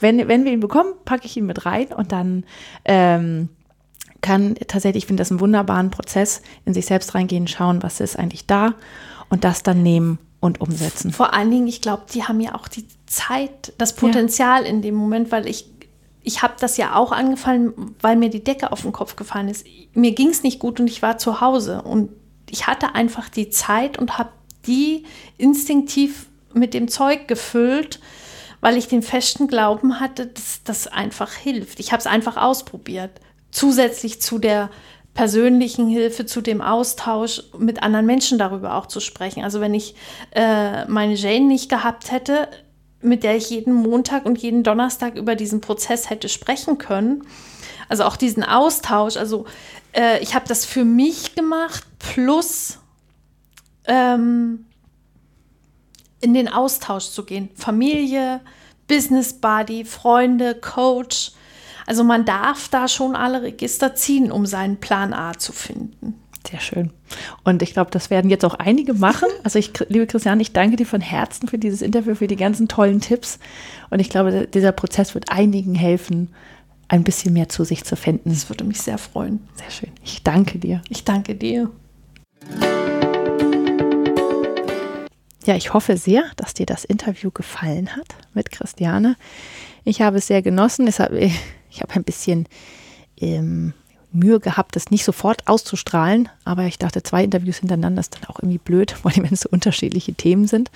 Wenn, 0.00 0.28
wenn 0.28 0.44
wir 0.44 0.52
ihn 0.52 0.60
bekommen, 0.60 0.92
packe 1.04 1.26
ich 1.26 1.36
ihn 1.36 1.46
mit 1.46 1.66
rein 1.66 1.88
und 1.88 2.12
dann 2.12 2.44
ähm, 2.84 3.48
kann 4.22 4.54
tatsächlich, 4.68 5.04
ich 5.04 5.06
finde 5.06 5.20
das 5.20 5.30
einen 5.30 5.40
wunderbaren 5.40 5.90
Prozess, 5.90 6.40
in 6.64 6.72
sich 6.72 6.86
selbst 6.86 7.14
reingehen, 7.14 7.46
schauen, 7.48 7.82
was 7.82 8.00
ist 8.00 8.18
eigentlich 8.18 8.46
da 8.46 8.74
und 9.28 9.44
das 9.44 9.62
dann 9.62 9.82
nehmen 9.82 10.18
und 10.40 10.60
umsetzen. 10.60 11.12
Vor 11.12 11.34
allen 11.34 11.50
Dingen, 11.50 11.68
ich 11.68 11.82
glaube, 11.82 12.04
die 12.12 12.24
haben 12.24 12.40
ja 12.40 12.54
auch 12.54 12.68
die 12.68 12.86
Zeit, 13.06 13.74
das 13.78 13.94
Potenzial 13.94 14.62
ja. 14.62 14.68
in 14.68 14.82
dem 14.82 14.94
Moment, 14.94 15.30
weil 15.30 15.46
ich 15.46 15.66
ich 16.24 16.42
habe 16.42 16.54
das 16.60 16.76
ja 16.76 16.94
auch 16.94 17.10
angefallen, 17.10 17.96
weil 18.00 18.16
mir 18.16 18.30
die 18.30 18.44
Decke 18.44 18.70
auf 18.70 18.82
den 18.82 18.92
Kopf 18.92 19.16
gefallen 19.16 19.48
ist. 19.48 19.66
Mir 19.92 20.12
ging 20.12 20.28
es 20.28 20.44
nicht 20.44 20.60
gut 20.60 20.78
und 20.78 20.86
ich 20.86 21.02
war 21.02 21.18
zu 21.18 21.40
Hause 21.40 21.82
und 21.82 22.10
ich 22.48 22.66
hatte 22.66 22.94
einfach 22.94 23.28
die 23.28 23.50
Zeit 23.50 23.98
und 23.98 24.18
habe 24.18 24.30
die 24.66 25.04
instinktiv 25.36 26.28
mit 26.54 26.74
dem 26.74 26.86
Zeug 26.86 27.26
gefüllt, 27.26 27.98
weil 28.60 28.76
ich 28.76 28.86
den 28.86 29.02
festen 29.02 29.48
Glauben 29.48 29.98
hatte, 29.98 30.26
dass 30.26 30.62
das 30.62 30.86
einfach 30.86 31.32
hilft. 31.32 31.80
Ich 31.80 31.90
habe 31.90 32.00
es 32.00 32.06
einfach 32.06 32.36
ausprobiert 32.36 33.20
zusätzlich 33.52 34.20
zu 34.20 34.38
der 34.38 34.70
persönlichen 35.14 35.88
Hilfe, 35.88 36.26
zu 36.26 36.40
dem 36.40 36.60
Austausch 36.60 37.42
mit 37.58 37.82
anderen 37.82 38.06
Menschen 38.06 38.38
darüber 38.38 38.74
auch 38.74 38.86
zu 38.86 38.98
sprechen. 38.98 39.44
Also 39.44 39.60
wenn 39.60 39.74
ich 39.74 39.94
äh, 40.34 40.86
meine 40.86 41.14
Jane 41.14 41.46
nicht 41.46 41.68
gehabt 41.68 42.10
hätte, 42.10 42.48
mit 43.02 43.22
der 43.22 43.36
ich 43.36 43.50
jeden 43.50 43.74
Montag 43.74 44.24
und 44.24 44.38
jeden 44.38 44.62
Donnerstag 44.62 45.16
über 45.16 45.34
diesen 45.34 45.60
Prozess 45.60 46.08
hätte 46.08 46.28
sprechen 46.28 46.78
können, 46.78 47.24
also 47.88 48.04
auch 48.04 48.16
diesen 48.16 48.42
Austausch, 48.42 49.16
also 49.16 49.44
äh, 49.92 50.22
ich 50.22 50.34
habe 50.34 50.48
das 50.48 50.64
für 50.64 50.84
mich 50.84 51.34
gemacht, 51.34 51.84
plus 51.98 52.78
ähm, 53.84 54.64
in 56.20 56.32
den 56.32 56.48
Austausch 56.48 57.10
zu 57.10 57.24
gehen. 57.24 57.50
Familie, 57.54 58.40
Business 58.88 59.34
Buddy, 59.34 59.84
Freunde, 59.84 60.54
Coach, 60.54 61.32
also 61.86 62.04
man 62.04 62.24
darf 62.24 62.68
da 62.68 62.88
schon 62.88 63.16
alle 63.16 63.42
Register 63.42 63.94
ziehen, 63.94 64.30
um 64.30 64.46
seinen 64.46 64.78
Plan 64.78 65.12
A 65.12 65.32
zu 65.34 65.52
finden. 65.52 66.14
Sehr 66.48 66.60
schön. 66.60 66.90
Und 67.44 67.62
ich 67.62 67.72
glaube, 67.72 67.90
das 67.90 68.10
werden 68.10 68.30
jetzt 68.30 68.44
auch 68.44 68.54
einige 68.54 68.94
machen. 68.94 69.28
Also 69.44 69.58
ich, 69.58 69.72
liebe 69.88 70.06
Christiane, 70.06 70.40
ich 70.40 70.52
danke 70.52 70.76
dir 70.76 70.86
von 70.86 71.00
Herzen 71.00 71.48
für 71.48 71.58
dieses 71.58 71.82
Interview, 71.82 72.14
für 72.14 72.28
die 72.28 72.36
ganzen 72.36 72.68
tollen 72.68 73.00
Tipps. 73.00 73.38
Und 73.90 73.98
ich 73.98 74.08
glaube, 74.08 74.46
dieser 74.46 74.70
Prozess 74.70 75.14
wird 75.14 75.30
einigen 75.30 75.74
helfen, 75.74 76.32
ein 76.88 77.02
bisschen 77.02 77.32
mehr 77.32 77.48
zu 77.48 77.64
sich 77.64 77.84
zu 77.84 77.96
finden. 77.96 78.30
Das 78.30 78.48
würde 78.48 78.64
mich 78.64 78.80
sehr 78.80 78.98
freuen. 78.98 79.40
Sehr 79.56 79.70
schön. 79.70 79.90
Ich 80.04 80.22
danke 80.22 80.58
dir. 80.58 80.80
Ich 80.88 81.04
danke 81.04 81.34
dir. 81.34 81.70
Ja, 85.44 85.56
ich 85.56 85.74
hoffe 85.74 85.96
sehr, 85.96 86.22
dass 86.36 86.54
dir 86.54 86.66
das 86.66 86.84
Interview 86.84 87.30
gefallen 87.32 87.96
hat 87.96 88.14
mit 88.32 88.52
Christiane. 88.52 89.16
Ich 89.84 90.02
habe 90.02 90.18
es 90.18 90.28
sehr 90.28 90.42
genossen. 90.42 90.86
Es 90.86 91.00
hat, 91.00 91.10
ich 91.72 91.80
habe 91.80 91.94
ein 91.94 92.04
bisschen 92.04 92.46
ähm, 93.18 93.72
Mühe 94.12 94.40
gehabt, 94.40 94.76
das 94.76 94.90
nicht 94.90 95.04
sofort 95.04 95.48
auszustrahlen, 95.48 96.28
aber 96.44 96.64
ich 96.64 96.78
dachte, 96.78 97.02
zwei 97.02 97.24
Interviews 97.24 97.58
hintereinander 97.58 98.00
ist 98.00 98.14
dann 98.14 98.28
auch 98.28 98.38
irgendwie 98.38 98.58
blöd, 98.58 98.94
weil 99.02 99.16
wenn 99.16 99.32
es 99.32 99.42
so 99.42 99.48
unterschiedliche 99.50 100.14
Themen 100.14 100.46
sind. 100.46 100.70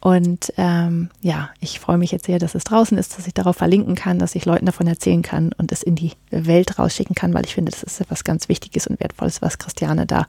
Und 0.00 0.52
ähm, 0.56 1.10
ja, 1.20 1.50
ich 1.60 1.78
freue 1.78 1.96
mich 1.96 2.10
jetzt 2.10 2.26
sehr, 2.26 2.40
dass 2.40 2.56
es 2.56 2.64
draußen 2.64 2.98
ist, 2.98 3.16
dass 3.16 3.28
ich 3.28 3.34
darauf 3.34 3.56
verlinken 3.56 3.94
kann, 3.94 4.18
dass 4.18 4.34
ich 4.34 4.44
Leuten 4.44 4.66
davon 4.66 4.88
erzählen 4.88 5.22
kann 5.22 5.52
und 5.58 5.70
es 5.70 5.84
in 5.84 5.94
die 5.94 6.10
Welt 6.30 6.76
rausschicken 6.76 7.14
kann, 7.14 7.32
weil 7.34 7.44
ich 7.44 7.54
finde, 7.54 7.70
das 7.70 7.84
ist 7.84 8.00
etwas 8.00 8.24
ganz 8.24 8.48
Wichtiges 8.48 8.88
und 8.88 8.98
Wertvolles, 8.98 9.42
was 9.42 9.58
Christiane 9.58 10.04
da 10.04 10.26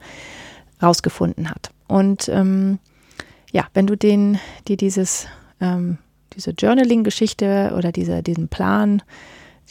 rausgefunden 0.82 1.50
hat. 1.50 1.72
Und 1.88 2.30
ähm, 2.30 2.78
ja, 3.52 3.66
wenn 3.74 3.88
du 3.88 3.98
den, 3.98 4.38
dir 4.68 4.78
dieses, 4.78 5.26
ähm, 5.60 5.98
diese 6.36 6.52
Journaling-Geschichte 6.52 7.74
oder 7.76 7.92
diese, 7.92 8.22
diesen 8.22 8.50
Plan 8.50 9.02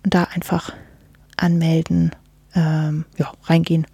Und 0.05 0.13
da 0.13 0.25
einfach 0.25 0.75
anmelden, 1.39 2.11
ähm, 2.59 3.05
ja, 3.17 3.33
reingehen, 3.45 3.87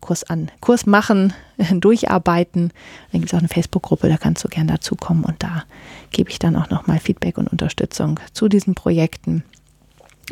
Kurs 0.00 0.24
an, 0.24 0.50
Kurs 0.60 0.86
machen, 0.86 1.32
durcharbeiten. 1.72 2.72
Dann 3.12 3.20
gibt 3.20 3.32
es 3.32 3.34
auch 3.34 3.38
eine 3.38 3.48
Facebook-Gruppe, 3.48 4.08
da 4.08 4.16
kannst 4.16 4.44
du 4.44 4.48
gerne 4.48 4.72
dazukommen 4.72 5.24
und 5.24 5.42
da 5.42 5.64
gebe 6.10 6.30
ich 6.30 6.38
dann 6.38 6.56
auch 6.56 6.70
nochmal 6.70 6.98
Feedback 6.98 7.38
und 7.38 7.50
Unterstützung 7.50 8.18
zu 8.32 8.48
diesen 8.48 8.74
Projekten 8.74 9.44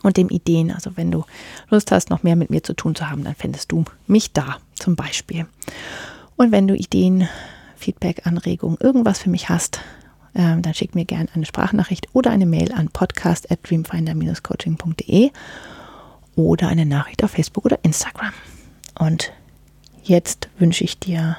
und 0.03 0.17
den 0.17 0.29
Ideen. 0.29 0.73
Also 0.73 0.97
wenn 0.97 1.11
du 1.11 1.25
Lust 1.69 1.93
hast, 1.93 2.11
noch 2.11 2.23
mehr 2.23 2.37
mit 2.37 2.51
mir 2.51 2.63
zu 2.63 2.75
tun 2.75 2.95
zu 2.95 3.09
haben, 3.09 3.25
dann 3.25 3.35
findest 3.37 3.71
du 3.71 3.85
mich 4.07 4.33
da 4.33 4.57
zum 4.75 4.97
Beispiel. 4.97 5.47
Und 6.37 6.53
wenn 6.53 6.67
du 6.67 6.75
Ideen, 6.75 7.29
Feedback, 7.77 8.27
Anregungen, 8.27 8.79
irgendwas 8.81 9.21
für 9.21 9.31
mich 9.31 9.49
hast, 9.49 9.81
ähm, 10.35 10.63
dann 10.63 10.75
schick 10.75 10.95
mir 10.95 11.05
gerne 11.05 11.29
eine 11.35 11.47
Sprachnachricht 11.47 12.09
oder 12.13 12.31
eine 12.31 12.47
Mail 12.47 12.73
an 12.73 12.89
podcast 12.89 13.51
at 13.51 13.61
dreamfinder-coaching.de 13.69 15.31
oder 16.47 16.69
eine 16.69 16.87
Nachricht 16.87 17.23
auf 17.25 17.33
Facebook 17.33 17.65
oder 17.65 17.79
Instagram. 17.83 18.33
Und 18.99 19.33
jetzt 20.03 20.49
wünsche 20.59 20.85
ich 20.85 20.99
dir 20.99 21.39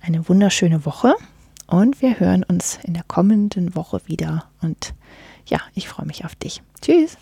eine 0.00 0.28
wunderschöne 0.28 0.84
Woche 0.84 1.14
und 1.66 2.02
wir 2.02 2.18
hören 2.18 2.44
uns 2.44 2.78
in 2.82 2.94
der 2.94 3.04
kommenden 3.04 3.74
Woche 3.74 4.00
wieder. 4.06 4.44
Und 4.62 4.94
ja, 5.46 5.60
ich 5.74 5.88
freue 5.88 6.06
mich 6.06 6.24
auf 6.24 6.34
dich. 6.34 6.62
Tschüss. 6.80 7.16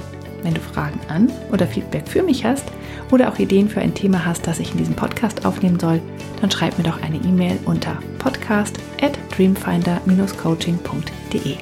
Wenn 0.46 0.54
du 0.54 0.62
Fragen 0.62 1.00
an 1.10 1.30
oder 1.52 1.66
Feedback 1.66 2.08
für 2.08 2.22
mich 2.22 2.46
hast 2.46 2.66
oder 3.12 3.30
auch 3.30 3.40
Ideen 3.40 3.68
für 3.68 3.82
ein 3.82 3.96
Thema 3.96 4.24
hast, 4.24 4.46
das 4.46 4.60
ich 4.60 4.74
in 4.74 4.78
diesem 4.78 4.96
Podcast 4.96 5.44
aufnehmen 5.44 5.80
soll, 5.80 6.00
dann 6.40 6.52
schreib 6.52 6.78
mir 6.78 6.84
doch 6.84 7.02
eine 7.02 7.18
E-Mail 7.18 7.58
unter 7.66 7.98
podcast 8.20 8.78
at 9.02 9.18
dreamfinder-coaching.de. 9.36 11.56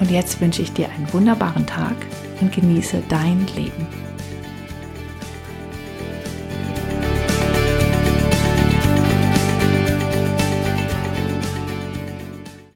Und 0.00 0.10
jetzt 0.10 0.40
wünsche 0.40 0.62
ich 0.62 0.72
dir 0.72 0.88
einen 0.88 1.12
wunderbaren 1.12 1.66
Tag 1.66 1.96
und 2.40 2.50
genieße 2.50 3.02
dein 3.10 3.46
Leben. 3.54 3.86